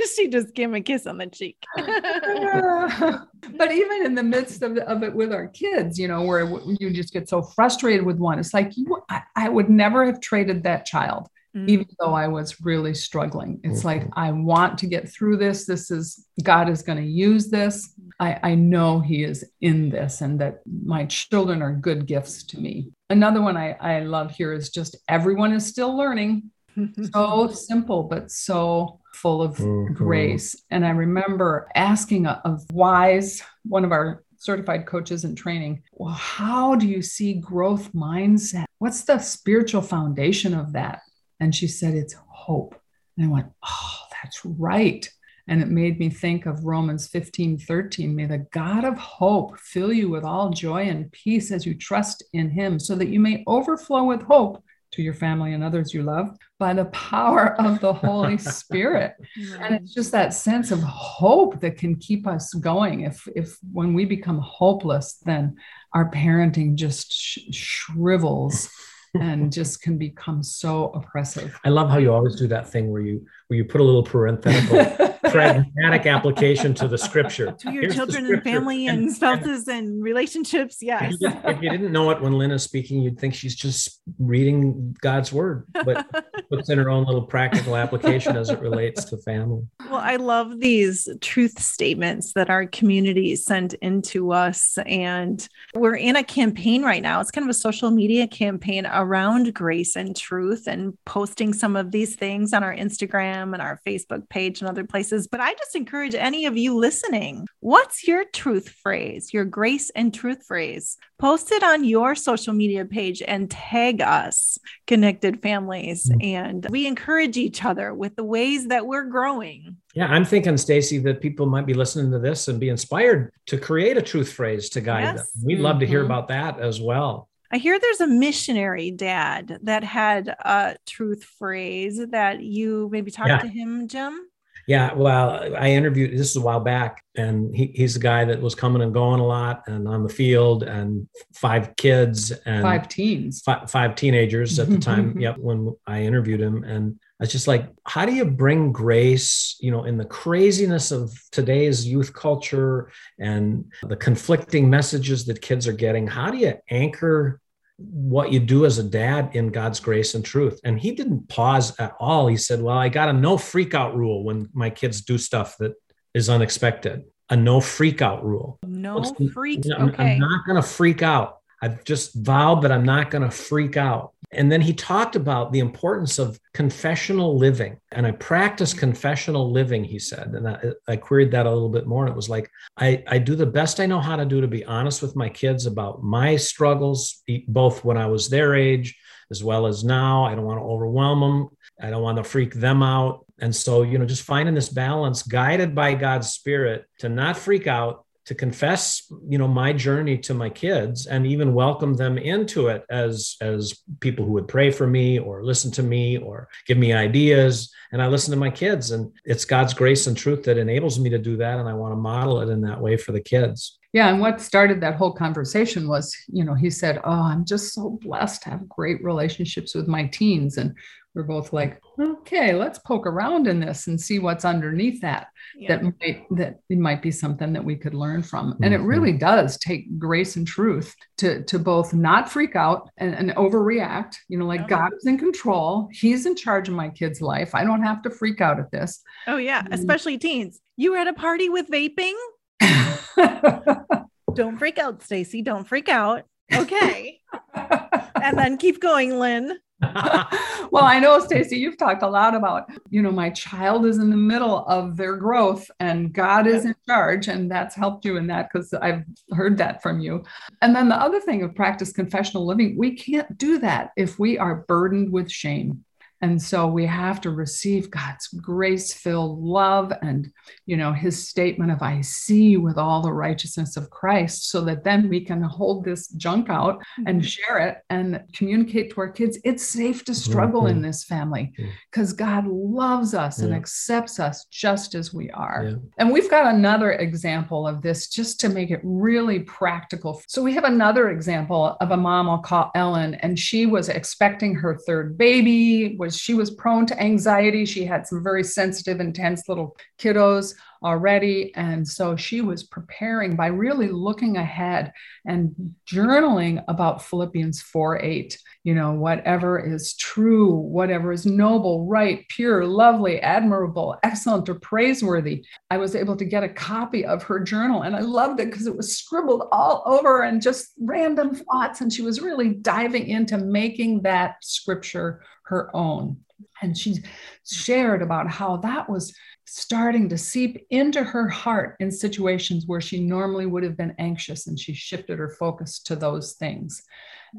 she 0.16 0.28
just 0.28 0.54
gave 0.54 0.68
him 0.68 0.74
a 0.74 0.80
kiss 0.80 1.06
on 1.06 1.18
the 1.18 1.26
cheek. 1.26 1.56
but 1.76 3.72
even 3.72 4.06
in 4.06 4.14
the 4.14 4.22
midst 4.22 4.62
of, 4.62 4.76
of 4.78 5.02
it 5.02 5.14
with 5.14 5.32
our 5.32 5.48
kids, 5.48 5.98
you 5.98 6.08
know, 6.08 6.22
where 6.22 6.48
you 6.78 6.90
just 6.90 7.12
get 7.12 7.28
so 7.28 7.42
frustrated 7.42 8.04
with 8.04 8.18
one, 8.18 8.38
it's 8.38 8.54
like 8.54 8.76
you, 8.76 9.02
I, 9.08 9.22
I 9.36 9.48
would 9.48 9.70
never 9.70 10.04
have 10.04 10.20
traded 10.20 10.62
that 10.64 10.86
child. 10.86 11.28
Mm-hmm. 11.56 11.68
Even 11.68 11.86
though 11.98 12.14
I 12.14 12.28
was 12.28 12.60
really 12.60 12.94
struggling, 12.94 13.58
it's 13.64 13.78
mm-hmm. 13.80 13.86
like, 13.88 14.08
I 14.14 14.30
want 14.30 14.78
to 14.78 14.86
get 14.86 15.10
through 15.10 15.38
this. 15.38 15.66
This 15.66 15.90
is, 15.90 16.24
God 16.44 16.68
is 16.68 16.82
going 16.82 16.98
to 16.98 17.04
use 17.04 17.48
this. 17.48 17.92
I, 18.20 18.38
I 18.40 18.54
know 18.54 19.00
He 19.00 19.24
is 19.24 19.44
in 19.60 19.90
this 19.90 20.20
and 20.20 20.40
that 20.40 20.60
my 20.64 21.06
children 21.06 21.60
are 21.60 21.72
good 21.72 22.06
gifts 22.06 22.44
to 22.44 22.60
me. 22.60 22.92
Another 23.08 23.42
one 23.42 23.56
I, 23.56 23.72
I 23.80 24.00
love 24.00 24.30
here 24.30 24.52
is 24.52 24.70
just 24.70 24.96
everyone 25.08 25.52
is 25.52 25.66
still 25.66 25.96
learning. 25.96 26.52
so 27.12 27.48
simple, 27.48 28.04
but 28.04 28.30
so 28.30 29.00
full 29.14 29.42
of 29.42 29.56
mm-hmm. 29.56 29.94
grace. 29.94 30.56
And 30.70 30.84
I 30.84 30.90
remember 30.90 31.68
asking 31.74 32.26
a, 32.26 32.40
a 32.44 32.58
wise, 32.72 33.42
one 33.64 33.84
of 33.84 33.92
our 33.92 34.24
certified 34.36 34.86
coaches 34.86 35.24
in 35.24 35.34
training, 35.34 35.82
well, 35.92 36.14
how 36.14 36.74
do 36.74 36.86
you 36.86 37.02
see 37.02 37.34
growth 37.34 37.92
mindset? 37.92 38.64
What's 38.78 39.02
the 39.02 39.18
spiritual 39.18 39.82
foundation 39.82 40.54
of 40.54 40.72
that? 40.72 41.00
And 41.40 41.54
she 41.54 41.66
said, 41.66 41.94
it's 41.94 42.16
hope. 42.28 42.74
And 43.16 43.26
I 43.26 43.28
went, 43.30 43.48
oh, 43.64 43.98
that's 44.22 44.44
right. 44.44 45.08
And 45.48 45.60
it 45.60 45.68
made 45.68 45.98
me 45.98 46.08
think 46.08 46.46
of 46.46 46.64
Romans 46.64 47.08
15, 47.08 47.58
13. 47.58 48.14
May 48.14 48.26
the 48.26 48.46
God 48.52 48.84
of 48.84 48.96
hope 48.96 49.58
fill 49.58 49.92
you 49.92 50.08
with 50.08 50.24
all 50.24 50.50
joy 50.50 50.84
and 50.84 51.10
peace 51.12 51.50
as 51.50 51.66
you 51.66 51.74
trust 51.74 52.22
in 52.32 52.50
him, 52.50 52.78
so 52.78 52.94
that 52.94 53.08
you 53.08 53.18
may 53.18 53.42
overflow 53.46 54.04
with 54.04 54.22
hope 54.22 54.62
to 54.92 55.02
your 55.02 55.14
family 55.14 55.54
and 55.54 55.62
others 55.62 55.94
you 55.94 56.02
love 56.02 56.36
by 56.58 56.72
the 56.72 56.86
power 56.86 57.60
of 57.60 57.80
the 57.80 57.92
Holy 57.92 58.38
Spirit. 58.58 59.14
And 59.60 59.74
it's 59.74 59.94
just 59.94 60.12
that 60.12 60.34
sense 60.34 60.70
of 60.70 60.80
hope 60.82 61.60
that 61.60 61.78
can 61.78 61.96
keep 61.96 62.26
us 62.26 62.52
going. 62.54 63.02
If 63.02 63.26
if 63.36 63.56
when 63.72 63.94
we 63.94 64.04
become 64.04 64.38
hopeless, 64.38 65.18
then 65.24 65.56
our 65.94 66.10
parenting 66.10 66.74
just 66.74 67.12
sh- 67.12 67.38
shrivels 67.52 68.70
and 69.14 69.52
just 69.58 69.82
can 69.82 69.98
become 69.98 70.42
so 70.42 70.86
oppressive. 70.90 71.58
I 71.64 71.68
love 71.68 71.90
how 71.90 71.98
you 71.98 72.12
always 72.12 72.36
do 72.36 72.48
that 72.48 72.68
thing 72.68 72.90
where 72.90 73.02
you 73.02 73.26
where 73.50 73.56
you 73.56 73.64
put 73.64 73.80
a 73.80 73.84
little 73.84 74.04
parenthetical 74.04 75.18
pragmatic 75.30 76.06
application 76.06 76.72
to 76.72 76.86
the 76.86 76.96
scripture. 76.96 77.50
To 77.50 77.72
your 77.72 77.82
Here's 77.82 77.96
children 77.96 78.26
and 78.26 78.42
family 78.44 78.86
and, 78.86 79.02
and 79.02 79.12
spouses 79.12 79.66
and, 79.66 79.88
and 79.88 80.02
relationships. 80.02 80.78
Yes. 80.80 81.14
If 81.14 81.20
you, 81.20 81.50
if 81.50 81.62
you, 81.62 81.70
didn't 81.70 81.90
know 81.90 82.10
it 82.10 82.20
when 82.20 82.34
Lynn 82.34 82.52
is 82.52 82.62
speaking, 82.62 83.02
you'd 83.02 83.18
think 83.18 83.34
she's 83.34 83.56
just 83.56 84.00
reading 84.20 84.96
God's 85.00 85.32
word, 85.32 85.66
but 85.84 86.06
puts 86.50 86.70
in 86.70 86.78
her 86.78 86.90
own 86.90 87.06
little 87.06 87.22
practical 87.22 87.76
application 87.76 88.36
as 88.36 88.50
it 88.50 88.60
relates 88.60 89.04
to 89.06 89.16
family. 89.18 89.62
Well, 89.90 90.00
I 90.00 90.14
love 90.14 90.60
these 90.60 91.08
truth 91.20 91.60
statements 91.60 92.32
that 92.34 92.50
our 92.50 92.66
community 92.66 93.34
sent 93.34 93.74
into 93.74 94.32
us. 94.32 94.78
And 94.86 95.46
we're 95.74 95.96
in 95.96 96.14
a 96.14 96.22
campaign 96.22 96.84
right 96.84 97.02
now. 97.02 97.20
It's 97.20 97.32
kind 97.32 97.44
of 97.44 97.50
a 97.50 97.54
social 97.54 97.90
media 97.90 98.28
campaign 98.28 98.86
around 98.86 99.54
grace 99.54 99.96
and 99.96 100.16
truth 100.16 100.68
and 100.68 100.96
posting 101.04 101.52
some 101.52 101.74
of 101.74 101.90
these 101.90 102.14
things 102.14 102.52
on 102.52 102.62
our 102.62 102.74
Instagram 102.74 103.39
and 103.54 103.62
our 103.62 103.80
Facebook 103.86 104.28
page 104.28 104.60
and 104.60 104.68
other 104.68 104.84
places 104.84 105.26
but 105.26 105.40
I 105.40 105.54
just 105.54 105.74
encourage 105.74 106.14
any 106.14 106.46
of 106.46 106.56
you 106.56 106.76
listening 106.76 107.46
what's 107.60 108.06
your 108.06 108.24
truth 108.24 108.68
phrase, 108.68 109.32
your 109.32 109.44
grace 109.44 109.90
and 109.90 110.12
truth 110.12 110.44
phrase? 110.46 110.96
Post 111.18 111.52
it 111.52 111.62
on 111.62 111.84
your 111.84 112.14
social 112.14 112.54
media 112.54 112.84
page 112.84 113.22
and 113.22 113.50
tag 113.50 114.00
us, 114.00 114.58
Connected 114.86 115.42
Families. 115.42 116.08
Mm-hmm. 116.08 116.20
And 116.22 116.66
we 116.70 116.86
encourage 116.86 117.36
each 117.36 117.64
other 117.64 117.94
with 117.94 118.16
the 118.16 118.24
ways 118.24 118.68
that 118.68 118.86
we're 118.86 119.04
growing. 119.04 119.76
Yeah, 119.94 120.06
I'm 120.06 120.24
thinking, 120.24 120.56
Stacy, 120.56 120.98
that 120.98 121.20
people 121.20 121.46
might 121.46 121.66
be 121.66 121.74
listening 121.74 122.10
to 122.12 122.18
this 122.18 122.48
and 122.48 122.58
be 122.58 122.68
inspired 122.68 123.32
to 123.46 123.58
create 123.58 123.96
a 123.96 124.02
truth 124.02 124.32
phrase 124.32 124.68
to 124.70 124.80
guide 124.80 125.16
yes. 125.16 125.32
them. 125.32 125.44
We'd 125.44 125.60
love 125.60 125.80
to 125.80 125.86
hear 125.86 126.00
mm-hmm. 126.00 126.06
about 126.06 126.28
that 126.28 126.60
as 126.60 126.80
well. 126.80 127.28
I 127.52 127.58
hear 127.58 127.78
there's 127.78 128.00
a 128.00 128.06
missionary 128.06 128.92
dad 128.92 129.58
that 129.62 129.82
had 129.82 130.28
a 130.28 130.76
truth 130.86 131.24
phrase 131.24 132.00
that 132.10 132.40
you 132.40 132.88
maybe 132.92 133.10
talked 133.10 133.28
yeah. 133.28 133.38
to 133.38 133.48
him, 133.48 133.88
Jim. 133.88 134.29
Yeah, 134.66 134.94
well, 134.94 135.54
I 135.56 135.70
interviewed 135.70 136.12
this 136.12 136.30
is 136.30 136.36
a 136.36 136.40
while 136.40 136.60
back, 136.60 137.02
and 137.16 137.54
he, 137.54 137.72
he's 137.74 137.94
the 137.94 138.00
guy 138.00 138.24
that 138.24 138.40
was 138.40 138.54
coming 138.54 138.82
and 138.82 138.94
going 138.94 139.20
a 139.20 139.26
lot 139.26 139.62
and 139.66 139.88
on 139.88 140.02
the 140.02 140.08
field, 140.08 140.62
and 140.62 141.08
five 141.34 141.74
kids 141.76 142.30
and 142.30 142.62
five 142.62 142.88
teens, 142.88 143.42
five, 143.42 143.70
five 143.70 143.94
teenagers 143.94 144.58
at 144.58 144.68
the 144.68 144.78
time. 144.90 145.18
yep, 145.18 145.36
when 145.38 145.74
I 145.86 146.02
interviewed 146.02 146.40
him, 146.40 146.64
and 146.64 146.98
I 147.20 147.24
was 147.24 147.32
just 147.32 147.48
like, 147.48 147.68
how 147.84 148.06
do 148.06 148.14
you 148.14 148.24
bring 148.24 148.72
grace, 148.72 149.56
you 149.60 149.70
know, 149.70 149.84
in 149.84 149.98
the 149.98 150.06
craziness 150.06 150.90
of 150.90 151.12
today's 151.32 151.86
youth 151.86 152.14
culture 152.14 152.90
and 153.18 153.64
the 153.82 153.96
conflicting 153.96 154.70
messages 154.70 155.26
that 155.26 155.42
kids 155.42 155.68
are 155.68 155.72
getting? 155.72 156.06
How 156.06 156.30
do 156.30 156.38
you 156.38 156.54
anchor 156.70 157.40
what 157.80 158.30
you 158.30 158.40
do 158.40 158.66
as 158.66 158.78
a 158.78 158.82
dad 158.82 159.30
in 159.34 159.48
God's 159.48 159.80
grace 159.80 160.14
and 160.14 160.24
truth. 160.24 160.60
And 160.64 160.78
he 160.78 160.92
didn't 160.92 161.28
pause 161.28 161.78
at 161.78 161.94
all. 161.98 162.26
He 162.26 162.36
said, 162.36 162.60
Well, 162.60 162.76
I 162.76 162.88
got 162.88 163.08
a 163.08 163.12
no 163.12 163.38
freak 163.38 163.74
out 163.74 163.96
rule 163.96 164.22
when 164.24 164.48
my 164.52 164.70
kids 164.70 165.00
do 165.00 165.16
stuff 165.16 165.56
that 165.58 165.74
is 166.12 166.28
unexpected, 166.28 167.04
a 167.30 167.36
no 167.36 167.60
freak 167.60 168.02
out 168.02 168.24
rule. 168.24 168.58
No 168.66 169.02
freak. 169.32 169.64
I'm, 169.74 169.88
okay. 169.88 170.12
I'm 170.14 170.18
not 170.18 170.46
going 170.46 170.60
to 170.60 170.66
freak 170.66 171.02
out. 171.02 171.38
I've 171.62 171.84
just 171.84 172.14
vowed 172.14 172.62
that 172.62 172.72
I'm 172.72 172.84
not 172.84 173.10
going 173.10 173.22
to 173.22 173.30
freak 173.30 173.76
out. 173.76 174.12
And 174.32 174.50
then 174.50 174.60
he 174.60 174.72
talked 174.72 175.16
about 175.16 175.52
the 175.52 175.58
importance 175.58 176.18
of 176.18 176.38
confessional 176.54 177.36
living. 177.36 177.78
And 177.90 178.06
I 178.06 178.12
practice 178.12 178.72
confessional 178.72 179.50
living, 179.50 179.82
he 179.82 179.98
said. 179.98 180.28
And 180.28 180.48
I, 180.48 180.60
I, 180.86 180.96
queried 180.96 181.32
that 181.32 181.46
a 181.46 181.52
little 181.52 181.68
bit 181.68 181.86
more. 181.86 182.04
And 182.04 182.12
it 182.12 182.16
was 182.16 182.28
like, 182.28 182.48
I, 182.76 183.02
I 183.08 183.18
do 183.18 183.34
the 183.34 183.46
best 183.46 183.80
I 183.80 183.86
know 183.86 184.00
how 184.00 184.16
to 184.16 184.24
do 184.24 184.40
to 184.40 184.46
be 184.46 184.64
honest 184.64 185.02
with 185.02 185.16
my 185.16 185.28
kids 185.28 185.66
about 185.66 186.02
my 186.02 186.36
struggles, 186.36 187.22
both 187.48 187.84
when 187.84 187.96
I 187.96 188.06
was 188.06 188.28
their 188.28 188.54
age 188.54 188.96
as 189.30 189.42
well 189.42 189.66
as 189.66 189.84
now. 189.84 190.24
I 190.24 190.34
don't 190.34 190.44
want 190.44 190.60
to 190.60 190.64
overwhelm 190.64 191.20
them, 191.20 191.48
I 191.80 191.90
don't 191.90 192.02
want 192.02 192.18
to 192.18 192.24
freak 192.24 192.54
them 192.54 192.82
out. 192.82 193.26
And 193.40 193.54
so, 193.54 193.82
you 193.82 193.98
know, 193.98 194.04
just 194.04 194.22
finding 194.22 194.54
this 194.54 194.68
balance 194.68 195.22
guided 195.22 195.74
by 195.74 195.94
God's 195.94 196.30
Spirit 196.30 196.84
to 196.98 197.08
not 197.08 197.36
freak 197.36 197.66
out 197.66 198.04
to 198.30 198.34
confess 198.36 199.12
you 199.28 199.38
know 199.38 199.48
my 199.48 199.72
journey 199.72 200.16
to 200.16 200.32
my 200.32 200.48
kids 200.48 201.06
and 201.06 201.26
even 201.26 201.52
welcome 201.52 201.94
them 201.94 202.16
into 202.16 202.68
it 202.68 202.84
as 202.88 203.34
as 203.40 203.76
people 203.98 204.24
who 204.24 204.30
would 204.30 204.46
pray 204.46 204.70
for 204.70 204.86
me 204.86 205.18
or 205.18 205.44
listen 205.44 205.72
to 205.72 205.82
me 205.82 206.16
or 206.16 206.48
give 206.64 206.78
me 206.78 206.92
ideas. 206.92 207.72
And 207.90 208.00
i 208.00 208.06
listen 208.06 208.30
to 208.30 208.38
my 208.38 208.50
kids 208.50 208.92
and 208.92 209.10
it's 209.24 209.44
god's 209.44 209.74
grace 209.74 210.06
and 210.06 210.16
truth 210.16 210.44
that 210.44 210.58
enables 210.58 211.00
me 211.00 211.10
to 211.10 211.18
do 211.18 211.38
that. 211.38 211.58
And 211.58 211.68
i 211.68 211.74
want 211.74 211.90
to 211.90 211.96
model 211.96 212.40
it 212.40 212.48
in 212.48 212.60
that 212.60 212.80
way 212.80 212.96
for 212.96 213.10
the 213.10 213.20
kids. 213.20 213.80
Yeah. 213.92 214.08
And 214.08 214.20
what 214.20 214.40
started 214.40 214.80
that 214.80 214.94
whole 214.94 215.12
conversation 215.12 215.88
was 215.88 216.16
you 216.28 216.44
know 216.44 216.54
he 216.54 216.70
said 216.70 217.00
oh 217.02 217.22
i'm 217.32 217.44
just 217.44 217.74
so 217.74 217.98
blessed 218.00 218.44
to 218.44 218.50
have 218.50 218.68
great 218.68 219.02
relationships 219.02 219.74
with 219.74 219.88
my 219.88 220.04
teens. 220.06 220.56
And 220.56 220.76
we're 221.14 221.24
both 221.24 221.52
like, 221.52 221.80
okay, 221.98 222.54
let's 222.54 222.78
poke 222.78 223.06
around 223.06 223.48
in 223.48 223.58
this 223.58 223.88
and 223.88 224.00
see 224.00 224.20
what's 224.20 224.44
underneath 224.44 225.00
that. 225.00 225.26
Yeah. 225.56 225.76
That 225.76 225.82
might 225.82 226.26
that 226.36 226.60
it 226.68 226.78
might 226.78 227.02
be 227.02 227.10
something 227.10 227.52
that 227.52 227.64
we 227.64 227.76
could 227.76 227.94
learn 227.94 228.22
from. 228.22 228.52
And 228.62 228.72
mm-hmm. 228.72 228.84
it 228.84 228.86
really 228.86 229.12
does 229.12 229.58
take 229.58 229.98
grace 229.98 230.36
and 230.36 230.46
truth 230.46 230.94
to 231.18 231.42
to 231.44 231.58
both 231.58 231.92
not 231.92 232.30
freak 232.30 232.54
out 232.54 232.88
and, 232.98 233.14
and 233.14 233.30
overreact. 233.30 234.14
You 234.28 234.38
know, 234.38 234.46
like 234.46 234.68
God 234.68 234.92
is 234.96 235.06
in 235.06 235.18
control. 235.18 235.88
He's 235.90 236.26
in 236.26 236.36
charge 236.36 236.68
of 236.68 236.74
my 236.74 236.88
kid's 236.88 237.20
life. 237.20 237.54
I 237.54 237.64
don't 237.64 237.82
have 237.82 238.02
to 238.02 238.10
freak 238.10 238.40
out 238.40 238.60
at 238.60 238.70
this. 238.70 239.02
Oh 239.26 239.36
yeah, 239.36 239.66
especially 239.72 240.16
teens. 240.16 240.60
You 240.76 240.92
were 240.92 240.98
at 240.98 241.08
a 241.08 241.12
party 241.12 241.48
with 241.48 241.68
vaping. 241.68 242.14
don't 244.34 244.58
freak 244.58 244.78
out, 244.78 245.02
Stacy. 245.02 245.42
Don't 245.42 245.66
freak 245.66 245.88
out. 245.88 246.24
Okay. 246.52 247.20
and 247.54 248.38
then 248.38 248.56
keep 248.56 248.80
going, 248.80 249.18
Lynn. 249.18 249.58
well, 250.70 250.84
I 250.84 250.98
know, 251.00 251.18
Stacy, 251.20 251.56
you've 251.56 251.78
talked 251.78 252.02
a 252.02 252.08
lot 252.08 252.34
about, 252.34 252.70
you 252.90 253.00
know, 253.00 253.10
my 253.10 253.30
child 253.30 253.86
is 253.86 253.98
in 253.98 254.10
the 254.10 254.16
middle 254.16 254.64
of 254.66 254.96
their 254.96 255.16
growth 255.16 255.70
and 255.80 256.12
God 256.12 256.46
is 256.46 256.64
in 256.64 256.74
charge. 256.86 257.28
And 257.28 257.50
that's 257.50 257.74
helped 257.74 258.04
you 258.04 258.16
in 258.16 258.26
that 258.26 258.50
because 258.52 258.74
I've 258.74 259.04
heard 259.32 259.56
that 259.58 259.82
from 259.82 260.00
you. 260.00 260.24
And 260.60 260.76
then 260.76 260.88
the 260.88 261.00
other 261.00 261.20
thing 261.20 261.42
of 261.42 261.54
practice 261.54 261.92
confessional 261.92 262.46
living, 262.46 262.76
we 262.76 262.94
can't 262.94 263.38
do 263.38 263.58
that 263.60 263.92
if 263.96 264.18
we 264.18 264.38
are 264.38 264.64
burdened 264.68 265.12
with 265.12 265.30
shame. 265.30 265.84
And 266.22 266.40
so 266.40 266.66
we 266.66 266.84
have 266.86 267.20
to 267.22 267.30
receive 267.30 267.90
God's 267.90 268.28
grace 268.28 268.92
filled 268.92 269.38
love 269.38 269.92
and, 270.02 270.30
you 270.66 270.76
know, 270.76 270.92
his 270.92 271.28
statement 271.28 271.72
of, 271.72 271.80
I 271.80 272.02
see 272.02 272.50
you 272.50 272.60
with 272.60 272.76
all 272.76 273.00
the 273.00 273.12
righteousness 273.12 273.76
of 273.76 273.88
Christ, 273.88 274.50
so 274.50 274.60
that 274.62 274.84
then 274.84 275.08
we 275.08 275.24
can 275.24 275.42
hold 275.42 275.84
this 275.84 276.08
junk 276.08 276.50
out 276.50 276.82
and 277.06 277.20
mm-hmm. 277.20 277.26
share 277.26 277.58
it 277.58 277.78
and 277.88 278.22
communicate 278.34 278.92
to 278.92 279.00
our 279.00 279.08
kids. 279.10 279.38
It's 279.44 279.64
safe 279.64 280.04
to 280.04 280.14
struggle 280.14 280.62
mm-hmm. 280.62 280.76
in 280.76 280.82
this 280.82 281.04
family 281.04 281.54
because 281.90 282.12
mm-hmm. 282.12 282.24
God 282.24 282.46
loves 282.46 283.14
us 283.14 283.38
and 283.38 283.54
accepts 283.54 284.20
us 284.20 284.44
just 284.50 284.94
as 284.94 285.14
we 285.14 285.30
are. 285.30 285.68
Yeah. 285.70 285.76
And 285.98 286.12
we've 286.12 286.30
got 286.30 286.54
another 286.54 286.92
example 286.92 287.66
of 287.66 287.80
this 287.80 288.08
just 288.08 288.40
to 288.40 288.48
make 288.48 288.70
it 288.70 288.80
really 288.82 289.40
practical. 289.40 290.22
So 290.26 290.42
we 290.42 290.52
have 290.54 290.64
another 290.64 291.10
example 291.10 291.76
of 291.80 291.92
a 291.92 291.96
mom 291.96 292.28
I'll 292.28 292.38
call 292.38 292.70
Ellen, 292.74 293.14
and 293.14 293.38
she 293.38 293.66
was 293.66 293.88
expecting 293.88 294.54
her 294.56 294.76
third 294.76 295.16
baby, 295.16 295.96
was 295.96 296.09
she 296.18 296.34
was 296.34 296.50
prone 296.50 296.86
to 296.86 297.02
anxiety. 297.02 297.64
She 297.64 297.84
had 297.84 298.06
some 298.06 298.22
very 298.22 298.44
sensitive, 298.44 299.00
intense 299.00 299.48
little 299.48 299.76
kiddos 299.98 300.54
already. 300.82 301.54
And 301.54 301.86
so 301.86 302.16
she 302.16 302.40
was 302.40 302.62
preparing 302.62 303.36
by 303.36 303.48
really 303.48 303.88
looking 303.88 304.36
ahead 304.36 304.92
and 305.26 305.74
journaling 305.86 306.64
about 306.68 307.02
Philippians 307.02 307.60
4 307.62 308.02
8. 308.02 308.38
You 308.64 308.74
know, 308.74 308.92
whatever 308.92 309.58
is 309.58 309.94
true, 309.96 310.54
whatever 310.54 311.12
is 311.12 311.24
noble, 311.24 311.86
right, 311.86 312.26
pure, 312.28 312.66
lovely, 312.66 313.20
admirable, 313.20 313.96
excellent, 314.02 314.48
or 314.48 314.56
praiseworthy. 314.56 315.44
I 315.70 315.78
was 315.78 315.94
able 315.94 316.16
to 316.16 316.24
get 316.24 316.44
a 316.44 316.48
copy 316.48 317.04
of 317.04 317.22
her 317.22 317.40
journal 317.40 317.82
and 317.82 317.96
I 317.96 318.00
loved 318.00 318.40
it 318.40 318.50
because 318.50 318.66
it 318.66 318.76
was 318.76 318.98
scribbled 318.98 319.48
all 319.50 319.82
over 319.86 320.22
and 320.22 320.42
just 320.42 320.72
random 320.78 321.34
thoughts. 321.34 321.80
And 321.80 321.92
she 321.92 322.02
was 322.02 322.20
really 322.20 322.54
diving 322.54 323.08
into 323.08 323.38
making 323.38 324.02
that 324.02 324.36
scripture 324.42 325.22
her 325.44 325.74
own. 325.74 326.18
And 326.62 326.76
she 326.76 326.98
shared 327.44 328.02
about 328.02 328.30
how 328.30 328.58
that 328.58 328.88
was 328.88 329.14
starting 329.46 330.08
to 330.08 330.16
seep 330.16 330.64
into 330.70 331.02
her 331.02 331.28
heart 331.28 331.74
in 331.80 331.90
situations 331.90 332.66
where 332.66 332.80
she 332.80 333.00
normally 333.00 333.46
would 333.46 333.64
have 333.64 333.76
been 333.76 333.94
anxious 333.98 334.46
and 334.46 334.58
she 334.58 334.72
shifted 334.72 335.18
her 335.18 335.30
focus 335.30 335.80
to 335.80 335.96
those 335.96 336.34
things. 336.34 336.82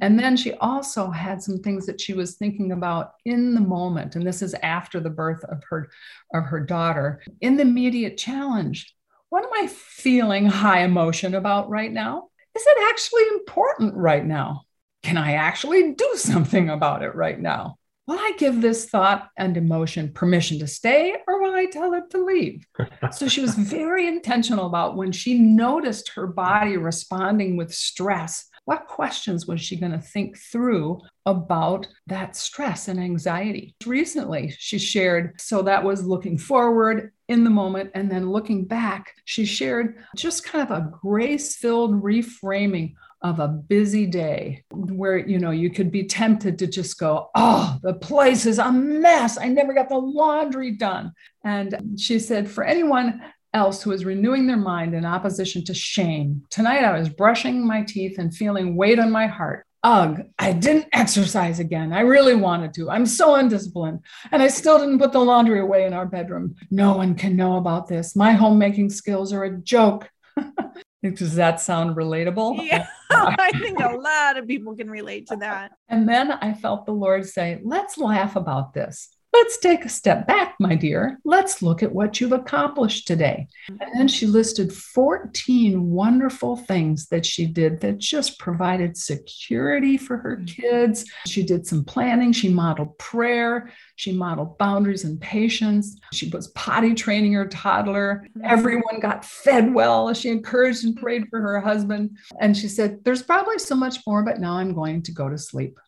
And 0.01 0.19
then 0.19 0.35
she 0.35 0.53
also 0.55 1.09
had 1.09 1.41
some 1.41 1.59
things 1.59 1.85
that 1.85 2.01
she 2.01 2.13
was 2.13 2.35
thinking 2.35 2.73
about 2.73 3.13
in 3.25 3.53
the 3.53 3.61
moment 3.61 4.15
and 4.15 4.27
this 4.27 4.41
is 4.41 4.53
after 4.55 4.99
the 4.99 5.09
birth 5.09 5.43
of 5.45 5.63
her 5.69 5.89
of 6.33 6.45
her 6.45 6.59
daughter. 6.59 7.21
In 7.39 7.55
the 7.55 7.63
immediate 7.63 8.17
challenge, 8.17 8.93
what 9.29 9.45
am 9.45 9.51
I 9.53 9.67
feeling 9.67 10.45
high 10.45 10.83
emotion 10.83 11.35
about 11.35 11.69
right 11.69 11.91
now? 11.91 12.29
Is 12.55 12.63
it 12.65 12.89
actually 12.89 13.23
important 13.33 13.95
right 13.95 14.25
now? 14.25 14.63
Can 15.03 15.17
I 15.17 15.33
actually 15.33 15.93
do 15.93 16.11
something 16.15 16.69
about 16.69 17.03
it 17.03 17.15
right 17.15 17.39
now? 17.39 17.77
Will 18.07 18.19
I 18.19 18.33
give 18.37 18.61
this 18.61 18.89
thought 18.89 19.29
and 19.37 19.55
emotion 19.57 20.11
permission 20.13 20.59
to 20.59 20.67
stay 20.67 21.15
or 21.27 21.41
will 21.41 21.53
I 21.53 21.65
tell 21.65 21.93
it 21.93 22.09
to 22.11 22.23
leave? 22.23 22.65
so 23.11 23.27
she 23.27 23.41
was 23.41 23.55
very 23.55 24.07
intentional 24.07 24.67
about 24.67 24.95
when 24.95 25.11
she 25.11 25.37
noticed 25.39 26.09
her 26.09 26.27
body 26.27 26.77
responding 26.77 27.57
with 27.57 27.73
stress. 27.73 28.47
What 28.65 28.87
questions 28.87 29.47
was 29.47 29.59
she 29.59 29.75
going 29.75 29.91
to 29.91 29.99
think 29.99 30.37
through 30.37 31.01
about 31.25 31.87
that 32.07 32.35
stress 32.35 32.87
and 32.87 32.99
anxiety? 32.99 33.75
Recently, 33.85 34.53
she 34.57 34.77
shared, 34.77 35.39
so 35.41 35.63
that 35.63 35.83
was 35.83 36.05
looking 36.05 36.37
forward 36.37 37.11
in 37.27 37.43
the 37.43 37.49
moment 37.49 37.91
and 37.95 38.11
then 38.11 38.29
looking 38.29 38.65
back, 38.65 39.13
she 39.25 39.45
shared 39.45 40.03
just 40.15 40.43
kind 40.43 40.69
of 40.69 40.77
a 40.77 40.91
grace 41.01 41.55
filled 41.55 42.03
reframing 42.03 42.93
of 43.21 43.39
a 43.39 43.47
busy 43.47 44.05
day 44.05 44.63
where 44.71 45.17
you 45.17 45.39
know 45.39 45.51
you 45.51 45.69
could 45.69 45.91
be 45.91 46.03
tempted 46.03 46.57
to 46.57 46.67
just 46.67 46.97
go 46.97 47.29
oh 47.35 47.77
the 47.83 47.93
place 47.93 48.45
is 48.45 48.57
a 48.57 48.71
mess 48.71 49.37
i 49.37 49.47
never 49.47 49.73
got 49.73 49.89
the 49.89 49.97
laundry 49.97 50.71
done 50.71 51.11
and 51.43 51.99
she 51.99 52.17
said 52.17 52.49
for 52.49 52.63
anyone 52.63 53.21
else 53.53 53.83
who 53.83 53.91
is 53.91 54.05
renewing 54.05 54.47
their 54.47 54.57
mind 54.57 54.95
in 54.95 55.05
opposition 55.05 55.63
to 55.63 55.73
shame 55.73 56.41
tonight 56.49 56.83
i 56.83 56.97
was 56.97 57.09
brushing 57.09 57.65
my 57.65 57.83
teeth 57.83 58.17
and 58.17 58.35
feeling 58.35 58.75
weight 58.75 58.97
on 58.97 59.11
my 59.11 59.27
heart 59.27 59.65
Ugh, 59.83 60.21
I 60.37 60.53
didn't 60.53 60.85
exercise 60.93 61.59
again. 61.59 61.91
I 61.91 62.01
really 62.01 62.35
wanted 62.35 62.71
to. 62.75 62.91
I'm 62.91 63.07
so 63.07 63.33
undisciplined. 63.35 64.01
And 64.31 64.41
I 64.41 64.47
still 64.47 64.77
didn't 64.77 64.99
put 64.99 65.11
the 65.11 65.19
laundry 65.19 65.59
away 65.59 65.85
in 65.85 65.93
our 65.93 66.05
bedroom. 66.05 66.55
No 66.69 66.95
one 66.95 67.15
can 67.15 67.35
know 67.35 67.57
about 67.57 67.87
this. 67.87 68.15
My 68.15 68.33
homemaking 68.33 68.91
skills 68.91 69.33
are 69.33 69.43
a 69.43 69.57
joke. 69.57 70.07
Does 71.03 71.33
that 71.33 71.59
sound 71.59 71.95
relatable? 71.95 72.63
Yeah, 72.63 72.85
I 73.39 73.51
think 73.59 73.79
a 73.79 73.95
lot 73.95 74.37
of 74.37 74.47
people 74.47 74.75
can 74.75 74.89
relate 74.89 75.27
to 75.27 75.35
that. 75.37 75.71
And 75.89 76.07
then 76.07 76.31
I 76.31 76.53
felt 76.53 76.85
the 76.85 76.91
Lord 76.93 77.25
say, 77.27 77.59
let's 77.63 77.97
laugh 77.97 78.35
about 78.35 78.73
this. 78.73 79.09
Let's 79.33 79.57
take 79.59 79.85
a 79.85 79.89
step 79.89 80.27
back, 80.27 80.55
my 80.59 80.75
dear. 80.75 81.17
Let's 81.23 81.61
look 81.61 81.81
at 81.81 81.93
what 81.93 82.19
you've 82.19 82.33
accomplished 82.33 83.07
today. 83.07 83.47
And 83.69 83.89
then 83.95 84.07
she 84.09 84.27
listed 84.27 84.73
14 84.73 85.89
wonderful 85.89 86.57
things 86.57 87.07
that 87.07 87.25
she 87.25 87.45
did 87.45 87.79
that 87.79 87.97
just 87.97 88.37
provided 88.39 88.97
security 88.97 89.97
for 89.97 90.17
her 90.17 90.37
mm. 90.37 90.47
kids. 90.47 91.05
She 91.27 91.43
did 91.43 91.65
some 91.65 91.85
planning, 91.85 92.33
she 92.33 92.49
modeled 92.49 92.97
prayer, 92.97 93.71
she 93.95 94.11
modeled 94.11 94.57
boundaries 94.57 95.05
and 95.05 95.19
patience. 95.21 95.97
She 96.11 96.29
was 96.29 96.49
potty 96.49 96.93
training 96.93 97.33
her 97.33 97.47
toddler. 97.47 98.27
Mm. 98.37 98.41
Everyone 98.43 98.99
got 98.99 99.23
fed 99.23 99.73
well. 99.73 100.13
She 100.13 100.27
encouraged 100.27 100.83
and 100.83 100.97
prayed 100.97 101.29
for 101.29 101.39
her 101.39 101.61
husband. 101.61 102.17
And 102.41 102.55
she 102.55 102.67
said, 102.67 103.05
There's 103.05 103.23
probably 103.23 103.59
so 103.59 103.75
much 103.75 103.99
more, 104.05 104.23
but 104.23 104.41
now 104.41 104.57
I'm 104.57 104.73
going 104.73 105.03
to 105.03 105.13
go 105.13 105.29
to 105.29 105.37
sleep 105.37 105.79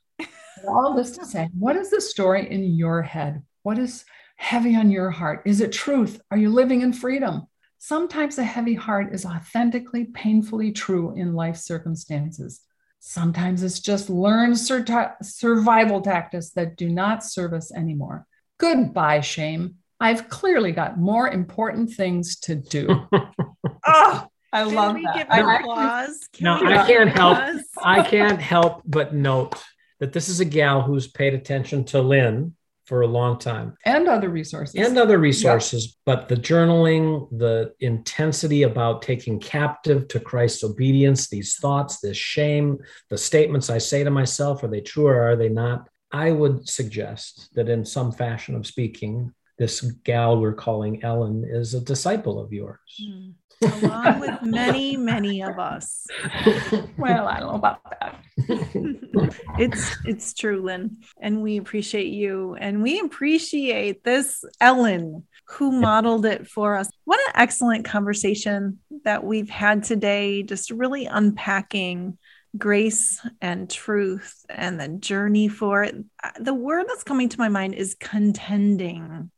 all 0.68 0.96
this 0.96 1.12
to 1.18 1.26
say, 1.26 1.50
what 1.58 1.76
is 1.76 1.90
the 1.90 2.02
story 2.02 2.50
in 2.50 2.64
your 2.64 3.02
head? 3.02 3.44
What 3.64 3.78
is 3.80 4.06
heavy 4.36 4.76
on 4.76 4.92
your 4.92 5.10
heart? 5.10 5.42
Is 5.46 5.62
it 5.62 5.72
truth? 5.72 6.22
Are 6.32 6.38
you 6.38 6.50
living 6.50 6.82
in 6.82 6.94
freedom? 6.94 7.48
Sometimes 7.78 8.38
a 8.38 8.44
heavy 8.44 8.76
heart 8.76 9.14
is 9.14 9.26
authentically, 9.26 10.06
painfully 10.06 10.72
true 10.72 11.14
in 11.16 11.34
life 11.34 11.58
circumstances. 11.58 12.62
Sometimes 13.00 13.64
it's 13.64 13.82
just 13.82 14.10
learned 14.10 14.58
sur- 14.58 15.16
survival 15.22 16.02
tactics 16.02 16.52
that 16.52 16.78
do 16.78 16.90
not 16.90 17.24
serve 17.24 17.52
us 17.52 17.74
anymore. 17.74 18.26
Goodbye, 18.58 19.20
shame. 19.20 19.76
I've 20.00 20.30
clearly 20.30 20.72
got 20.72 20.98
more 20.98 21.30
important 21.30 21.92
things 21.92 22.40
to 22.42 22.56
do. 22.56 22.88
oh, 23.12 24.28
I 24.54 24.64
Can 24.64 24.76
love 24.76 24.96
that. 24.96 25.28
I, 25.30 26.08
Can 26.32 26.44
no, 26.46 26.54
I 26.64 26.88
can't 26.88 27.10
help. 27.10 27.40
I 27.84 28.04
can't 28.04 28.40
help 28.40 28.84
but 28.86 29.14
note 29.14 29.62
that 30.04 30.12
this 30.12 30.28
is 30.28 30.42
a 30.42 30.46
gal 30.46 30.82
who's 30.82 31.08
paid 31.08 31.34
attention 31.34 31.86
to 31.86 32.02
Lynn 32.02 32.54
for 32.84 33.04
a 33.04 33.08
long 33.08 33.40
time 33.40 33.74
and 33.86 34.10
other 34.10 34.28
resources 34.28 34.76
and 34.76 34.98
other 34.98 35.18
resources 35.18 35.86
yep. 35.86 35.94
but 36.06 36.28
the 36.28 36.36
journaling 36.36 37.30
the 37.40 37.74
intensity 37.80 38.64
about 38.64 39.02
taking 39.02 39.40
captive 39.40 40.06
to 40.10 40.20
christ's 40.20 40.66
obedience 40.66 41.30
these 41.30 41.56
thoughts 41.56 42.02
this 42.02 42.18
shame 42.18 42.78
the 43.10 43.18
statements 43.18 43.70
i 43.70 43.78
say 43.78 44.04
to 44.04 44.10
myself 44.10 44.62
are 44.64 44.68
they 44.68 44.82
true 44.82 45.08
or 45.08 45.22
are 45.22 45.38
they 45.38 45.48
not 45.48 45.88
i 46.12 46.30
would 46.30 46.68
suggest 46.68 47.48
that 47.56 47.70
in 47.70 47.86
some 47.86 48.12
fashion 48.12 48.54
of 48.54 48.68
speaking 48.68 49.34
this 49.58 49.80
gal 50.04 50.38
we're 50.38 50.52
calling 50.52 51.02
ellen 51.04 51.46
is 51.48 51.74
a 51.74 51.80
disciple 51.80 52.38
of 52.38 52.52
yours 52.52 52.80
mm 53.02 53.34
along 53.64 54.20
with 54.20 54.42
many, 54.42 54.98
many 54.98 55.42
of 55.42 55.60
us. 55.60 56.06
well, 56.98 57.28
I 57.28 57.40
don't 57.40 57.50
know 57.50 57.56
about 57.56 57.80
that. 58.00 58.23
it's 59.60 59.96
it's 60.06 60.34
true, 60.34 60.62
Lynn, 60.62 60.98
and 61.20 61.42
we 61.42 61.58
appreciate 61.58 62.12
you, 62.12 62.56
and 62.56 62.82
we 62.84 63.00
appreciate 63.00 64.04
this 64.04 64.44
Ellen 64.60 65.26
who 65.50 65.72
modeled 65.72 66.26
it 66.26 66.48
for 66.48 66.76
us. 66.76 66.90
What 67.06 67.20
an 67.28 67.42
excellent 67.42 67.86
conversation 67.86 68.80
that 69.04 69.24
we've 69.24 69.50
had 69.50 69.84
today, 69.84 70.44
just 70.44 70.72
really 70.72 71.06
unpacking 71.06 72.18
grace 72.58 73.20
and 73.42 73.70
truth 73.70 74.46
and 74.50 74.80
the 74.80 74.88
journey 74.88 75.48
for 75.48 75.84
it. 75.84 75.96
The 76.40 76.54
word 76.54 76.86
that's 76.88 77.04
coming 77.04 77.30
to 77.30 77.40
my 77.40 77.50
mind 77.50 77.74
is 77.76 77.96
contending. 78.00 79.32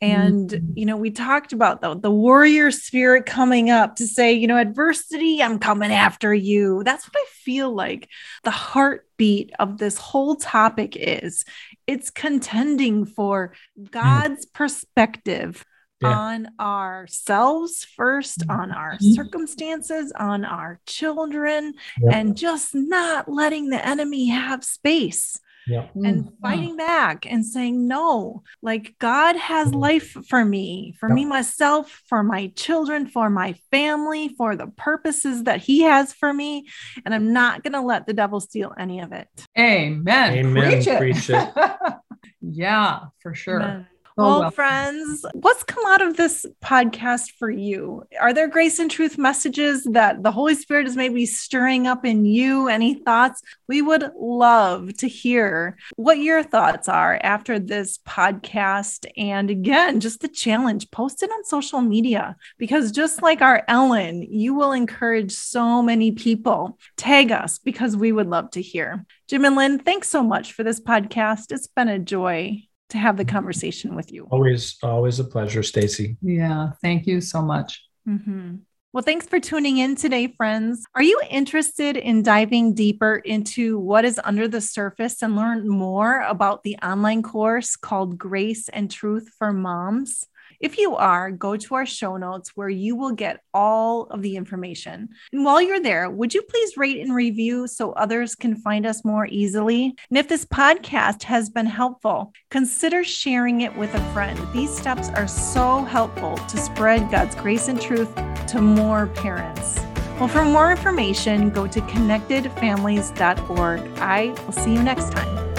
And, 0.00 0.48
mm-hmm. 0.48 0.72
you 0.76 0.86
know, 0.86 0.96
we 0.96 1.10
talked 1.10 1.52
about 1.52 1.82
the, 1.82 1.94
the 1.94 2.10
warrior 2.10 2.70
spirit 2.70 3.26
coming 3.26 3.68
up 3.70 3.96
to 3.96 4.06
say, 4.06 4.32
you 4.32 4.46
know, 4.46 4.56
adversity, 4.56 5.42
I'm 5.42 5.58
coming 5.58 5.92
after 5.92 6.32
you. 6.32 6.82
That's 6.84 7.06
what 7.06 7.16
I 7.16 7.26
feel 7.32 7.74
like 7.74 8.08
the 8.42 8.50
heartbeat 8.50 9.52
of 9.58 9.76
this 9.76 9.98
whole 9.98 10.36
topic 10.36 10.96
is. 10.96 11.44
It's 11.86 12.10
contending 12.10 13.04
for 13.04 13.52
mm. 13.78 13.90
God's 13.90 14.46
mm. 14.46 14.52
perspective 14.54 15.64
yeah. 16.00 16.08
on 16.08 16.48
ourselves 16.58 17.84
first, 17.84 18.40
mm-hmm. 18.40 18.58
on 18.58 18.72
our 18.72 18.98
circumstances, 19.00 20.12
on 20.18 20.46
our 20.46 20.80
children, 20.86 21.74
yeah. 22.00 22.16
and 22.16 22.36
just 22.36 22.74
not 22.74 23.30
letting 23.30 23.68
the 23.68 23.86
enemy 23.86 24.28
have 24.28 24.64
space 24.64 25.38
yeah. 25.70 25.86
and 25.94 26.24
mm, 26.24 26.32
fighting 26.42 26.76
back 26.76 27.26
and 27.26 27.44
saying 27.44 27.86
no 27.86 28.42
like 28.62 28.94
god 28.98 29.36
has 29.36 29.68
mm-hmm. 29.68 29.78
life 29.78 30.16
for 30.28 30.44
me 30.44 30.94
for 30.98 31.08
me 31.08 31.24
myself 31.24 32.02
for 32.08 32.22
my 32.22 32.48
children 32.56 33.06
for 33.06 33.30
my 33.30 33.54
family 33.70 34.28
for 34.36 34.56
the 34.56 34.66
purposes 34.66 35.44
that 35.44 35.60
he 35.60 35.82
has 35.82 36.12
for 36.12 36.32
me 36.32 36.66
and 37.04 37.14
i'm 37.14 37.32
not 37.32 37.62
going 37.62 37.72
to 37.72 37.80
let 37.80 38.06
the 38.06 38.12
devil 38.12 38.40
steal 38.40 38.72
any 38.78 39.00
of 39.00 39.12
it 39.12 39.28
amen 39.58 40.34
amen 40.34 40.70
preach 40.70 40.86
it, 40.86 40.98
Preach 40.98 41.30
it. 41.30 41.48
yeah 42.40 43.00
for 43.20 43.34
sure 43.34 43.60
amen. 43.60 43.86
Oh, 44.20 44.24
well, 44.24 44.40
well, 44.40 44.50
friends, 44.50 45.24
what's 45.32 45.62
come 45.62 45.84
out 45.86 46.02
of 46.02 46.16
this 46.16 46.44
podcast 46.62 47.32
for 47.38 47.50
you? 47.50 48.04
Are 48.20 48.34
there 48.34 48.48
grace 48.48 48.78
and 48.78 48.90
truth 48.90 49.16
messages 49.16 49.84
that 49.84 50.22
the 50.22 50.30
Holy 50.30 50.54
Spirit 50.54 50.86
is 50.86 50.94
maybe 50.94 51.24
stirring 51.24 51.86
up 51.86 52.04
in 52.04 52.26
you? 52.26 52.68
Any 52.68 52.94
thoughts? 52.94 53.40
We 53.66 53.80
would 53.80 54.10
love 54.14 54.94
to 54.98 55.08
hear 55.08 55.78
what 55.96 56.18
your 56.18 56.42
thoughts 56.42 56.86
are 56.86 57.18
after 57.22 57.58
this 57.58 57.98
podcast. 58.06 59.06
And 59.16 59.48
again, 59.50 60.00
just 60.00 60.20
the 60.20 60.28
challenge 60.28 60.90
post 60.90 61.22
it 61.22 61.30
on 61.30 61.44
social 61.44 61.80
media 61.80 62.36
because 62.58 62.92
just 62.92 63.22
like 63.22 63.40
our 63.40 63.64
Ellen, 63.68 64.22
you 64.22 64.52
will 64.52 64.72
encourage 64.72 65.32
so 65.32 65.82
many 65.82 66.12
people. 66.12 66.78
Tag 66.98 67.32
us 67.32 67.58
because 67.58 67.96
we 67.96 68.12
would 68.12 68.28
love 68.28 68.50
to 68.50 68.60
hear. 68.60 69.06
Jim 69.28 69.46
and 69.46 69.56
Lynn, 69.56 69.78
thanks 69.78 70.08
so 70.08 70.22
much 70.22 70.52
for 70.52 70.62
this 70.62 70.80
podcast. 70.80 71.52
It's 71.52 71.68
been 71.68 71.88
a 71.88 71.98
joy 71.98 72.66
to 72.90 72.98
have 72.98 73.16
the 73.16 73.24
conversation 73.24 73.94
with 73.94 74.12
you. 74.12 74.26
Always, 74.30 74.76
always 74.82 75.18
a 75.18 75.24
pleasure, 75.24 75.62
Stacy. 75.62 76.16
Yeah, 76.22 76.72
thank 76.82 77.06
you 77.06 77.20
so 77.20 77.42
much. 77.42 77.82
Mm-hmm. 78.08 78.56
Well, 78.92 79.04
thanks 79.04 79.26
for 79.26 79.38
tuning 79.38 79.78
in 79.78 79.94
today, 79.94 80.26
friends. 80.36 80.84
Are 80.96 81.02
you 81.02 81.20
interested 81.30 81.96
in 81.96 82.24
diving 82.24 82.74
deeper 82.74 83.16
into 83.16 83.78
what 83.78 84.04
is 84.04 84.20
under 84.24 84.48
the 84.48 84.60
surface 84.60 85.22
and 85.22 85.36
learn 85.36 85.68
more 85.68 86.22
about 86.22 86.64
the 86.64 86.76
online 86.78 87.22
course 87.22 87.76
called 87.76 88.18
Grace 88.18 88.68
and 88.68 88.90
Truth 88.90 89.30
for 89.38 89.52
Moms? 89.52 90.26
If 90.60 90.76
you 90.76 90.94
are, 90.94 91.30
go 91.30 91.56
to 91.56 91.74
our 91.74 91.86
show 91.86 92.18
notes 92.18 92.54
where 92.54 92.68
you 92.68 92.94
will 92.94 93.12
get 93.12 93.40
all 93.54 94.02
of 94.10 94.20
the 94.20 94.36
information. 94.36 95.08
And 95.32 95.42
while 95.42 95.62
you're 95.62 95.80
there, 95.80 96.10
would 96.10 96.34
you 96.34 96.42
please 96.42 96.76
rate 96.76 97.00
and 97.00 97.14
review 97.14 97.66
so 97.66 97.92
others 97.92 98.34
can 98.34 98.56
find 98.56 98.84
us 98.84 99.02
more 99.02 99.26
easily? 99.26 99.96
And 100.10 100.18
if 100.18 100.28
this 100.28 100.44
podcast 100.44 101.22
has 101.22 101.48
been 101.48 101.64
helpful, 101.64 102.34
consider 102.50 103.02
sharing 103.04 103.62
it 103.62 103.74
with 103.74 103.94
a 103.94 104.12
friend. 104.12 104.38
These 104.52 104.76
steps 104.76 105.08
are 105.08 105.26
so 105.26 105.82
helpful 105.84 106.36
to 106.36 106.58
spread 106.58 107.10
God's 107.10 107.36
grace 107.36 107.68
and 107.68 107.80
truth 107.80 108.14
to 108.48 108.60
more 108.60 109.06
parents. 109.06 109.80
Well, 110.18 110.28
for 110.28 110.44
more 110.44 110.70
information, 110.70 111.48
go 111.48 111.66
to 111.66 111.80
connectedfamilies.org. 111.80 113.80
I 113.98 114.26
will 114.44 114.52
see 114.52 114.74
you 114.74 114.82
next 114.82 115.12
time. 115.12 115.49